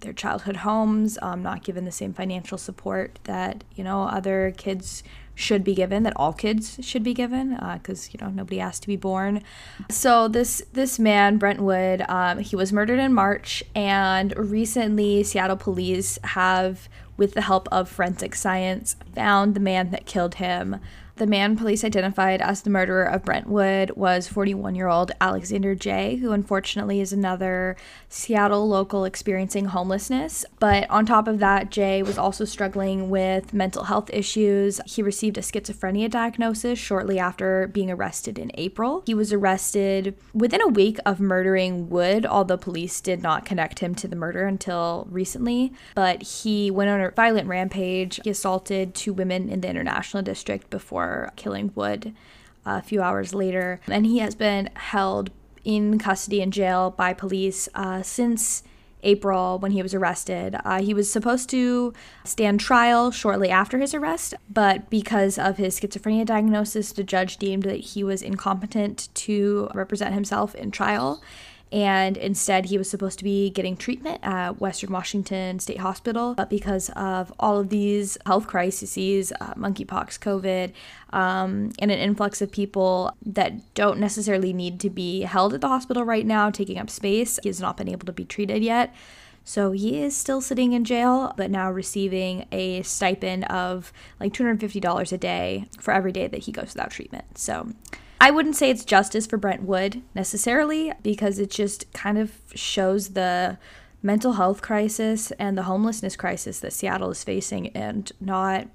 their 0.00 0.12
childhood 0.12 0.56
homes, 0.56 1.18
um, 1.22 1.42
not 1.42 1.62
given 1.62 1.84
the 1.84 1.92
same 1.92 2.12
financial 2.12 2.58
support 2.58 3.18
that 3.24 3.64
you 3.74 3.84
know 3.84 4.02
other 4.02 4.52
kids 4.56 5.02
should 5.34 5.64
be 5.64 5.74
given, 5.74 6.02
that 6.02 6.12
all 6.16 6.32
kids 6.32 6.78
should 6.82 7.02
be 7.02 7.14
given, 7.14 7.58
because 7.74 8.12
you 8.12 8.20
know 8.20 8.28
nobody 8.30 8.60
asked 8.60 8.82
to 8.82 8.88
be 8.88 8.96
born. 8.96 9.42
So 9.88 10.28
this 10.28 10.62
this 10.72 10.98
man 10.98 11.38
Brent 11.38 11.60
Wood, 11.60 12.02
um, 12.08 12.38
he 12.38 12.56
was 12.56 12.72
murdered 12.72 12.98
in 12.98 13.12
March, 13.12 13.62
and 13.74 14.36
recently 14.36 15.22
Seattle 15.22 15.56
police 15.56 16.18
have, 16.24 16.88
with 17.16 17.34
the 17.34 17.42
help 17.42 17.68
of 17.72 17.88
forensic 17.88 18.34
science, 18.34 18.96
found 19.14 19.54
the 19.54 19.60
man 19.60 19.90
that 19.90 20.06
killed 20.06 20.36
him. 20.36 20.80
The 21.20 21.26
man 21.26 21.54
police 21.54 21.84
identified 21.84 22.40
as 22.40 22.62
the 22.62 22.70
murderer 22.70 23.04
of 23.04 23.26
Brent 23.26 23.46
Wood 23.46 23.94
was 23.94 24.26
41 24.26 24.74
year 24.74 24.88
old 24.88 25.12
Alexander 25.20 25.74
J., 25.74 26.16
who 26.16 26.32
unfortunately 26.32 26.98
is 26.98 27.12
another 27.12 27.76
Seattle 28.08 28.66
local 28.66 29.04
experiencing 29.04 29.66
homelessness. 29.66 30.46
But 30.60 30.88
on 30.88 31.04
top 31.04 31.28
of 31.28 31.38
that, 31.40 31.70
Jay 31.70 32.02
was 32.02 32.16
also 32.16 32.46
struggling 32.46 33.10
with 33.10 33.52
mental 33.52 33.84
health 33.84 34.08
issues. 34.14 34.80
He 34.86 35.02
received 35.02 35.36
a 35.36 35.42
schizophrenia 35.42 36.10
diagnosis 36.10 36.78
shortly 36.78 37.18
after 37.18 37.66
being 37.66 37.90
arrested 37.90 38.38
in 38.38 38.50
April. 38.54 39.02
He 39.04 39.12
was 39.12 39.30
arrested 39.30 40.16
within 40.32 40.62
a 40.62 40.68
week 40.68 40.96
of 41.04 41.20
murdering 41.20 41.90
Wood, 41.90 42.24
although 42.24 42.56
police 42.56 42.98
did 42.98 43.22
not 43.22 43.44
connect 43.44 43.80
him 43.80 43.94
to 43.96 44.08
the 44.08 44.16
murder 44.16 44.46
until 44.46 45.06
recently. 45.10 45.74
But 45.94 46.22
he 46.22 46.70
went 46.70 46.88
on 46.88 47.02
a 47.02 47.10
violent 47.10 47.46
rampage. 47.46 48.20
He 48.24 48.30
assaulted 48.30 48.94
two 48.94 49.12
women 49.12 49.50
in 49.50 49.60
the 49.60 49.68
International 49.68 50.22
District 50.22 50.70
before 50.70 51.09
killing 51.36 51.72
Wood 51.74 52.14
a 52.64 52.82
few 52.82 53.02
hours 53.02 53.34
later. 53.34 53.80
And 53.88 54.06
he 54.06 54.18
has 54.18 54.34
been 54.34 54.70
held 54.74 55.30
in 55.64 55.98
custody 55.98 56.40
in 56.40 56.50
jail 56.50 56.90
by 56.90 57.12
police 57.12 57.68
uh, 57.74 58.02
since 58.02 58.62
April 59.02 59.58
when 59.58 59.72
he 59.72 59.82
was 59.82 59.94
arrested. 59.94 60.56
Uh, 60.64 60.82
he 60.82 60.94
was 60.94 61.10
supposed 61.10 61.48
to 61.50 61.92
stand 62.24 62.60
trial 62.60 63.10
shortly 63.10 63.48
after 63.48 63.78
his 63.78 63.94
arrest, 63.94 64.34
but 64.48 64.90
because 64.90 65.38
of 65.38 65.56
his 65.56 65.78
schizophrenia 65.78 66.26
diagnosis, 66.26 66.92
the 66.92 67.04
judge 67.04 67.38
deemed 67.38 67.62
that 67.62 67.80
he 67.80 68.04
was 68.04 68.22
incompetent 68.22 69.08
to 69.14 69.70
represent 69.74 70.14
himself 70.14 70.54
in 70.54 70.70
trial 70.70 71.22
and 71.72 72.16
instead 72.16 72.66
he 72.66 72.78
was 72.78 72.90
supposed 72.90 73.18
to 73.18 73.24
be 73.24 73.50
getting 73.50 73.76
treatment 73.76 74.18
at 74.22 74.60
Western 74.60 74.90
Washington 74.92 75.58
State 75.60 75.78
Hospital. 75.78 76.34
But 76.34 76.50
because 76.50 76.90
of 76.90 77.32
all 77.38 77.60
of 77.60 77.68
these 77.68 78.18
health 78.26 78.46
crises, 78.46 79.32
uh, 79.40 79.54
monkeypox, 79.54 80.18
COVID, 80.18 80.72
um, 81.12 81.70
and 81.78 81.90
an 81.90 81.98
influx 81.98 82.42
of 82.42 82.50
people 82.50 83.14
that 83.24 83.74
don't 83.74 84.00
necessarily 84.00 84.52
need 84.52 84.80
to 84.80 84.90
be 84.90 85.22
held 85.22 85.54
at 85.54 85.60
the 85.60 85.68
hospital 85.68 86.04
right 86.04 86.26
now, 86.26 86.50
taking 86.50 86.78
up 86.78 86.90
space, 86.90 87.38
he 87.42 87.48
has 87.48 87.60
not 87.60 87.76
been 87.76 87.88
able 87.88 88.06
to 88.06 88.12
be 88.12 88.24
treated 88.24 88.62
yet. 88.62 88.94
So 89.44 89.72
he 89.72 90.02
is 90.02 90.16
still 90.16 90.40
sitting 90.40 90.72
in 90.72 90.84
jail, 90.84 91.32
but 91.36 91.50
now 91.50 91.70
receiving 91.70 92.46
a 92.52 92.82
stipend 92.82 93.44
of 93.46 93.92
like 94.18 94.32
$250 94.32 95.12
a 95.12 95.18
day 95.18 95.66
for 95.80 95.92
every 95.92 96.12
day 96.12 96.26
that 96.26 96.44
he 96.44 96.52
goes 96.52 96.74
without 96.74 96.90
treatment. 96.90 97.38
So 97.38 97.72
I 98.22 98.30
wouldn't 98.30 98.56
say 98.56 98.68
it's 98.68 98.84
justice 98.84 99.26
for 99.26 99.38
Brent 99.38 99.62
Wood 99.62 100.02
necessarily 100.14 100.92
because 101.02 101.38
it 101.38 101.50
just 101.50 101.90
kind 101.94 102.18
of 102.18 102.32
shows 102.54 103.10
the 103.10 103.56
mental 104.02 104.34
health 104.34 104.60
crisis 104.60 105.30
and 105.32 105.56
the 105.56 105.62
homelessness 105.62 106.16
crisis 106.16 106.60
that 106.60 106.74
Seattle 106.74 107.10
is 107.10 107.24
facing 107.24 107.68
and 107.68 108.12
not 108.20 108.68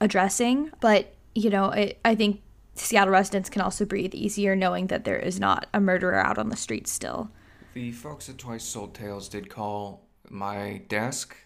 addressing. 0.00 0.72
But, 0.80 1.14
you 1.36 1.50
know, 1.50 1.70
it, 1.70 2.00
I 2.04 2.16
think 2.16 2.42
Seattle 2.74 3.12
residents 3.12 3.48
can 3.48 3.62
also 3.62 3.84
breathe 3.84 4.12
easier 4.12 4.56
knowing 4.56 4.88
that 4.88 5.04
there 5.04 5.18
is 5.18 5.38
not 5.38 5.68
a 5.72 5.80
murderer 5.80 6.16
out 6.16 6.36
on 6.36 6.48
the 6.48 6.56
streets 6.56 6.90
still. 6.90 7.30
The 7.74 7.92
folks 7.92 8.28
at 8.28 8.38
Twice 8.38 8.64
Sold 8.64 8.94
Tales 8.94 9.28
did 9.28 9.48
call 9.48 10.02
my 10.28 10.82
desk 10.88 11.36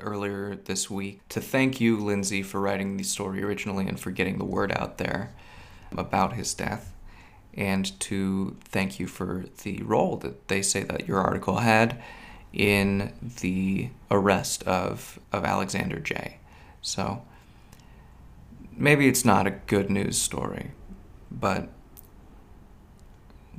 earlier 0.00 0.56
this 0.56 0.88
week 0.88 1.20
to 1.28 1.42
thank 1.42 1.82
you, 1.82 1.98
Lindsey, 1.98 2.42
for 2.42 2.62
writing 2.62 2.96
the 2.96 3.04
story 3.04 3.42
originally 3.42 3.86
and 3.86 4.00
for 4.00 4.10
getting 4.10 4.38
the 4.38 4.44
word 4.46 4.72
out 4.72 4.96
there 4.96 5.34
about 5.92 6.32
his 6.32 6.54
death 6.54 6.93
and 7.56 7.98
to 8.00 8.56
thank 8.64 8.98
you 8.98 9.06
for 9.06 9.44
the 9.62 9.82
role 9.82 10.16
that 10.18 10.48
they 10.48 10.62
say 10.62 10.82
that 10.82 11.06
your 11.06 11.18
article 11.18 11.58
had 11.58 12.02
in 12.52 13.12
the 13.40 13.90
arrest 14.10 14.62
of, 14.64 15.18
of 15.32 15.44
Alexander 15.44 15.98
J. 15.98 16.38
So 16.82 17.22
maybe 18.76 19.08
it's 19.08 19.24
not 19.24 19.46
a 19.46 19.50
good 19.50 19.90
news 19.90 20.20
story, 20.20 20.72
but 21.30 21.68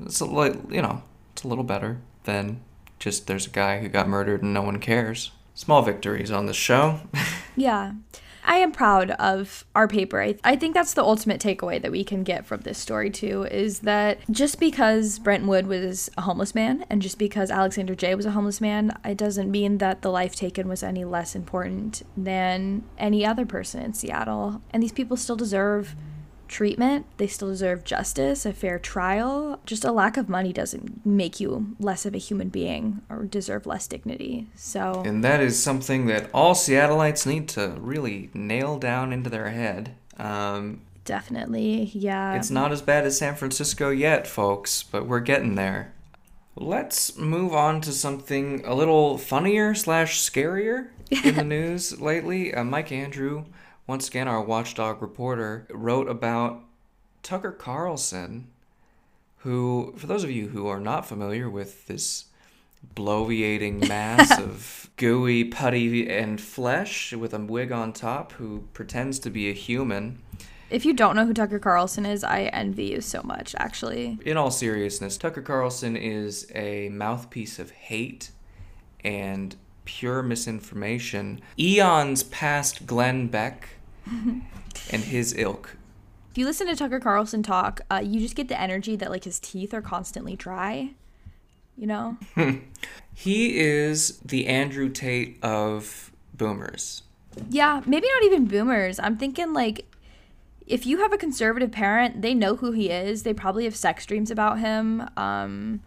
it's 0.01 0.19
a 0.19 0.25
li- 0.25 0.59
you 0.69 0.81
know 0.81 1.03
it's 1.33 1.43
a 1.43 1.47
little 1.47 1.63
better 1.63 1.99
than 2.23 2.61
just 2.99 3.27
there's 3.27 3.47
a 3.47 3.51
guy 3.51 3.79
who 3.79 3.89
got 3.89 4.07
murdered 4.07 4.43
and 4.43 4.53
no 4.53 4.61
one 4.61 4.79
cares. 4.79 5.31
Small 5.53 5.81
victories 5.81 6.31
on 6.31 6.47
the 6.47 6.53
show. 6.53 6.99
yeah. 7.55 7.93
I 8.45 8.57
am 8.57 8.71
proud 8.71 9.11
of 9.11 9.65
our 9.75 9.87
paper. 9.87 10.21
I, 10.21 10.35
I 10.43 10.55
think 10.55 10.73
that's 10.73 10.93
the 10.93 11.03
ultimate 11.03 11.41
takeaway 11.41 11.81
that 11.81 11.91
we 11.91 12.03
can 12.03 12.23
get 12.23 12.45
from 12.45 12.61
this 12.61 12.77
story, 12.77 13.09
too, 13.09 13.43
is 13.43 13.79
that 13.79 14.19
just 14.29 14.59
because 14.59 15.19
Brent 15.19 15.45
Wood 15.45 15.67
was 15.67 16.09
a 16.17 16.21
homeless 16.21 16.53
man 16.53 16.85
and 16.89 17.01
just 17.01 17.17
because 17.17 17.51
Alexander 17.51 17.95
J 17.95 18.15
was 18.15 18.25
a 18.25 18.31
homeless 18.31 18.61
man, 18.61 18.97
it 19.03 19.17
doesn't 19.17 19.49
mean 19.49 19.79
that 19.79 20.01
the 20.01 20.11
life 20.11 20.35
taken 20.35 20.67
was 20.67 20.83
any 20.83 21.03
less 21.03 21.35
important 21.35 22.03
than 22.15 22.83
any 22.97 23.25
other 23.25 23.45
person 23.45 23.81
in 23.81 23.93
Seattle. 23.93 24.61
And 24.71 24.83
these 24.83 24.91
people 24.91 25.17
still 25.17 25.35
deserve 25.35 25.95
treatment. 26.47 27.05
They 27.17 27.27
still 27.27 27.49
deserve 27.49 27.83
justice, 27.83 28.45
a 28.45 28.53
fair 28.53 28.79
trial. 28.79 29.59
Just 29.65 29.85
a 29.85 29.91
lack 29.91 30.17
of 30.17 30.29
money 30.29 30.53
doesn't 30.53 31.05
make 31.05 31.39
you 31.39 31.75
less 31.79 32.05
of 32.05 32.13
a 32.13 32.19
human 32.19 32.49
being 32.49 33.01
or 33.09 33.23
deserve 33.25 33.65
less 33.65 33.87
dignity. 33.87 34.47
So 34.55 35.03
And 35.05 35.23
that 35.23 35.41
is 35.41 35.61
something 35.61 36.05
that 36.07 36.29
all 36.33 36.55
Seattleites 36.55 37.25
need 37.25 37.47
to 37.49 37.75
really 37.79 38.29
nail 38.33 38.77
down 38.77 39.13
into 39.13 39.29
their 39.29 39.49
head. 39.49 39.95
Um, 40.17 40.81
definitely, 41.03 41.91
yeah. 41.93 42.35
It's 42.35 42.51
not 42.51 42.71
as 42.71 42.81
bad 42.81 43.05
as 43.05 43.17
San 43.17 43.35
Francisco 43.35 43.89
yet, 43.89 44.27
folks, 44.27 44.83
but 44.83 45.07
we're 45.07 45.19
getting 45.19 45.55
there. 45.55 45.93
Let's 46.57 47.17
move 47.17 47.53
on 47.53 47.81
to 47.81 47.91
something 47.91 48.65
a 48.65 48.73
little 48.73 49.17
funnier 49.17 49.75
slash 49.75 50.21
scarier 50.21 50.87
in 51.11 51.35
the 51.35 51.43
news 51.55 51.99
lately. 51.99 52.53
Uh, 52.53 52.63
Mike 52.63 52.93
Andrew 52.93 53.45
once 53.87 54.07
again, 54.07 54.27
our 54.27 54.41
watchdog 54.41 55.01
reporter 55.01 55.67
wrote 55.69 56.09
about 56.09 56.63
Tucker 57.21 57.51
Carlson, 57.51 58.47
who, 59.37 59.93
for 59.97 60.07
those 60.07 60.23
of 60.23 60.31
you 60.31 60.49
who 60.49 60.67
are 60.67 60.79
not 60.79 61.05
familiar 61.05 61.49
with 61.49 61.87
this 61.87 62.25
bloviating 62.95 63.87
mass 63.87 64.39
of 64.39 64.89
gooey 64.97 65.43
putty 65.43 66.09
and 66.09 66.39
flesh 66.39 67.13
with 67.13 67.33
a 67.33 67.39
wig 67.39 67.71
on 67.71 67.93
top, 67.93 68.33
who 68.33 68.67
pretends 68.73 69.19
to 69.19 69.29
be 69.29 69.49
a 69.49 69.53
human. 69.53 70.19
If 70.69 70.83
you 70.83 70.93
don't 70.93 71.15
know 71.15 71.25
who 71.25 71.33
Tucker 71.33 71.59
Carlson 71.59 72.07
is, 72.07 72.23
I 72.23 72.43
envy 72.45 72.85
you 72.85 73.01
so 73.01 73.21
much, 73.23 73.53
actually. 73.59 74.17
In 74.25 74.35
all 74.35 74.49
seriousness, 74.49 75.15
Tucker 75.15 75.43
Carlson 75.43 75.95
is 75.95 76.51
a 76.55 76.89
mouthpiece 76.89 77.59
of 77.59 77.69
hate 77.69 78.31
and 79.03 79.55
pure 79.85 80.21
misinformation. 80.21 81.41
Eons 81.57 82.23
past 82.23 82.85
Glenn 82.85 83.27
Beck 83.27 83.69
and 84.05 85.03
his 85.03 85.33
ilk. 85.37 85.77
If 86.31 86.39
you 86.39 86.45
listen 86.45 86.67
to 86.67 86.75
Tucker 86.75 86.99
Carlson 86.99 87.43
talk, 87.43 87.81
uh, 87.89 88.01
you 88.03 88.19
just 88.19 88.35
get 88.35 88.49
the 88.49 88.59
energy 88.59 88.95
that 88.97 89.09
like 89.09 89.23
his 89.23 89.39
teeth 89.39 89.73
are 89.73 89.81
constantly 89.81 90.35
dry. 90.35 90.91
You 91.77 91.87
know? 91.87 92.17
he 93.13 93.57
is 93.57 94.19
the 94.19 94.47
Andrew 94.47 94.89
Tate 94.89 95.37
of 95.43 96.11
boomers. 96.33 97.03
Yeah, 97.49 97.81
maybe 97.85 98.07
not 98.07 98.23
even 98.23 98.47
boomers. 98.47 98.99
I'm 98.99 99.17
thinking 99.17 99.53
like 99.53 99.85
if 100.67 100.85
you 100.85 100.99
have 100.99 101.13
a 101.13 101.17
conservative 101.17 101.71
parent, 101.71 102.21
they 102.21 102.33
know 102.33 102.55
who 102.55 102.71
he 102.71 102.89
is. 102.89 103.23
They 103.23 103.33
probably 103.33 103.65
have 103.65 103.75
sex 103.75 104.05
dreams 104.05 104.31
about 104.31 104.59
him. 104.59 105.07
Um, 105.15 105.81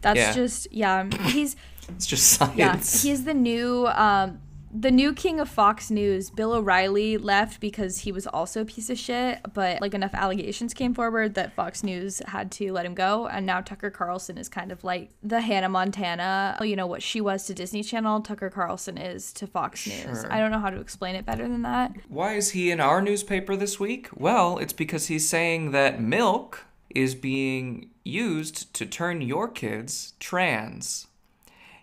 that's 0.00 0.18
yeah. 0.18 0.32
just 0.32 0.72
yeah. 0.72 1.08
He's 1.28 1.56
it's 1.90 2.06
just 2.06 2.32
science. 2.32 2.56
Yeah, 2.56 2.76
he's 2.76 3.24
the 3.24 3.34
new 3.34 3.86
um, 3.88 4.40
the 4.78 4.90
new 4.90 5.12
king 5.12 5.40
of 5.40 5.48
Fox 5.48 5.90
News, 5.90 6.28
Bill 6.30 6.52
O'Reilly, 6.52 7.16
left 7.16 7.60
because 7.60 8.00
he 8.00 8.12
was 8.12 8.26
also 8.26 8.60
a 8.60 8.64
piece 8.64 8.90
of 8.90 8.98
shit, 8.98 9.40
but 9.54 9.80
like 9.80 9.94
enough 9.94 10.14
allegations 10.14 10.74
came 10.74 10.92
forward 10.92 11.34
that 11.34 11.54
Fox 11.54 11.82
News 11.82 12.20
had 12.26 12.50
to 12.52 12.72
let 12.72 12.84
him 12.84 12.94
go. 12.94 13.26
And 13.26 13.46
now 13.46 13.60
Tucker 13.60 13.90
Carlson 13.90 14.36
is 14.36 14.48
kind 14.48 14.70
of 14.70 14.84
like 14.84 15.10
the 15.22 15.40
Hannah 15.40 15.68
Montana, 15.68 16.58
you 16.62 16.76
know, 16.76 16.86
what 16.86 17.02
she 17.02 17.20
was 17.20 17.46
to 17.46 17.54
Disney 17.54 17.82
Channel, 17.82 18.20
Tucker 18.20 18.50
Carlson 18.50 18.98
is 18.98 19.32
to 19.34 19.46
Fox 19.46 19.80
sure. 19.80 20.08
News. 20.08 20.24
I 20.24 20.40
don't 20.40 20.50
know 20.50 20.60
how 20.60 20.70
to 20.70 20.80
explain 20.80 21.14
it 21.14 21.24
better 21.24 21.48
than 21.48 21.62
that. 21.62 21.92
Why 22.08 22.34
is 22.34 22.50
he 22.50 22.70
in 22.70 22.80
our 22.80 23.00
newspaper 23.00 23.56
this 23.56 23.80
week? 23.80 24.08
Well, 24.14 24.58
it's 24.58 24.74
because 24.74 25.06
he's 25.06 25.28
saying 25.28 25.70
that 25.70 26.02
milk 26.02 26.66
is 26.90 27.14
being 27.14 27.90
used 28.04 28.72
to 28.74 28.86
turn 28.86 29.20
your 29.20 29.48
kids 29.48 30.14
trans. 30.20 31.05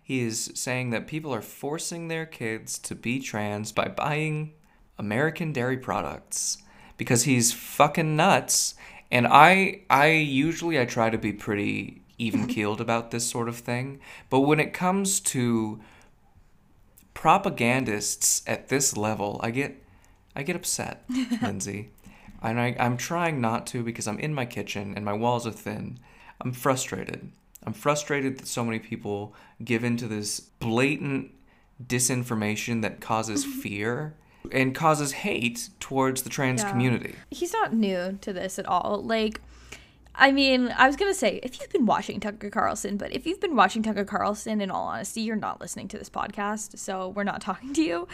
He 0.03 0.19
is 0.19 0.51
saying 0.53 0.89
that 0.89 1.07
people 1.07 1.33
are 1.33 1.41
forcing 1.41 2.09
their 2.09 2.25
kids 2.25 2.77
to 2.79 2.93
be 2.93 3.21
trans 3.21 3.71
by 3.71 3.87
buying 3.87 4.53
American 4.99 5.53
dairy 5.53 5.77
products 5.77 6.57
because 6.97 7.23
he's 7.23 7.53
fucking 7.53 8.15
nuts. 8.15 8.75
And 9.09 9.25
I 9.25 9.81
I 9.89 10.07
usually 10.07 10.79
I 10.79 10.85
try 10.85 11.09
to 11.09 11.17
be 11.17 11.31
pretty 11.31 12.01
even 12.17 12.47
keeled 12.55 12.81
about 12.81 13.11
this 13.11 13.25
sort 13.25 13.47
of 13.47 13.57
thing, 13.57 14.01
but 14.29 14.41
when 14.41 14.59
it 14.59 14.73
comes 14.73 15.21
to 15.21 15.79
propagandists 17.13 18.43
at 18.45 18.67
this 18.67 18.97
level, 18.97 19.39
I 19.41 19.51
get 19.51 19.81
I 20.35 20.43
get 20.43 20.57
upset, 20.57 21.05
Lindsey. 21.41 21.91
And 22.41 22.59
I, 22.59 22.75
I'm 22.77 22.97
trying 22.97 23.39
not 23.39 23.65
to 23.67 23.83
because 23.83 24.05
I'm 24.05 24.19
in 24.19 24.33
my 24.33 24.45
kitchen 24.45 24.93
and 24.97 25.05
my 25.05 25.13
walls 25.13 25.47
are 25.47 25.51
thin. 25.51 25.99
I'm 26.41 26.51
frustrated. 26.51 27.31
I'm 27.65 27.73
frustrated 27.73 28.39
that 28.39 28.47
so 28.47 28.63
many 28.63 28.79
people 28.79 29.33
give 29.63 29.83
into 29.83 30.07
this 30.07 30.39
blatant 30.39 31.31
disinformation 31.85 32.81
that 32.81 32.99
causes 33.01 33.45
mm-hmm. 33.45 33.59
fear 33.59 34.15
and 34.51 34.75
causes 34.75 35.11
hate 35.13 35.69
towards 35.79 36.23
the 36.23 36.29
trans 36.29 36.61
Yeah. 36.61 36.71
community. 36.71 37.15
He's 37.31 37.53
not 37.53 37.73
new 37.73 38.17
to 38.21 38.33
this 38.33 38.59
at 38.59 38.65
all. 38.65 39.01
Like, 39.03 39.39
I 40.15 40.31
mean, 40.31 40.73
I 40.77 40.85
was 40.85 40.95
gonna 40.95 41.13
say 41.13 41.39
if 41.41 41.59
you've 41.59 41.71
been 41.71 41.85
watching 41.85 42.19
Tucker 42.19 42.49
Carlson, 42.49 42.97
but 42.97 43.13
if 43.13 43.25
you've 43.25 43.39
been 43.39 43.55
watching 43.55 43.81
Tucker 43.81 44.05
Carlson, 44.05 44.61
in 44.61 44.69
all 44.69 44.87
honesty, 44.87 45.21
you're 45.21 45.35
not 45.35 45.59
listening 45.59 45.87
to 45.89 45.97
this 45.97 46.09
podcast, 46.09 46.77
so 46.77 47.09
we're 47.09 47.23
not 47.23 47.41
talking 47.41 47.73
to 47.73 47.81
you. 47.81 48.07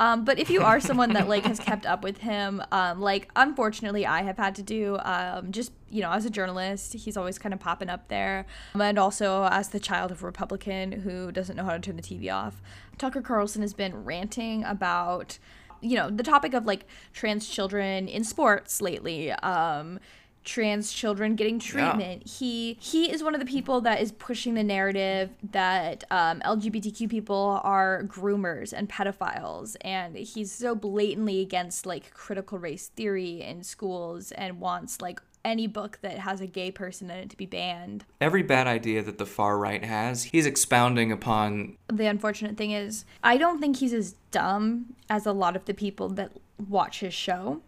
Um, 0.00 0.24
but 0.24 0.38
if 0.38 0.48
you 0.48 0.62
are 0.62 0.80
someone 0.80 1.12
that 1.14 1.28
like 1.28 1.44
has 1.44 1.58
kept 1.70 1.86
up 1.86 2.02
with 2.02 2.18
him, 2.18 2.62
um, 2.70 3.00
like 3.00 3.28
unfortunately 3.36 4.06
I 4.06 4.22
have 4.22 4.36
had 4.36 4.54
to 4.56 4.62
do, 4.62 4.98
um, 5.02 5.50
just 5.52 5.72
you 5.90 6.02
know, 6.02 6.12
as 6.12 6.24
a 6.24 6.30
journalist, 6.30 6.92
he's 6.94 7.16
always 7.16 7.38
kind 7.38 7.52
of 7.52 7.60
popping 7.60 7.88
up 7.88 8.08
there, 8.08 8.46
um, 8.74 8.80
and 8.80 8.98
also 8.98 9.44
as 9.44 9.70
the 9.70 9.80
child 9.80 10.10
of 10.10 10.22
a 10.22 10.26
Republican 10.26 10.92
who 10.92 11.32
doesn't 11.32 11.56
know 11.56 11.64
how 11.64 11.72
to 11.72 11.80
turn 11.80 11.96
the 11.96 12.02
TV 12.02 12.32
off. 12.32 12.60
Tucker 12.98 13.22
Carlson 13.22 13.62
has 13.62 13.74
been 13.74 14.04
ranting 14.04 14.64
about 14.64 15.38
you 15.80 15.96
know 15.96 16.10
the 16.10 16.22
topic 16.22 16.54
of 16.54 16.66
like 16.66 16.86
trans 17.12 17.48
children 17.48 18.08
in 18.08 18.24
sports 18.24 18.82
lately 18.82 19.30
um 19.30 20.00
trans 20.44 20.92
children 20.92 21.36
getting 21.36 21.58
treatment. 21.58 22.26
He 22.26 22.76
he 22.80 23.10
is 23.10 23.22
one 23.22 23.34
of 23.34 23.40
the 23.40 23.46
people 23.46 23.80
that 23.82 24.00
is 24.00 24.12
pushing 24.12 24.54
the 24.54 24.64
narrative 24.64 25.30
that 25.52 26.04
um, 26.10 26.40
lgbtq 26.40 27.08
people 27.08 27.60
are 27.62 28.04
groomers 28.04 28.72
and 28.72 28.88
pedophiles. 28.88 29.76
And 29.82 30.16
he's 30.16 30.52
so 30.52 30.74
blatantly 30.74 31.40
against 31.40 31.86
like 31.86 32.12
critical 32.12 32.58
race 32.58 32.88
theory 32.88 33.42
in 33.42 33.62
schools 33.62 34.32
and 34.32 34.60
wants 34.60 35.00
like 35.00 35.20
any 35.44 35.66
book 35.66 35.98
that 36.02 36.18
has 36.18 36.40
a 36.40 36.46
gay 36.46 36.70
person 36.70 37.10
in 37.10 37.16
it 37.18 37.30
to 37.30 37.36
be 37.36 37.46
banned. 37.46 38.04
Every 38.20 38.42
bad 38.42 38.66
idea 38.66 39.02
that 39.02 39.18
the 39.18 39.24
far 39.24 39.56
right 39.56 39.84
has, 39.84 40.24
he's 40.24 40.46
expounding 40.46 41.12
upon. 41.12 41.76
The 41.88 42.06
unfortunate 42.06 42.56
thing 42.56 42.72
is 42.72 43.04
i 43.22 43.36
don't 43.36 43.60
think 43.60 43.76
he's 43.76 43.92
as 43.92 44.14
dumb 44.30 44.94
as 45.08 45.26
a 45.26 45.32
lot 45.32 45.56
of 45.56 45.64
the 45.64 45.74
people 45.74 46.08
that 46.10 46.32
watch 46.68 47.00
his 47.00 47.14
show 47.14 47.62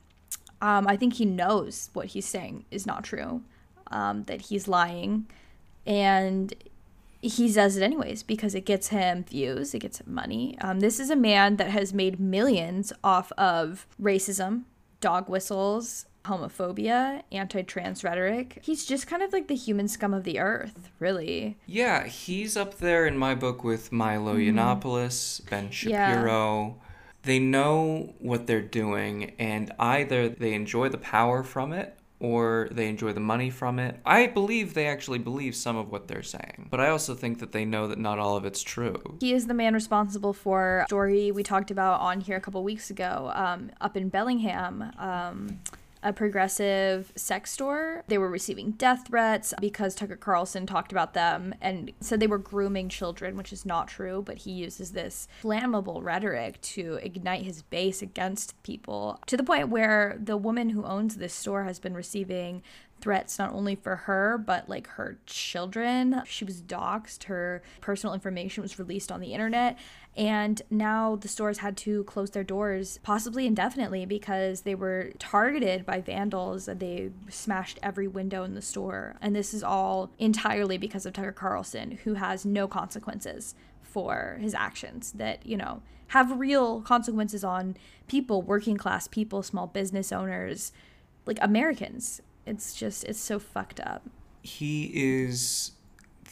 um, 0.62 0.86
i 0.86 0.96
think 0.96 1.14
he 1.14 1.24
knows 1.24 1.90
what 1.92 2.06
he's 2.06 2.26
saying 2.26 2.64
is 2.70 2.86
not 2.86 3.04
true 3.04 3.42
um, 3.90 4.24
that 4.24 4.42
he's 4.42 4.68
lying. 4.68 5.26
And 5.86 6.54
he 7.22 7.52
does 7.52 7.76
it 7.76 7.82
anyways 7.82 8.22
because 8.22 8.54
it 8.54 8.64
gets 8.64 8.88
him 8.88 9.24
views 9.24 9.74
it 9.74 9.80
gets 9.80 10.00
him 10.00 10.14
money. 10.14 10.56
Um, 10.60 10.80
this 10.80 10.98
is 10.98 11.10
a 11.10 11.16
man 11.16 11.56
that 11.56 11.68
has 11.70 11.92
made 11.92 12.18
millions 12.18 12.92
off 13.04 13.30
of 13.32 13.86
racism 14.00 14.62
dog 15.00 15.28
whistles 15.28 16.06
homophobia 16.24 17.22
anti-trans 17.32 18.04
rhetoric. 18.04 18.58
He's 18.62 18.84
just 18.84 19.06
kind 19.06 19.22
of 19.22 19.32
like 19.32 19.48
the 19.48 19.54
human 19.54 19.88
scum 19.88 20.12
of 20.14 20.24
the 20.24 20.38
earth 20.38 20.90
really. 20.98 21.58
Yeah, 21.66 22.06
he's 22.06 22.56
up 22.56 22.78
there 22.78 23.06
in 23.06 23.16
my 23.16 23.34
book 23.34 23.64
with 23.64 23.90
Milo 23.92 24.36
Yiannopoulos, 24.36 25.48
Ben 25.48 25.70
Yeah. 25.82 26.22
They 27.22 27.38
know 27.38 28.14
what 28.18 28.46
they're 28.46 28.62
doing, 28.62 29.34
and 29.38 29.72
either 29.78 30.28
they 30.28 30.54
enjoy 30.54 30.88
the 30.88 30.98
power 30.98 31.42
from 31.42 31.72
it 31.72 31.96
or 32.20 32.68
they 32.70 32.86
enjoy 32.86 33.12
the 33.12 33.20
money 33.20 33.48
from 33.48 33.78
it. 33.78 33.98
I 34.04 34.26
believe 34.26 34.74
they 34.74 34.86
actually 34.86 35.18
believe 35.18 35.56
some 35.56 35.76
of 35.76 35.90
what 35.90 36.06
they're 36.06 36.22
saying, 36.22 36.68
but 36.70 36.78
I 36.78 36.90
also 36.90 37.14
think 37.14 37.38
that 37.40 37.52
they 37.52 37.64
know 37.64 37.88
that 37.88 37.98
not 37.98 38.18
all 38.18 38.36
of 38.36 38.44
it's 38.44 38.62
true. 38.62 39.02
He 39.20 39.32
is 39.32 39.46
the 39.46 39.54
man 39.54 39.72
responsible 39.72 40.34
for 40.34 40.84
story 40.86 41.32
we 41.32 41.42
talked 41.42 41.70
about 41.70 42.00
on 42.00 42.20
here 42.20 42.36
a 42.36 42.40
couple 42.40 42.62
weeks 42.62 42.90
ago, 42.90 43.32
um, 43.34 43.70
up 43.80 43.96
in 43.96 44.10
Bellingham. 44.10 44.92
Um, 44.98 45.60
a 46.02 46.12
progressive 46.12 47.12
sex 47.16 47.50
store. 47.50 48.04
They 48.08 48.18
were 48.18 48.30
receiving 48.30 48.72
death 48.72 49.08
threats 49.08 49.52
because 49.60 49.94
Tucker 49.94 50.16
Carlson 50.16 50.66
talked 50.66 50.92
about 50.92 51.14
them 51.14 51.54
and 51.60 51.92
said 52.00 52.20
they 52.20 52.26
were 52.26 52.38
grooming 52.38 52.88
children, 52.88 53.36
which 53.36 53.52
is 53.52 53.66
not 53.66 53.88
true, 53.88 54.22
but 54.24 54.38
he 54.38 54.50
uses 54.50 54.92
this 54.92 55.28
flammable 55.42 56.02
rhetoric 56.02 56.60
to 56.62 56.98
ignite 57.02 57.42
his 57.42 57.62
base 57.62 58.02
against 58.02 58.60
people 58.62 59.18
to 59.26 59.36
the 59.36 59.44
point 59.44 59.68
where 59.68 60.18
the 60.22 60.36
woman 60.36 60.70
who 60.70 60.84
owns 60.84 61.16
this 61.16 61.34
store 61.34 61.64
has 61.64 61.78
been 61.78 61.94
receiving 61.94 62.62
threats 63.00 63.38
not 63.38 63.52
only 63.52 63.74
for 63.74 63.96
her 63.96 64.38
but 64.38 64.68
like 64.68 64.86
her 64.88 65.18
children. 65.26 66.22
She 66.26 66.44
was 66.44 66.60
doxxed. 66.62 67.24
Her 67.24 67.62
personal 67.80 68.14
information 68.14 68.62
was 68.62 68.78
released 68.78 69.10
on 69.10 69.20
the 69.20 69.32
internet. 69.32 69.78
And 70.16 70.60
now 70.70 71.16
the 71.16 71.28
stores 71.28 71.58
had 71.58 71.76
to 71.78 72.04
close 72.04 72.30
their 72.30 72.44
doors 72.44 72.98
possibly 73.02 73.46
indefinitely 73.46 74.06
because 74.06 74.62
they 74.62 74.74
were 74.74 75.12
targeted 75.18 75.86
by 75.86 76.00
vandals 76.00 76.68
and 76.68 76.80
they 76.80 77.10
smashed 77.28 77.78
every 77.82 78.08
window 78.08 78.42
in 78.44 78.54
the 78.54 78.62
store. 78.62 79.16
And 79.22 79.34
this 79.34 79.54
is 79.54 79.62
all 79.62 80.10
entirely 80.18 80.78
because 80.78 81.06
of 81.06 81.12
tucker 81.12 81.32
carlson 81.32 81.98
who 82.04 82.14
has 82.14 82.44
no 82.44 82.66
consequences 82.66 83.54
for 83.90 84.38
his 84.40 84.54
actions 84.54 85.12
that 85.12 85.44
you 85.44 85.56
know 85.56 85.82
have 86.08 86.38
real 86.38 86.80
consequences 86.80 87.44
on 87.44 87.76
people 88.06 88.40
working 88.40 88.76
class 88.76 89.08
people 89.08 89.42
small 89.42 89.66
business 89.66 90.12
owners 90.12 90.72
like 91.26 91.38
americans 91.42 92.22
it's 92.50 92.74
just 92.74 93.04
it's 93.04 93.18
so 93.20 93.38
fucked 93.38 93.80
up 93.80 94.02
He 94.42 94.90
is 94.94 95.72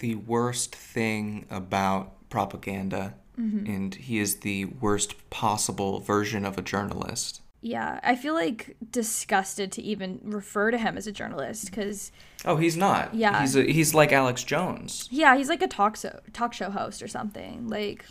the 0.01 0.15
worst 0.15 0.75
thing 0.75 1.45
about 1.51 2.13
propaganda, 2.31 3.15
mm-hmm. 3.39 3.67
and 3.75 3.95
he 3.95 4.19
is 4.19 4.37
the 4.49 4.67
worst 4.67 5.11
possible 5.31 6.01
version 6.01 6.45
of 6.45 6.57
a 6.59 6.63
journalist. 6.63 7.41
yeah 7.61 7.99
i 8.03 8.15
feel 8.15 8.35
like 8.35 8.77
disgusted 8.93 9.69
to 9.73 9.81
even 9.83 10.21
refer 10.23 10.71
to 10.71 10.79
him 10.79 10.97
as 10.97 11.07
a 11.07 11.13
journalist 11.13 11.63
because 11.71 12.13
Oh, 12.45 12.55
he's 12.57 12.77
not. 12.77 13.13
Yeah. 13.15 13.41
He's 13.41 13.57
a, 13.57 13.63
he's 13.65 13.95
like 14.01 14.13
Alex 14.13 14.45
Jones. 14.45 15.09
yeah 15.11 15.37
he's 15.37 15.49
like 15.49 15.63
a 15.63 15.67
talk 15.79 15.97
show 15.97 16.21
talk 16.33 16.53
show 16.59 16.71
host 16.71 17.03
or 17.03 17.09
something 17.09 17.67
like 17.69 18.05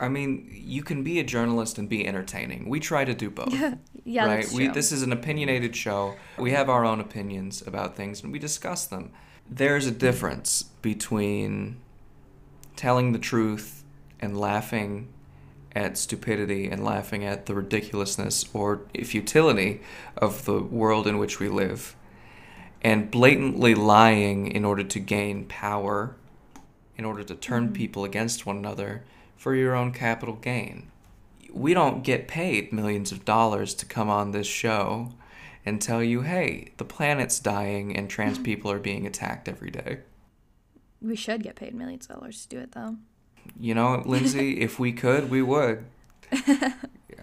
I 0.00 0.08
mean, 0.08 0.30
you 0.74 0.82
can 0.82 1.04
be 1.04 1.20
a 1.20 1.24
journalist 1.24 1.78
and 1.78 1.88
be 1.88 2.00
entertaining. 2.10 2.68
We 2.68 2.80
try 2.80 3.04
to 3.04 3.14
do 3.14 3.30
both. 3.30 3.54
yeah 4.04 4.26
right? 4.26 4.50
We 4.52 4.68
this 4.68 4.92
is 4.92 5.02
an 5.02 5.12
opinionated 5.12 5.76
show. 5.76 6.16
We 6.38 6.52
have 6.52 6.68
our 6.68 6.84
own 6.84 7.00
opinions 7.00 7.62
about 7.66 7.96
things 7.96 8.22
and 8.22 8.32
we 8.32 8.38
discuss 8.38 8.86
them. 8.86 9.12
There's 9.48 9.86
a 9.86 9.90
difference 9.90 10.62
between 10.62 11.80
telling 12.76 13.12
the 13.12 13.18
truth 13.18 13.84
and 14.20 14.38
laughing 14.38 15.08
at 15.74 15.96
stupidity 15.96 16.68
and 16.68 16.84
laughing 16.84 17.24
at 17.24 17.46
the 17.46 17.54
ridiculousness 17.54 18.44
or 18.52 18.82
futility 19.04 19.80
of 20.16 20.44
the 20.44 20.60
world 20.60 21.06
in 21.06 21.18
which 21.18 21.40
we 21.40 21.48
live 21.48 21.96
and 22.82 23.10
blatantly 23.10 23.74
lying 23.74 24.46
in 24.46 24.64
order 24.64 24.84
to 24.84 24.98
gain 24.98 25.46
power 25.46 26.14
in 26.96 27.04
order 27.04 27.22
to 27.22 27.34
turn 27.34 27.64
mm-hmm. 27.64 27.72
people 27.72 28.04
against 28.04 28.44
one 28.44 28.56
another 28.56 29.02
for 29.36 29.54
your 29.54 29.74
own 29.74 29.92
capital 29.92 30.34
gain 30.34 30.90
we 31.52 31.74
don't 31.74 32.02
get 32.02 32.28
paid 32.28 32.72
millions 32.72 33.12
of 33.12 33.24
dollars 33.24 33.74
to 33.74 33.86
come 33.86 34.08
on 34.10 34.30
this 34.32 34.46
show 34.46 35.12
and 35.64 35.80
tell 35.80 36.02
you, 36.02 36.22
hey, 36.22 36.72
the 36.76 36.84
planet's 36.84 37.38
dying 37.38 37.96
and 37.96 38.08
trans 38.10 38.38
people 38.50 38.70
are 38.70 38.78
being 38.78 39.06
attacked 39.06 39.48
every 39.48 39.70
day. 39.70 40.00
we 41.00 41.16
should 41.16 41.42
get 41.42 41.56
paid 41.56 41.74
millions 41.74 42.06
of 42.08 42.16
dollars 42.16 42.42
to 42.42 42.48
do 42.48 42.58
it 42.58 42.72
though 42.72 42.96
You 43.58 43.74
know, 43.74 44.02
Lindsey, 44.04 44.60
if 44.66 44.78
we 44.78 44.92
could, 44.92 45.30
we 45.30 45.42
would. 45.42 45.84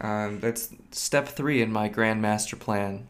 Um, 0.02 0.40
that's 0.40 0.70
step 0.92 1.28
three 1.28 1.62
in 1.62 1.74
my 1.74 1.90
grand 1.90 2.22
master 2.22 2.56
plan. 2.56 3.08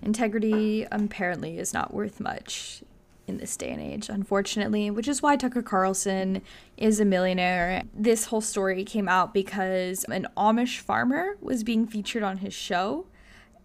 integrity 0.00 0.86
apparently 0.92 1.58
is 1.58 1.74
not 1.74 1.92
worth 1.92 2.20
much 2.20 2.84
in 3.28 3.38
this 3.38 3.56
day 3.56 3.70
and 3.70 3.80
age, 3.80 4.08
unfortunately, 4.08 4.90
which 4.90 5.08
is 5.08 5.22
why 5.22 5.36
Tucker 5.36 5.62
Carlson 5.62 6.42
is 6.76 7.00
a 7.00 7.04
millionaire. 7.04 7.82
This 7.92 8.26
whole 8.26 8.40
story 8.40 8.84
came 8.84 9.08
out 9.08 9.34
because 9.34 10.04
an 10.04 10.26
Amish 10.36 10.78
farmer 10.78 11.36
was 11.40 11.64
being 11.64 11.86
featured 11.86 12.22
on 12.22 12.38
his 12.38 12.54
show. 12.54 13.06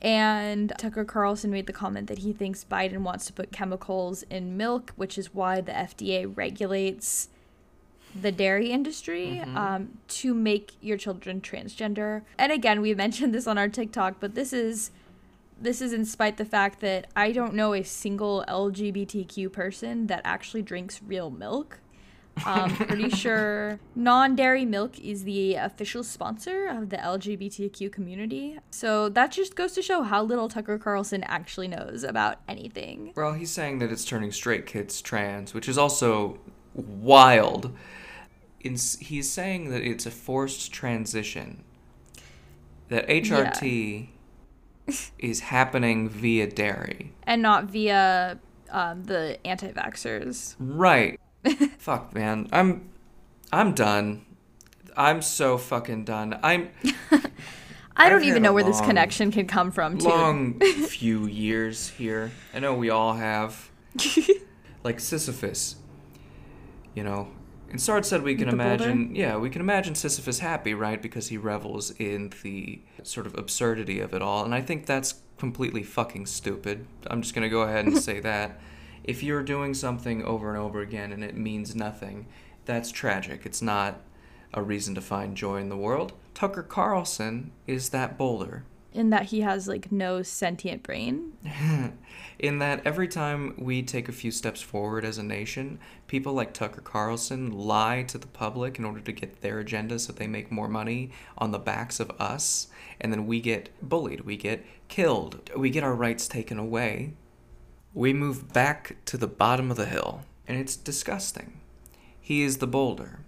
And 0.01 0.73
Tucker 0.77 1.05
Carlson 1.05 1.49
made 1.49 1.65
the 1.65 1.73
comment 1.73 2.07
that 2.07 2.19
he 2.19 2.33
thinks 2.33 2.65
Biden 2.69 2.99
wants 2.99 3.25
to 3.27 3.33
put 3.33 3.53
chemicals 3.53 4.23
in 4.23 4.57
milk, 4.57 4.91
which 4.97 5.17
is 5.17 5.33
why 5.33 5.61
the 5.61 5.71
FDA 5.71 6.31
regulates 6.35 7.29
the 8.13 8.31
dairy 8.31 8.69
industry 8.69 9.39
um, 9.39 9.97
to 10.07 10.33
make 10.33 10.73
your 10.81 10.97
children 10.97 11.41
transgender. 11.41 12.21
And 12.37 12.51
again, 12.51 12.81
we 12.81 12.93
mentioned 12.93 13.33
this 13.33 13.47
on 13.47 13.57
our 13.57 13.69
TikTok, 13.69 14.17
but 14.19 14.35
this 14.35 14.53
is 14.53 14.91
this 15.63 15.81
is 15.81 15.93
in 15.93 16.05
spite 16.05 16.37
the 16.37 16.45
fact 16.45 16.81
that 16.81 17.07
I 17.15 17.31
don't 17.31 17.53
know 17.53 17.73
a 17.73 17.83
single 17.83 18.43
LGBTQ 18.47 19.51
person 19.51 20.07
that 20.07 20.21
actually 20.25 20.61
drinks 20.61 21.01
real 21.01 21.29
milk. 21.29 21.79
I'm 22.45 22.71
um, 22.71 22.75
pretty 22.87 23.09
sure 23.09 23.79
non 23.95 24.35
dairy 24.35 24.65
milk 24.65 24.99
is 24.99 25.23
the 25.23 25.55
official 25.55 26.03
sponsor 26.03 26.67
of 26.67 26.89
the 26.89 26.97
LGBTQ 26.97 27.91
community. 27.91 28.59
So 28.71 29.07
that 29.09 29.31
just 29.31 29.55
goes 29.55 29.71
to 29.73 29.81
show 29.81 30.01
how 30.01 30.23
little 30.23 30.49
Tucker 30.49 30.77
Carlson 30.77 31.23
actually 31.23 31.69
knows 31.69 32.03
about 32.03 32.39
anything. 32.47 33.13
Well, 33.15 33.33
he's 33.33 33.51
saying 33.51 33.79
that 33.79 33.91
it's 33.91 34.03
turning 34.03 34.31
straight 34.31 34.65
kids 34.65 35.01
trans, 35.01 35.53
which 35.53 35.69
is 35.69 35.77
also 35.77 36.39
wild. 36.73 37.73
In, 38.59 38.73
he's 38.99 39.31
saying 39.31 39.69
that 39.69 39.83
it's 39.83 40.05
a 40.05 40.11
forced 40.11 40.73
transition. 40.73 41.63
That 42.89 43.07
HRT 43.07 44.09
is 45.19 45.39
happening 45.41 46.09
via 46.09 46.47
dairy. 46.47 47.13
And 47.23 47.41
not 47.41 47.65
via 47.65 48.39
um, 48.69 49.03
the 49.03 49.45
anti 49.45 49.71
vaxxers. 49.71 50.55
Right. 50.59 51.19
Fuck, 51.77 52.13
man. 52.13 52.49
I'm 52.51 52.89
I'm 53.51 53.73
done. 53.73 54.25
I'm 54.95 55.21
so 55.21 55.57
fucking 55.57 56.05
done. 56.05 56.39
I'm 56.43 56.69
I 57.95 58.09
don't 58.09 58.23
even 58.23 58.41
know 58.41 58.53
where 58.53 58.63
this 58.63 58.81
connection 58.81 59.31
can 59.31 59.45
come 59.45 59.69
from, 59.71 59.99
too. 59.99 60.07
long 60.07 60.59
few 60.87 61.27
years 61.27 61.89
here. 61.89 62.31
I 62.53 62.59
know 62.59 62.73
we 62.73 62.89
all 62.89 63.13
have. 63.13 63.69
like 64.83 64.99
Sisyphus. 64.99 65.75
You 66.95 67.03
know, 67.03 67.27
and 67.73 67.81
Sartre 67.81 68.05
said 68.05 68.21
we 68.21 68.35
can 68.35 68.51
the 68.51 68.55
boulder? 68.55 68.83
imagine, 68.83 69.15
yeah, 69.15 69.35
we 69.35 69.49
can 69.49 69.59
imagine 69.59 69.95
Sisyphus 69.95 70.37
happy, 70.37 70.75
right? 70.75 71.01
Because 71.01 71.29
he 71.29 71.37
revels 71.37 71.89
in 71.97 72.31
the 72.43 72.83
sort 73.01 73.25
of 73.25 73.35
absurdity 73.35 73.99
of 73.99 74.13
it 74.13 74.21
all. 74.21 74.45
And 74.45 74.53
I 74.53 74.61
think 74.61 74.85
that's 74.85 75.15
completely 75.39 75.81
fucking 75.81 76.27
stupid. 76.27 76.85
I'm 77.07 77.23
just 77.23 77.33
going 77.33 77.41
to 77.41 77.49
go 77.49 77.63
ahead 77.63 77.85
and 77.85 77.97
say 78.09 78.19
that. 78.19 78.61
If 79.03 79.23
you're 79.23 79.41
doing 79.41 79.73
something 79.73 80.23
over 80.23 80.49
and 80.49 80.59
over 80.59 80.81
again 80.81 81.11
and 81.11 81.23
it 81.23 81.35
means 81.35 81.75
nothing, 81.75 82.27
that's 82.65 82.91
tragic. 82.91 83.43
It's 83.43 83.63
not 83.63 84.01
a 84.53 84.61
reason 84.61 84.93
to 84.93 85.01
find 85.01 85.35
joy 85.35 85.57
in 85.57 85.69
the 85.69 85.75
world. 85.75 86.13
Tucker 86.35 86.61
Carlson 86.61 87.53
is 87.65 87.89
that 87.89 88.19
boulder. 88.19 88.65
In 88.93 89.09
that 89.09 89.25
he 89.25 89.41
has 89.41 89.67
like 89.67 89.91
no 89.91 90.21
sentient 90.21 90.83
brain. 90.83 91.33
in 92.39 92.59
that 92.59 92.85
every 92.85 93.07
time 93.07 93.55
we 93.57 93.81
take 93.81 94.07
a 94.07 94.13
few 94.13 94.31
steps 94.31 94.61
forward 94.61 95.03
as 95.03 95.17
a 95.17 95.23
nation, 95.23 95.79
people 96.07 96.33
like 96.33 96.53
Tucker 96.53 96.81
Carlson 96.81 97.51
lie 97.51 98.03
to 98.03 98.17
the 98.17 98.27
public 98.27 98.77
in 98.77 98.85
order 98.85 99.01
to 99.01 99.11
get 99.11 99.41
their 99.41 99.59
agenda 99.59 99.99
so 99.99 100.13
they 100.13 100.27
make 100.27 100.51
more 100.51 100.67
money 100.67 101.11
on 101.37 101.51
the 101.51 101.59
backs 101.59 101.99
of 101.99 102.11
us, 102.19 102.67
and 103.01 103.11
then 103.11 103.25
we 103.25 103.41
get 103.41 103.69
bullied, 103.81 104.21
we 104.21 104.37
get 104.37 104.65
killed, 104.87 105.49
we 105.55 105.69
get 105.69 105.83
our 105.83 105.95
rights 105.95 106.27
taken 106.27 106.59
away. 106.59 107.13
We 107.93 108.13
move 108.13 108.51
back 108.53 108.97
to 109.05 109.17
the 109.17 109.27
bottom 109.27 109.69
of 109.69 109.77
the 109.77 109.85
hill, 109.85 110.21
and 110.47 110.57
it's 110.57 110.75
disgusting. 110.75 111.59
He 112.19 112.41
is 112.41 112.57
the 112.57 112.67
boulder. 112.67 113.19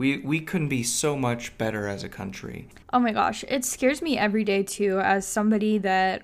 We, 0.00 0.16
we 0.16 0.40
couldn't 0.40 0.70
be 0.70 0.82
so 0.82 1.14
much 1.14 1.58
better 1.58 1.86
as 1.86 2.02
a 2.02 2.08
country. 2.08 2.68
Oh 2.90 2.98
my 2.98 3.12
gosh, 3.12 3.44
it 3.48 3.66
scares 3.66 4.00
me 4.00 4.16
every 4.16 4.44
day 4.44 4.62
too. 4.62 4.98
As 4.98 5.26
somebody 5.26 5.76
that 5.76 6.22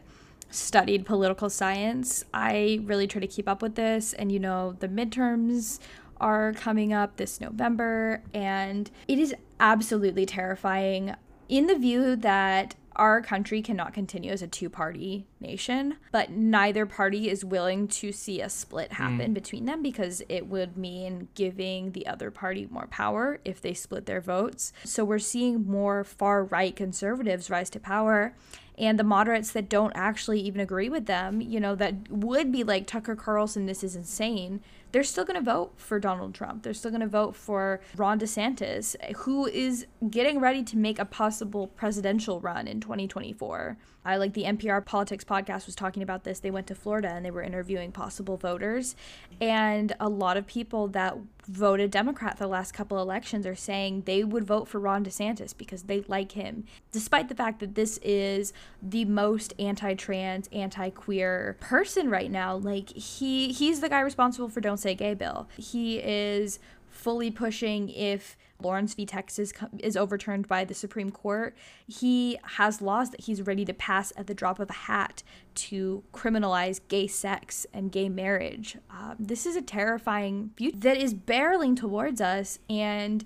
studied 0.51 1.05
political 1.05 1.51
science, 1.51 2.25
I 2.33 2.81
really 2.85 3.07
try 3.07 3.21
to 3.21 3.27
keep 3.27 3.47
up 3.47 3.61
with 3.61 3.75
this. 3.75 4.15
And 4.15 4.33
you 4.33 4.39
know, 4.39 4.77
the 4.81 4.89
midterms 4.89 5.79
are 6.19 6.55
coming 6.55 6.95
up 6.95 7.19
this 7.19 7.39
November, 7.39 8.23
and 8.33 8.91
it 9.09 9.19
is 9.19 9.35
absolutely 9.61 10.25
terrifying 10.25 11.15
in 11.51 11.67
the 11.67 11.77
view 11.77 12.17
that 12.17 12.77
our 12.97 13.21
country 13.23 13.63
cannot 13.63 13.95
continue 13.95 14.31
as 14.31 14.43
a 14.43 14.47
two 14.47 14.69
party 14.69 15.27
nation, 15.41 15.97
but 16.13 16.31
neither 16.31 16.87
party 16.87 17.29
is 17.29 17.45
willing 17.45 17.89
to 17.89 18.13
see 18.13 18.41
a 18.41 18.49
split 18.49 18.93
hmm. 18.93 19.03
happen 19.03 19.33
between 19.33 19.65
them 19.65 19.83
because 19.83 20.23
it 20.29 20.47
would 20.47 20.77
mean 20.77 21.29
giving 21.35 21.93
the 21.93 22.07
other 22.07 22.31
party 22.31 22.67
more 22.71 22.87
power 22.89 23.39
if 23.45 23.61
they 23.61 23.75
split 23.75 24.07
their 24.07 24.21
votes. 24.21 24.73
So 24.85 25.05
we're 25.05 25.19
seeing 25.19 25.67
more 25.67 26.05
far 26.05 26.45
right 26.45 26.75
conservatives 26.75 27.51
rise 27.51 27.71
to 27.71 27.81
power. 27.81 28.35
And 28.79 28.99
the 28.99 29.05
moderates 29.05 29.53
that 29.53 29.71
don't 29.71 29.93
actually 29.95 30.41
even 30.41 30.61
agree 30.61 30.91
with 30.91 31.07
them, 31.07 31.41
you 31.41 31.61
know, 31.61 31.75
that 31.77 32.11
would 32.11 32.53
be 32.53 32.63
like 32.63 32.87
Tucker 32.87 33.17
Carlson, 33.17 33.65
this 33.65 33.83
is 33.83 33.97
insane, 33.97 34.61
they're 34.93 35.05
still 35.05 35.25
going 35.25 35.43
to 35.43 35.45
vote 35.45 35.73
for 35.77 35.99
Donald 35.99 36.35
Trump. 36.35 36.63
They're 36.63 36.75
still 36.75 36.91
going 36.91 37.01
to 37.01 37.07
vote 37.07 37.37
for 37.37 37.81
Ron 37.97 38.19
DeSantis, 38.19 38.97
who 39.17 39.47
is 39.47 39.87
getting 40.11 40.41
ready 40.41 40.63
to 40.65 40.77
make 40.77 40.99
a 40.99 41.05
possible 41.05 41.67
presidential 41.67 42.41
run 42.41 42.67
in 42.67 42.81
2024. 42.81 43.77
I 44.07 44.17
like 44.17 44.35
the 44.35 44.45
NPR 44.45 44.85
Politics 44.85 45.25
podcast 45.25 45.67
was 45.67 45.75
talking 45.75 46.03
about 46.03 46.25
this. 46.25 46.39
They 46.39 46.51
went 46.51 46.69
to 46.69 46.75
Florida 46.75 47.09
and 47.09 47.25
they 47.25 47.31
were 47.31 47.43
interviewing 47.43 47.91
possible 47.91 48.37
voters. 48.37 48.95
And 49.41 49.95
a 49.99 50.09
lot 50.09 50.37
of 50.37 50.47
people 50.47 50.87
that 50.89 51.17
voted 51.49 51.91
Democrat 51.91 52.39
the 52.39 52.47
last 52.47 52.73
couple 52.73 53.01
elections 53.01 53.47
are 53.47 53.55
saying 53.55 54.03
they 54.03 54.23
would 54.25 54.45
vote 54.45 54.69
for 54.69 54.79
Ron 54.79 55.05
DeSantis 55.05 55.57
because 55.57 55.85
they 55.85 56.03
like 56.03 56.33
him, 56.33 56.65
despite 56.93 57.29
the 57.29 57.35
fact 57.35 57.61
that 57.61 57.75
this 57.75 57.99
is 57.99 58.53
the 58.81 59.05
most 59.05 59.53
anti-trans, 59.59 60.49
anti-queer 60.53 61.57
person 61.61 62.09
right 62.09 62.31
now. 62.31 62.57
Like 62.57 62.91
he 62.91 63.53
he's 63.53 63.81
the 63.81 63.89
guy 63.89 64.01
responsible 64.01 64.49
for 64.49 64.61
Don't 64.61 64.79
Say 64.79 64.95
Gay 64.95 65.15
bill. 65.15 65.49
He 65.57 65.99
is 65.99 66.59
fully 66.89 67.31
pushing 67.31 67.89
if 67.91 68.37
Lawrence 68.63 68.95
v. 68.95 69.05
Texas 69.05 69.53
is 69.79 69.97
overturned 69.97 70.49
by 70.49 70.65
the 70.65 70.75
Supreme 70.75 71.11
Court, 71.11 71.57
he 71.87 72.39
has 72.57 72.81
laws 72.81 73.11
that 73.11 73.23
he's 73.23 73.43
ready 73.43 73.65
to 73.65 73.75
pass 73.75 74.13
at 74.17 74.27
the 74.27 74.35
drop 74.35 74.59
of 74.59 74.71
a 74.71 74.75
hat 74.75 75.23
to 75.55 76.03
criminalize 76.13 76.81
gay 76.89 77.07
sex 77.07 77.67
and 77.73 77.93
gay 77.93 78.09
marriage. 78.09 78.79
Um, 78.91 79.17
this 79.19 79.47
is 79.47 79.57
a 79.57 79.63
terrifying 79.63 80.51
future 80.57 80.79
that 80.79 80.97
is 80.97 81.15
barreling 81.15 81.77
towards 81.77 82.21
us. 82.21 82.59
And 82.69 83.25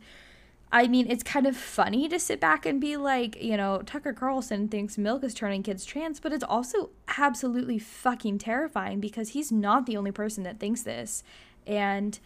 I 0.73 0.87
mean, 0.87 1.11
it's 1.11 1.23
kind 1.23 1.47
of 1.47 1.57
funny 1.57 2.09
to 2.09 2.19
sit 2.19 2.41
back 2.41 2.65
and 2.65 2.81
be 2.81 2.97
like, 2.97 3.41
you 3.43 3.57
know, 3.57 3.83
Tucker 3.85 4.13
Carlson 4.13 4.69
thinks 4.69 4.97
milk 4.97 5.25
is 5.25 5.35
turning 5.35 5.63
kids 5.63 5.85
trans, 5.85 6.21
but 6.21 6.33
it's 6.33 6.45
also 6.45 6.91
absolutely 7.19 7.79
fucking 7.79 8.39
terrifying 8.39 9.01
because 9.01 9.31
he's 9.31 9.51
not 9.51 9.87
the 9.87 9.97
only 9.97 10.13
person 10.13 10.45
that 10.45 10.61
thinks 10.61 10.83
this. 10.83 11.25
And 11.67 12.19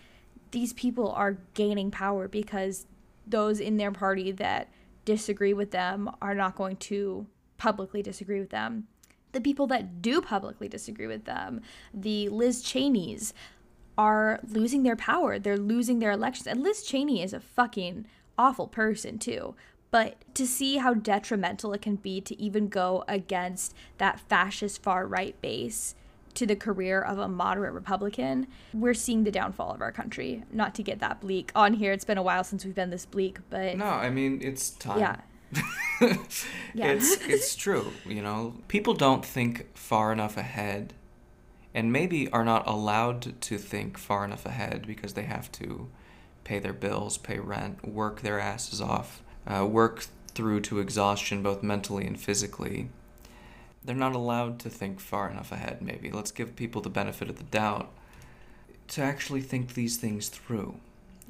these 0.50 0.72
people 0.72 1.11
are 1.12 1.38
gaining 1.55 1.90
power 1.90 2.28
because 2.28 2.86
those 3.27 3.61
in 3.61 3.77
their 3.77 3.93
party 3.93 4.33
that 4.33 4.68
disagree 5.05 5.53
with 5.53 5.70
them 5.70 6.11
are 6.20 6.35
not 6.35 6.57
going 6.57 6.77
to 6.77 7.27
publicly 7.59 8.03
disagree 8.03 8.41
with 8.41 8.51
them. 8.51 8.87
The 9.33 9.41
people 9.41 9.66
that 9.68 10.01
do 10.01 10.20
publicly 10.20 10.68
disagree 10.68 11.07
with 11.07 11.25
them, 11.25 11.61
the 11.93 12.29
Liz 12.29 12.62
Cheneys, 12.62 13.35
are 13.97 14.41
losing 14.49 14.83
their 14.83 14.97
power. 14.97 15.39
They're 15.39 15.57
losing 15.57 15.99
their 15.99 16.12
elections. 16.12 16.47
And 16.47 16.62
Liz 16.62 16.83
Cheney 16.83 17.22
is 17.22 17.33
a 17.33 17.41
fucking 17.41 18.07
awful 18.39 18.66
person, 18.66 19.18
too. 19.18 19.55
But 19.91 20.16
to 20.35 20.47
see 20.47 20.79
how 20.79 20.95
detrimental 20.95 21.72
it 21.72 21.83
can 21.83 21.97
be 21.97 22.20
to 22.22 22.41
even 22.41 22.68
go 22.68 23.05
against 23.07 23.75
that 23.99 24.20
fascist 24.20 24.83
far 24.83 25.07
right 25.07 25.41
base 25.41 25.95
to 26.35 26.47
the 26.47 26.57
career 26.57 27.01
of 27.01 27.18
a 27.18 27.28
moderate 27.28 27.72
Republican, 27.72 28.47
we're 28.72 28.95
seeing 28.95 29.24
the 29.24 29.30
downfall 29.30 29.70
of 29.72 29.80
our 29.80 29.93
country. 29.93 30.43
Not 30.53 30.74
to 30.76 30.82
get 30.82 30.99
that 31.01 31.20
bleak 31.20 31.53
on 31.55 31.74
here. 31.74 31.93
It's 31.93 32.05
been 32.05 32.18
a 32.18 32.22
while 32.22 32.45
since 32.45 32.64
we've 32.64 32.74
been 32.74 32.91
this 32.91 33.07
bleak, 33.07 33.39
but 33.51 33.76
No, 33.76 33.87
I 33.87 34.11
mean, 34.11 34.41
it's 34.43 34.70
time. 34.70 34.99
yeah. 34.99 35.16
Yeah. 36.74 36.89
It's 36.91 37.16
it's 37.28 37.55
true, 37.55 37.93
you 38.05 38.20
know. 38.20 38.57
People 38.66 38.95
don't 38.95 39.24
think 39.24 39.76
far 39.76 40.12
enough 40.12 40.37
ahead 40.37 40.93
and 41.72 41.93
maybe 41.93 42.28
are 42.32 42.45
not 42.45 42.66
allowed 42.66 43.41
to 43.41 43.59
think 43.59 43.97
far 43.97 44.24
enough 44.24 44.45
ahead 44.45 44.87
because 44.87 45.14
they 45.14 45.22
have 45.22 45.51
to 45.53 45.89
pay 46.43 46.59
their 46.59 46.72
bills, 46.72 47.16
pay 47.16 47.39
rent, 47.39 47.87
work 47.87 48.20
their 48.22 48.41
asses 48.41 48.80
off, 48.80 49.22
uh, 49.47 49.64
work 49.64 50.07
through 50.28 50.61
to 50.62 50.80
exhaustion 50.80 51.43
both 51.43 51.62
mentally 51.62 52.07
and 52.07 52.20
physically. 52.20 52.89
They're 53.85 53.95
not 53.95 54.14
allowed 54.14 54.59
to 54.61 54.70
think 54.70 54.99
far 54.99 55.30
enough 55.30 55.53
ahead, 55.53 55.82
maybe. 55.82 56.11
Let's 56.11 56.30
give 56.30 56.57
people 56.57 56.80
the 56.80 56.91
benefit 56.91 57.28
of 57.28 57.37
the 57.37 57.45
doubt 57.45 57.91
to 58.89 59.03
actually 59.03 59.43
think 59.43 59.74
these 59.74 59.97
things 59.97 60.28
through. 60.28 60.76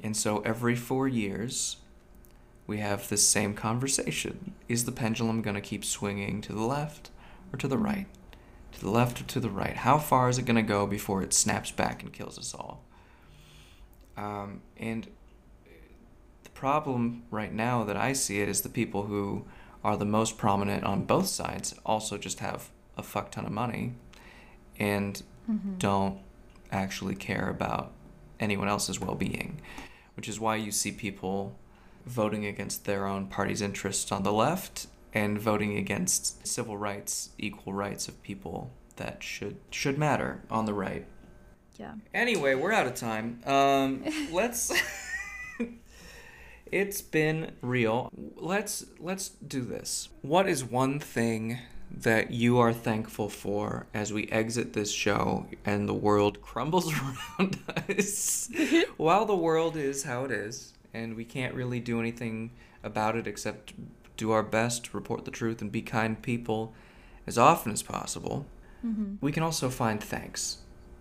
And 0.03 0.17
so 0.17 0.41
every 0.41 0.77
four 0.77 1.09
years, 1.09 1.77
we 2.67 2.79
have 2.79 3.09
this 3.09 3.27
same 3.27 3.55
conversation. 3.55 4.55
Is 4.69 4.85
the 4.85 4.93
pendulum 4.93 5.43
going 5.43 5.55
to 5.55 5.61
keep 5.61 5.85
swinging 5.85 6.41
to 6.43 6.53
the 6.53 6.65
left 6.65 7.11
or 7.53 7.59
to 7.59 7.69
the 7.69 7.79
right? 7.79 8.07
To 8.73 8.81
the 8.81 8.91
left 8.91 9.21
or 9.21 9.25
to 9.25 9.41
the 9.41 9.51
right? 9.51 9.77
How 9.77 9.99
far 9.99 10.29
is 10.29 10.39
it 10.39 10.47
going 10.47 10.57
to 10.57 10.63
go 10.63 10.87
before 10.87 11.23
it 11.23 11.33
snaps 11.33 11.71
back 11.71 12.03
and 12.03 12.13
kills 12.13 12.39
us 12.39 12.55
all? 12.55 12.83
Um, 14.17 14.63
and 14.77 15.09
the 16.45 16.51
problem 16.51 17.25
right 17.31 17.53
now 17.53 17.85
that 17.85 17.97
I 17.97 18.13
see 18.13 18.41
it 18.41 18.49
is 18.49 18.63
the 18.63 18.69
people 18.69 19.05
who 19.05 19.45
are 19.85 19.97
the 19.97 20.05
most 20.05 20.39
prominent 20.39 20.83
on 20.85 21.05
both 21.05 21.27
sides 21.27 21.75
also 21.85 22.17
just 22.19 22.41
have 22.41 22.71
a 22.97 23.03
fuck 23.03 23.31
ton 23.31 23.45
of 23.45 23.53
money 23.53 23.93
and 24.79 25.23
don't 25.79 26.19
actually 26.73 27.15
care 27.15 27.49
about 27.49 27.93
anyone 28.41 28.69
else's 28.69 28.99
well 28.99 29.15
being, 29.15 29.61
which 30.17 30.29
is 30.29 30.41
why 30.41 30.57
you 30.57 30.73
see 30.73 30.91
people 30.91 31.57
voting 32.07 32.45
against 32.45 32.85
their 32.85 33.07
own 33.07 33.27
party's 33.27 33.63
interests 33.63 34.11
on 34.11 34.23
the 34.23 34.33
left 34.33 34.87
and 35.13 35.39
voting 35.39 35.77
against 35.77 36.47
civil 36.47 36.77
rights, 36.77 37.31
equal 37.39 37.73
rights 37.73 38.09
of 38.09 38.23
people 38.23 38.71
that 38.97 39.23
should 39.23 39.57
should 39.71 39.99
matter 39.99 40.43
on 40.51 40.65
the 40.67 40.75
right. 40.75 41.07
Yeah. 41.79 41.95
Anyway, 42.13 42.55
we're 42.55 42.73
out 42.73 42.87
of 42.87 42.95
time. 42.95 43.41
Um, 43.47 44.05
let's. 44.33 44.73
It's 46.75 47.01
been 47.01 47.53
real. 47.63 48.11
Let's 48.35 48.85
let's 48.99 49.29
do 49.29 49.61
this. 49.63 50.09
What 50.23 50.49
is 50.49 50.65
one 50.65 50.99
thing 50.99 51.59
that 51.89 52.33
you 52.33 52.59
are 52.59 52.73
thankful 52.73 53.29
for 53.29 53.87
as 53.95 54.13
we 54.13 54.27
exit 54.27 54.73
this 54.73 54.91
show 54.91 55.47
and 55.65 55.89
the 55.89 55.95
world 55.95 56.43
crumbles 56.43 56.93
around 56.93 57.61
us? 57.89 58.51
While 58.97 59.25
the 59.25 59.37
world 59.37 59.77
is 59.77 60.03
how 60.03 60.25
it 60.25 60.33
is, 60.33 60.73
and 60.93 61.15
we 61.15 61.25
can't 61.25 61.55
really 61.55 61.79
do 61.79 62.01
anything 62.01 62.51
about 62.83 63.15
it 63.15 63.29
except 63.29 63.73
do 64.17 64.33
our 64.33 64.43
best, 64.43 64.93
report 64.93 65.25
the 65.25 65.31
truth, 65.31 65.63
and 65.63 65.71
be 65.71 65.81
kind 65.81 66.21
people 66.21 66.75
as 67.25 67.39
often 67.39 67.71
as 67.71 67.85
possible. 67.85 68.47
Mm-hmm. 68.85 69.15
We 69.21 69.31
can 69.31 69.45
also 69.45 69.71
find 69.71 70.03
thanks 70.03 70.59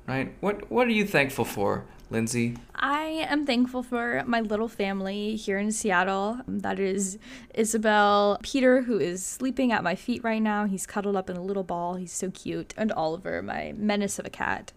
right? 0.08 0.34
What 0.40 0.70
What 0.72 0.88
are 0.88 0.92
you 0.92 1.06
thankful 1.06 1.46
for, 1.46 1.86
Lindsey? 2.10 2.58
I 2.76 3.04
am 3.04 3.46
thankful 3.46 3.84
for 3.84 4.24
my 4.26 4.42
little 4.42 4.68
family 4.68 5.36
here 5.36 5.58
in 5.58 5.72
Seattle. 5.72 6.40
That 6.48 6.80
is 6.80 7.18
Isabel, 7.54 8.38
Peter, 8.44 8.82
who 8.82 9.00
is 9.00 9.26
sleeping 9.26 9.72
at 9.72 9.84
my 9.84 9.96
feet 9.96 10.24
right 10.24 10.42
now. 10.42 10.66
He's 10.66 10.86
cuddled 10.86 11.16
up 11.16 11.30
in 11.30 11.38
a 11.38 11.44
little 11.44 11.64
ball. 11.64 11.96
He's 11.96 12.12
so 12.12 12.30
cute. 12.32 12.74
And 12.78 12.92
Oliver, 12.92 13.42
my 13.42 13.74
menace 13.76 14.20
of 14.20 14.26
a 14.26 14.30
cat. 14.30 14.74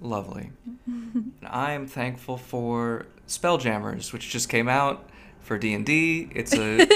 Lovely. 0.00 0.50
I 1.46 1.72
am 1.72 1.86
thankful 1.86 2.36
for 2.36 3.06
Spelljammers, 3.26 4.12
which 4.12 4.28
just 4.30 4.48
came 4.48 4.68
out 4.68 5.08
for 5.40 5.58
D 5.58 5.72
and 5.72 5.86
D. 5.86 6.28
It's 6.34 6.54
a 6.54 6.80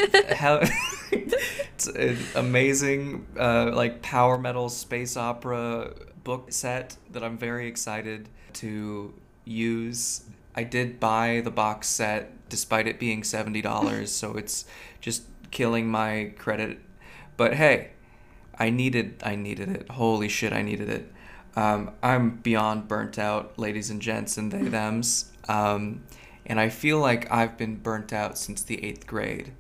it's 1.13 1.87
an 1.87 2.19
amazing 2.35 3.27
uh, 3.39 3.71
like 3.73 4.03
power 4.03 4.37
metal 4.37 4.69
space 4.69 5.17
opera 5.17 5.95
book 6.25 6.53
set 6.53 6.97
that 7.11 7.23
I'm 7.23 7.39
very 7.39 7.67
excited 7.69 8.29
to 8.55 9.15
use. 9.45 10.25
I 10.55 10.65
did 10.65 11.01
buy 11.01 11.41
the 11.45 11.51
box 11.51 11.89
set 11.89 12.49
despite 12.49 12.87
it 12.87 12.99
being 12.99 13.23
seventy 13.23 13.63
dollars, 13.63 14.11
so 14.11 14.37
it's 14.37 14.65
just 15.01 15.23
killing 15.51 15.89
my 15.89 16.33
credit. 16.39 16.79
But 17.37 17.55
hey, 17.55 17.91
I 18.59 18.71
needed 18.71 19.23
I 19.25 19.37
needed 19.37 19.69
it. 19.69 19.91
Holy 19.91 20.29
shit, 20.29 20.53
I 20.53 20.63
needed 20.63 20.89
it. 20.89 21.13
Um, 21.57 21.93
I'm 22.03 22.37
beyond 22.37 22.89
burnt 22.89 23.19
out, 23.19 23.59
ladies 23.59 23.91
and 23.91 24.01
gents 24.01 24.37
and 24.37 24.53
they 24.53 24.69
thems. 24.69 25.33
Um, 25.49 26.03
and 26.47 26.61
I 26.61 26.69
feel 26.69 26.99
like 26.99 27.31
I've 27.31 27.57
been 27.57 27.77
burnt 27.77 28.13
out 28.13 28.39
since 28.39 28.63
the 28.63 28.85
eighth 28.85 29.07
grade. 29.07 29.53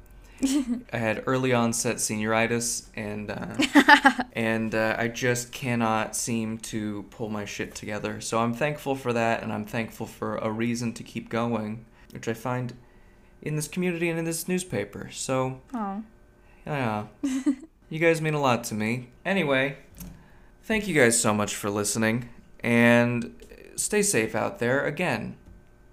I 0.93 0.97
had 0.97 1.22
early 1.26 1.53
onset 1.53 1.97
senioritis, 1.97 2.86
and 2.95 3.30
uh, 3.30 4.22
and 4.32 4.74
uh, 4.74 4.97
I 4.99 5.09
just 5.09 5.53
cannot 5.53 6.16
seem 6.16 6.59
to 6.59 7.05
pull 7.11 7.28
my 7.28 7.45
shit 7.45 7.74
together. 7.74 8.20
So 8.20 8.38
I'm 8.38 8.55
thankful 8.55 8.95
for 8.95 9.12
that, 9.12 9.43
and 9.43 9.53
I'm 9.53 9.66
thankful 9.66 10.07
for 10.07 10.36
a 10.36 10.51
reason 10.51 10.93
to 10.95 11.03
keep 11.03 11.28
going, 11.28 11.84
which 12.12 12.26
I 12.28 12.32
find 12.34 12.72
in 13.43 13.57
this 13.57 13.68
community 13.68 14.09
and 14.09 14.18
in 14.18 14.24
this 14.24 14.49
newspaper. 14.49 15.11
So 15.12 15.61
Oh. 15.74 16.03
yeah, 16.66 17.07
you 17.91 17.99
guys 17.99 18.22
mean 18.22 18.34
a 18.34 18.41
lot 18.41 18.64
to 18.64 18.74
me. 18.74 19.09
Anyway, 19.26 19.76
thank 20.62 20.88
you 20.88 20.95
guys 20.95 21.20
so 21.20 21.34
much 21.34 21.55
for 21.55 21.68
listening, 21.68 22.28
and 22.61 23.34
stay 23.76 24.03
safe 24.03 24.34
out 24.34 24.59
there. 24.59 24.84
Again, 24.86 25.36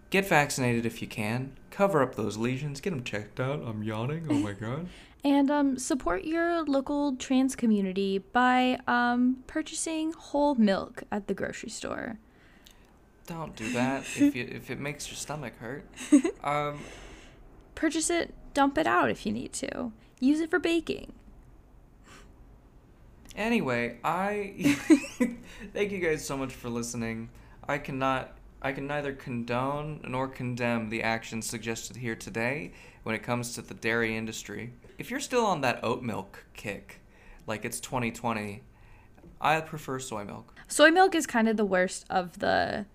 get 0.09 0.27
vaccinated 0.27 0.85
if 0.85 1.01
you 1.01 1.07
can. 1.07 1.56
Cover 1.77 2.01
up 2.01 2.15
those 2.15 2.37
lesions. 2.37 2.81
Get 2.81 2.89
them 2.89 3.03
checked 3.03 3.39
out. 3.39 3.61
I'm 3.63 3.83
yawning. 3.83 4.25
Oh 4.31 4.33
my 4.33 4.53
god. 4.53 4.89
And 5.23 5.51
um, 5.51 5.77
support 5.77 6.23
your 6.23 6.63
local 6.63 7.15
trans 7.15 7.55
community 7.55 8.19
by 8.19 8.79
um, 8.87 9.43
purchasing 9.45 10.13
whole 10.13 10.55
milk 10.55 11.03
at 11.11 11.27
the 11.27 11.33
grocery 11.33 11.69
store. 11.69 12.19
Don't 13.25 13.53
do 13.55 13.69
that 13.73 14.03
if 14.03 14.35
you, 14.35 14.47
if 14.49 14.69
it 14.71 14.79
makes 14.79 15.09
your 15.09 15.17
stomach 15.17 15.53
hurt. 15.59 15.85
Um, 16.43 16.79
Purchase 17.75 18.09
it, 18.09 18.33
dump 18.53 18.77
it 18.77 18.87
out 18.87 19.09
if 19.09 19.25
you 19.25 19.33
need 19.33 19.53
to. 19.53 19.91
Use 20.19 20.39
it 20.39 20.49
for 20.49 20.59
baking. 20.59 21.13
Anyway, 23.35 23.97
I 24.03 24.77
thank 25.73 25.91
you 25.91 25.99
guys 25.99 26.25
so 26.25 26.37
much 26.37 26.53
for 26.53 26.69
listening. 26.69 27.29
I 27.67 27.79
cannot 27.79 28.36
I 28.67 28.73
can 28.73 28.85
neither 28.85 29.13
condone 29.13 30.01
nor 30.05 30.27
condemn 30.27 30.89
the 30.89 31.01
actions 31.01 31.47
suggested 31.47 31.95
here 31.95 32.17
today 32.17 32.73
when 33.03 33.15
it 33.15 33.23
comes 33.23 33.53
to 33.53 33.61
the 33.61 33.73
dairy 33.73 34.17
industry. 34.17 34.73
If 34.97 35.09
you're 35.09 35.21
still 35.21 35.45
on 35.45 35.61
that 35.61 35.79
oat 35.83 36.03
milk 36.03 36.43
kick, 36.53 36.99
like 37.45 37.63
it's 37.63 37.79
2020, 37.79 38.61
I 39.39 39.61
prefer 39.61 39.99
soy 39.99 40.25
milk. 40.25 40.53
Soy 40.67 40.91
milk 40.91 41.15
is 41.15 41.25
kind 41.25 41.47
of 41.47 41.55
the 41.55 41.63
worst 41.63 42.05
of 42.09 42.39
the 42.39 42.85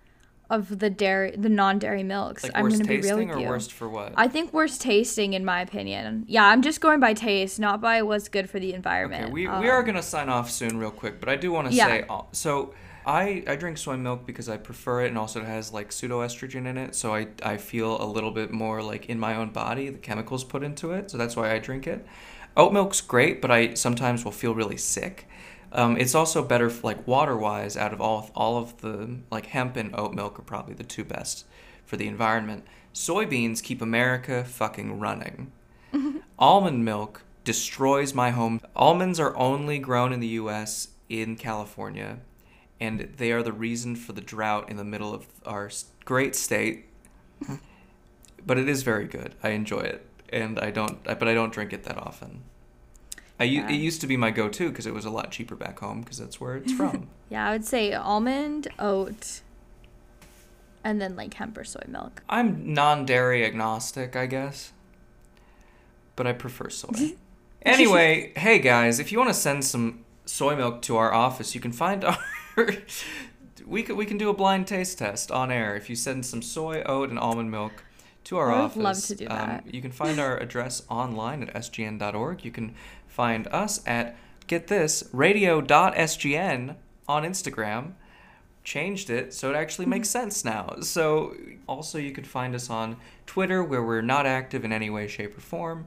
of 0.50 0.78
the 0.78 0.90
dairy 0.90 1.34
the 1.38 1.48
non-dairy 1.48 2.02
milks. 2.02 2.42
Like 2.42 2.52
I'm 2.54 2.64
worst 2.64 2.76
gonna 2.76 2.88
be 2.88 2.96
real 2.96 3.02
tasting 3.16 3.28
with 3.28 3.38
or 3.38 3.40
you. 3.40 3.48
worst 3.48 3.72
for 3.72 3.88
what? 3.88 4.12
I 4.14 4.28
think 4.28 4.52
worst 4.52 4.82
tasting 4.82 5.32
in 5.32 5.42
my 5.42 5.62
opinion. 5.62 6.26
Yeah, 6.28 6.44
I'm 6.44 6.60
just 6.60 6.82
going 6.82 7.00
by 7.00 7.14
taste, 7.14 7.58
not 7.58 7.80
by 7.80 8.02
what's 8.02 8.28
good 8.28 8.50
for 8.50 8.60
the 8.60 8.74
environment. 8.74 9.24
Okay, 9.24 9.32
we, 9.32 9.46
Um, 9.46 9.62
we 9.62 9.70
are 9.70 9.82
gonna 9.82 10.02
sign 10.02 10.28
off 10.28 10.50
soon, 10.50 10.76
real 10.76 10.90
quick, 10.90 11.18
but 11.18 11.30
I 11.30 11.36
do 11.36 11.50
want 11.50 11.68
to 11.70 11.74
Yeah. 11.74 11.86
say 11.86 12.04
uh, 12.10 12.24
so. 12.32 12.74
I, 13.04 13.42
I 13.46 13.56
drink 13.56 13.78
soy 13.78 13.96
milk 13.96 14.26
because 14.26 14.48
I 14.48 14.56
prefer 14.56 15.02
it 15.02 15.08
and 15.08 15.18
also 15.18 15.40
it 15.40 15.46
has 15.46 15.72
like 15.72 15.90
pseudoestrogen 15.90 16.66
in 16.66 16.78
it, 16.78 16.94
so 16.94 17.14
I, 17.14 17.28
I 17.42 17.56
feel 17.56 18.00
a 18.00 18.06
little 18.06 18.30
bit 18.30 18.52
more 18.52 18.82
like 18.82 19.06
in 19.06 19.18
my 19.18 19.34
own 19.34 19.50
body 19.50 19.88
the 19.88 19.98
chemicals 19.98 20.44
put 20.44 20.62
into 20.62 20.92
it, 20.92 21.10
so 21.10 21.18
that's 21.18 21.36
why 21.36 21.52
I 21.52 21.58
drink 21.58 21.86
it. 21.86 22.06
Oat 22.56 22.72
milk's 22.72 23.00
great, 23.00 23.40
but 23.40 23.50
I 23.50 23.74
sometimes 23.74 24.24
will 24.24 24.32
feel 24.32 24.54
really 24.54 24.76
sick. 24.76 25.26
Um, 25.72 25.96
it's 25.96 26.14
also 26.14 26.44
better 26.44 26.70
like 26.82 27.06
water 27.06 27.36
wise. 27.36 27.76
Out 27.76 27.92
of 27.92 28.00
all 28.00 28.30
all 28.34 28.58
of 28.58 28.80
the 28.82 29.16
like 29.30 29.46
hemp 29.46 29.76
and 29.76 29.94
oat 29.96 30.14
milk 30.14 30.38
are 30.38 30.42
probably 30.42 30.74
the 30.74 30.84
two 30.84 31.04
best 31.04 31.46
for 31.86 31.96
the 31.96 32.06
environment. 32.06 32.64
Soybeans 32.94 33.62
keep 33.62 33.80
America 33.80 34.44
fucking 34.44 35.00
running. 35.00 35.50
Almond 36.38 36.84
milk 36.84 37.22
destroys 37.44 38.14
my 38.14 38.30
home. 38.30 38.60
Almonds 38.76 39.18
are 39.18 39.36
only 39.36 39.78
grown 39.78 40.12
in 40.12 40.20
the 40.20 40.28
US 40.28 40.88
in 41.08 41.36
California, 41.36 42.18
and 42.82 43.12
they 43.16 43.30
are 43.30 43.44
the 43.44 43.52
reason 43.52 43.94
for 43.94 44.12
the 44.12 44.20
drought 44.20 44.68
in 44.68 44.76
the 44.76 44.84
middle 44.84 45.14
of 45.14 45.26
our 45.46 45.70
great 46.04 46.34
state. 46.34 46.86
Mm-hmm. 47.42 47.54
but 48.46 48.56
it 48.58 48.68
is 48.68 48.82
very 48.82 49.06
good. 49.06 49.34
I 49.42 49.50
enjoy 49.50 49.80
it, 49.80 50.06
and 50.32 50.58
I 50.58 50.70
don't 50.70 51.02
but 51.04 51.26
I 51.28 51.34
don't 51.34 51.52
drink 51.52 51.72
it 51.72 51.84
that 51.84 51.96
often. 51.96 52.42
I 53.40 53.44
Yeah. 53.44 53.68
it 53.68 53.74
used 53.76 54.00
to 54.02 54.06
be 54.06 54.16
my 54.16 54.30
go-to 54.30 54.68
because 54.68 54.86
it 54.86 54.94
was 54.94 55.04
a 55.04 55.10
lot 55.10 55.30
cheaper 55.32 55.56
back 55.56 55.80
home 55.80 56.02
because 56.02 56.18
that's 56.18 56.40
where 56.40 56.56
it's 56.56 56.72
from. 56.72 57.08
Yeah, 57.30 57.48
I 57.48 57.52
would 57.52 57.64
say 57.64 57.94
almond, 57.94 58.68
oat, 58.78 59.40
and 60.84 61.00
then 61.00 61.16
like 61.16 61.32
hemp 61.34 61.56
or 61.56 61.64
soy 61.64 61.84
milk. 61.88 62.22
I'm 62.28 62.74
non-dairy 62.74 63.42
agnostic, 63.44 64.14
I 64.16 64.26
guess, 64.26 64.72
but 66.14 66.26
I 66.26 66.32
prefer 66.34 66.68
soy. 66.68 67.14
anyway, 67.62 68.32
hey 68.36 68.58
guys, 68.58 68.98
if 68.98 69.10
you 69.12 69.18
want 69.18 69.30
to 69.30 69.34
send 69.34 69.64
some 69.64 70.04
soy 70.26 70.54
milk 70.56 70.82
to 70.82 70.96
our 70.96 71.12
office, 71.12 71.54
you 71.54 71.60
can 71.60 71.72
find 71.72 72.04
our. 72.04 72.18
we 73.66 73.82
can 73.82 73.96
we 73.96 74.06
can 74.06 74.18
do 74.18 74.28
a 74.28 74.34
blind 74.34 74.66
taste 74.66 74.98
test 74.98 75.30
on 75.30 75.50
air 75.50 75.76
if 75.76 75.88
you 75.90 75.96
send 75.96 76.26
some 76.26 76.42
soy, 76.42 76.82
oat, 76.84 77.10
and 77.10 77.18
almond 77.18 77.50
milk 77.50 77.84
to 78.24 78.36
our 78.38 78.50
office. 78.52 78.76
I 78.76 78.78
would 78.80 78.86
office. 78.86 79.10
love 79.10 79.18
to 79.18 79.24
do 79.24 79.30
Um, 79.30 79.36
that. 79.48 79.74
you 79.74 79.80
can 79.82 79.92
find 79.92 80.18
our 80.20 80.36
address 80.46 80.82
online 80.88 81.42
at 81.44 81.54
sgn.org. 81.54 82.44
You 82.44 82.50
can 82.50 82.74
find 83.08 83.46
us 83.48 83.80
at 83.86 84.16
get 84.46 84.66
this 84.68 85.04
radio.sgn 85.12 86.76
on 87.08 87.22
Instagram 87.24 87.92
changed 88.64 89.10
it 89.10 89.34
so 89.34 89.50
it 89.50 89.56
actually 89.56 89.86
makes 89.86 90.08
sense 90.08 90.44
now. 90.44 90.76
So 90.82 91.34
also 91.66 91.98
you 91.98 92.12
can 92.12 92.22
find 92.24 92.54
us 92.54 92.70
on 92.70 92.96
Twitter 93.26 93.62
where 93.64 93.82
we're 93.82 94.02
not 94.02 94.24
active 94.24 94.64
in 94.64 94.72
any 94.72 94.88
way, 94.88 95.08
shape, 95.08 95.36
or 95.36 95.40
form 95.40 95.86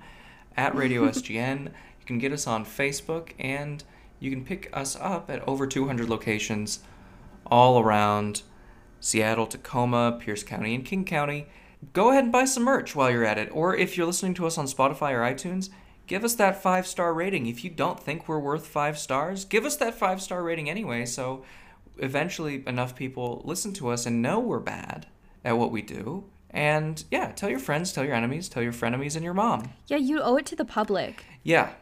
at 0.58 0.76
Radio 0.76 1.08
SGN. 1.10 1.72
You 2.02 2.06
can 2.08 2.20
get 2.20 2.34
us 2.34 2.46
on 2.46 2.66
Facebook 2.66 3.30
and 3.40 3.84
you 4.26 4.32
can 4.32 4.44
pick 4.44 4.70
us 4.74 4.98
up 5.00 5.30
at 5.30 5.48
over 5.48 5.68
200 5.68 6.10
locations 6.10 6.80
all 7.46 7.80
around 7.80 8.42
Seattle, 9.00 9.46
Tacoma, 9.46 10.18
Pierce 10.20 10.44
County, 10.44 10.74
and 10.74 10.84
King 10.84 11.06
County. 11.06 11.48
Go 11.94 12.10
ahead 12.10 12.24
and 12.24 12.34
buy 12.34 12.46
some 12.46 12.64
merch 12.64 12.96
while 12.96 13.12
you're 13.12 13.24
at 13.24 13.38
it. 13.38 13.50
Or 13.52 13.76
if 13.76 13.96
you're 13.96 14.08
listening 14.08 14.34
to 14.36 14.48
us 14.48 14.58
on 14.58 14.66
Spotify 14.66 15.12
or 15.12 15.22
iTunes, 15.22 15.70
give 16.08 16.24
us 16.24 16.34
that 16.36 16.62
five 16.62 16.88
star 16.88 17.14
rating. 17.14 17.46
If 17.46 17.64
you 17.64 17.70
don't 17.70 18.00
think 18.00 18.28
we're 18.28 18.40
worth 18.40 18.66
five 18.66 18.98
stars, 18.98 19.46
give 19.46 19.64
us 19.64 19.78
that 19.78 19.94
five 19.94 20.22
star 20.22 20.42
rating 20.42 20.70
anyway. 20.70 21.06
So 21.06 21.46
eventually 21.98 22.64
enough 22.66 22.96
people 22.96 23.44
listen 23.46 23.74
to 23.74 23.90
us 23.90 24.08
and 24.08 24.22
know 24.22 24.40
we're 24.40 24.60
bad 24.60 25.06
at 25.44 25.58
what 25.58 25.72
we 25.72 25.84
do. 25.84 26.26
And 26.50 27.04
yeah, 27.12 27.32
tell 27.34 27.50
your 27.50 27.60
friends, 27.60 27.94
tell 27.94 28.06
your 28.06 28.16
enemies, 28.16 28.50
tell 28.50 28.64
your 28.64 28.74
frenemies, 28.74 29.16
and 29.16 29.24
your 29.24 29.34
mom. 29.34 29.74
Yeah, 29.88 29.98
you 29.98 30.22
owe 30.22 30.38
it 30.38 30.46
to 30.48 30.56
the 30.56 30.66
public. 30.66 31.26
Yeah. 31.44 31.74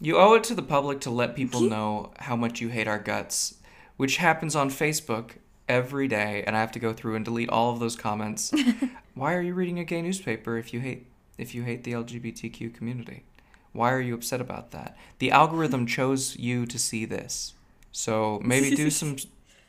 You 0.00 0.16
owe 0.16 0.34
it 0.34 0.44
to 0.44 0.54
the 0.54 0.62
public 0.62 1.00
to 1.00 1.10
let 1.10 1.36
people 1.36 1.60
know 1.60 2.12
how 2.20 2.34
much 2.34 2.60
you 2.60 2.68
hate 2.68 2.88
our 2.88 2.98
guts, 2.98 3.56
which 3.98 4.16
happens 4.16 4.56
on 4.56 4.70
Facebook 4.70 5.32
every 5.68 6.08
day, 6.08 6.42
and 6.46 6.56
I 6.56 6.60
have 6.60 6.72
to 6.72 6.78
go 6.78 6.94
through 6.94 7.16
and 7.16 7.24
delete 7.24 7.50
all 7.50 7.72
of 7.72 7.80
those 7.80 7.96
comments. 7.96 8.50
Why 9.14 9.34
are 9.34 9.42
you 9.42 9.52
reading 9.52 9.78
a 9.78 9.84
gay 9.84 10.00
newspaper 10.00 10.56
if 10.56 10.72
you 10.72 10.80
hate 10.80 11.06
if 11.36 11.54
you 11.54 11.62
hate 11.64 11.84
the 11.84 11.92
LGBTQ 11.92 12.72
community? 12.74 13.24
Why 13.72 13.92
are 13.92 14.00
you 14.00 14.14
upset 14.14 14.40
about 14.40 14.70
that? 14.70 14.96
The 15.18 15.30
algorithm 15.30 15.86
chose 15.96 16.36
you 16.36 16.64
to 16.66 16.78
see 16.78 17.04
this. 17.04 17.54
So 17.92 18.40
maybe 18.42 18.74
do 18.74 18.90
some 19.00 19.16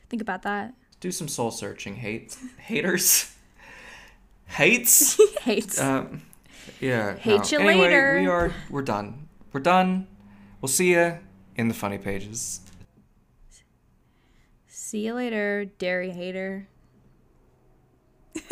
Think 0.10 0.22
about 0.22 0.44
that. 0.44 0.74
do 1.02 1.12
some 1.12 1.28
soul 1.28 1.52
searching, 1.52 1.96
hate 1.98 2.38
haters. 2.58 3.36
Hates? 4.48 5.18
Hates. 5.42 5.80
Um, 5.80 6.24
yeah. 6.82 7.16
Hate 7.16 7.52
you 7.52 7.60
anyway, 7.60 7.78
later. 7.78 8.20
We 8.20 8.28
are. 8.28 8.54
We're 8.70 8.82
done. 8.82 9.30
We're 9.54 9.62
done. 9.62 10.08
We'll 10.62 10.70
see 10.70 10.92
you 10.92 11.18
in 11.56 11.68
the 11.68 11.74
funny 11.74 11.98
pages. 11.98 12.62
See 14.68 15.06
you 15.06 15.16
later, 15.16 15.66
dairy 15.80 16.12
hater. 16.12 16.68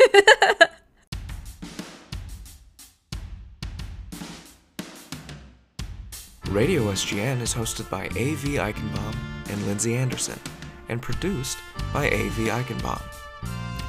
Radio 6.48 6.82
SGN 6.90 7.40
is 7.40 7.54
hosted 7.54 7.88
by 7.88 8.06
A.V. 8.16 8.56
Eichenbaum 8.56 9.14
and 9.48 9.66
Lindsey 9.66 9.94
Anderson, 9.94 10.40
and 10.88 11.00
produced 11.00 11.58
by 11.92 12.06
A.V. 12.06 12.46
Eichenbaum. 12.46 13.00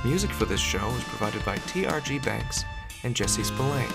Music 0.06 0.30
for 0.30 0.46
this 0.46 0.60
show 0.60 0.88
was 0.90 1.04
provided 1.06 1.44
by 1.44 1.58
TRG 1.58 2.24
Banks 2.24 2.64
and 3.04 3.16
Jesse 3.16 3.44
Spillane, 3.44 3.92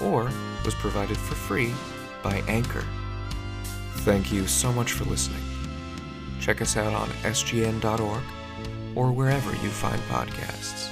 or 0.00 0.32
was 0.64 0.74
provided 0.74 1.16
for 1.16 1.36
free 1.36 1.72
by 2.22 2.42
Anchor. 2.48 2.84
Thank 4.04 4.32
you 4.32 4.48
so 4.48 4.72
much 4.72 4.92
for 4.92 5.04
listening. 5.04 5.42
Check 6.40 6.60
us 6.60 6.76
out 6.76 6.92
on 6.92 7.08
sgn.org 7.22 8.22
or 8.96 9.12
wherever 9.12 9.50
you 9.52 9.70
find 9.70 10.00
podcasts. 10.02 10.91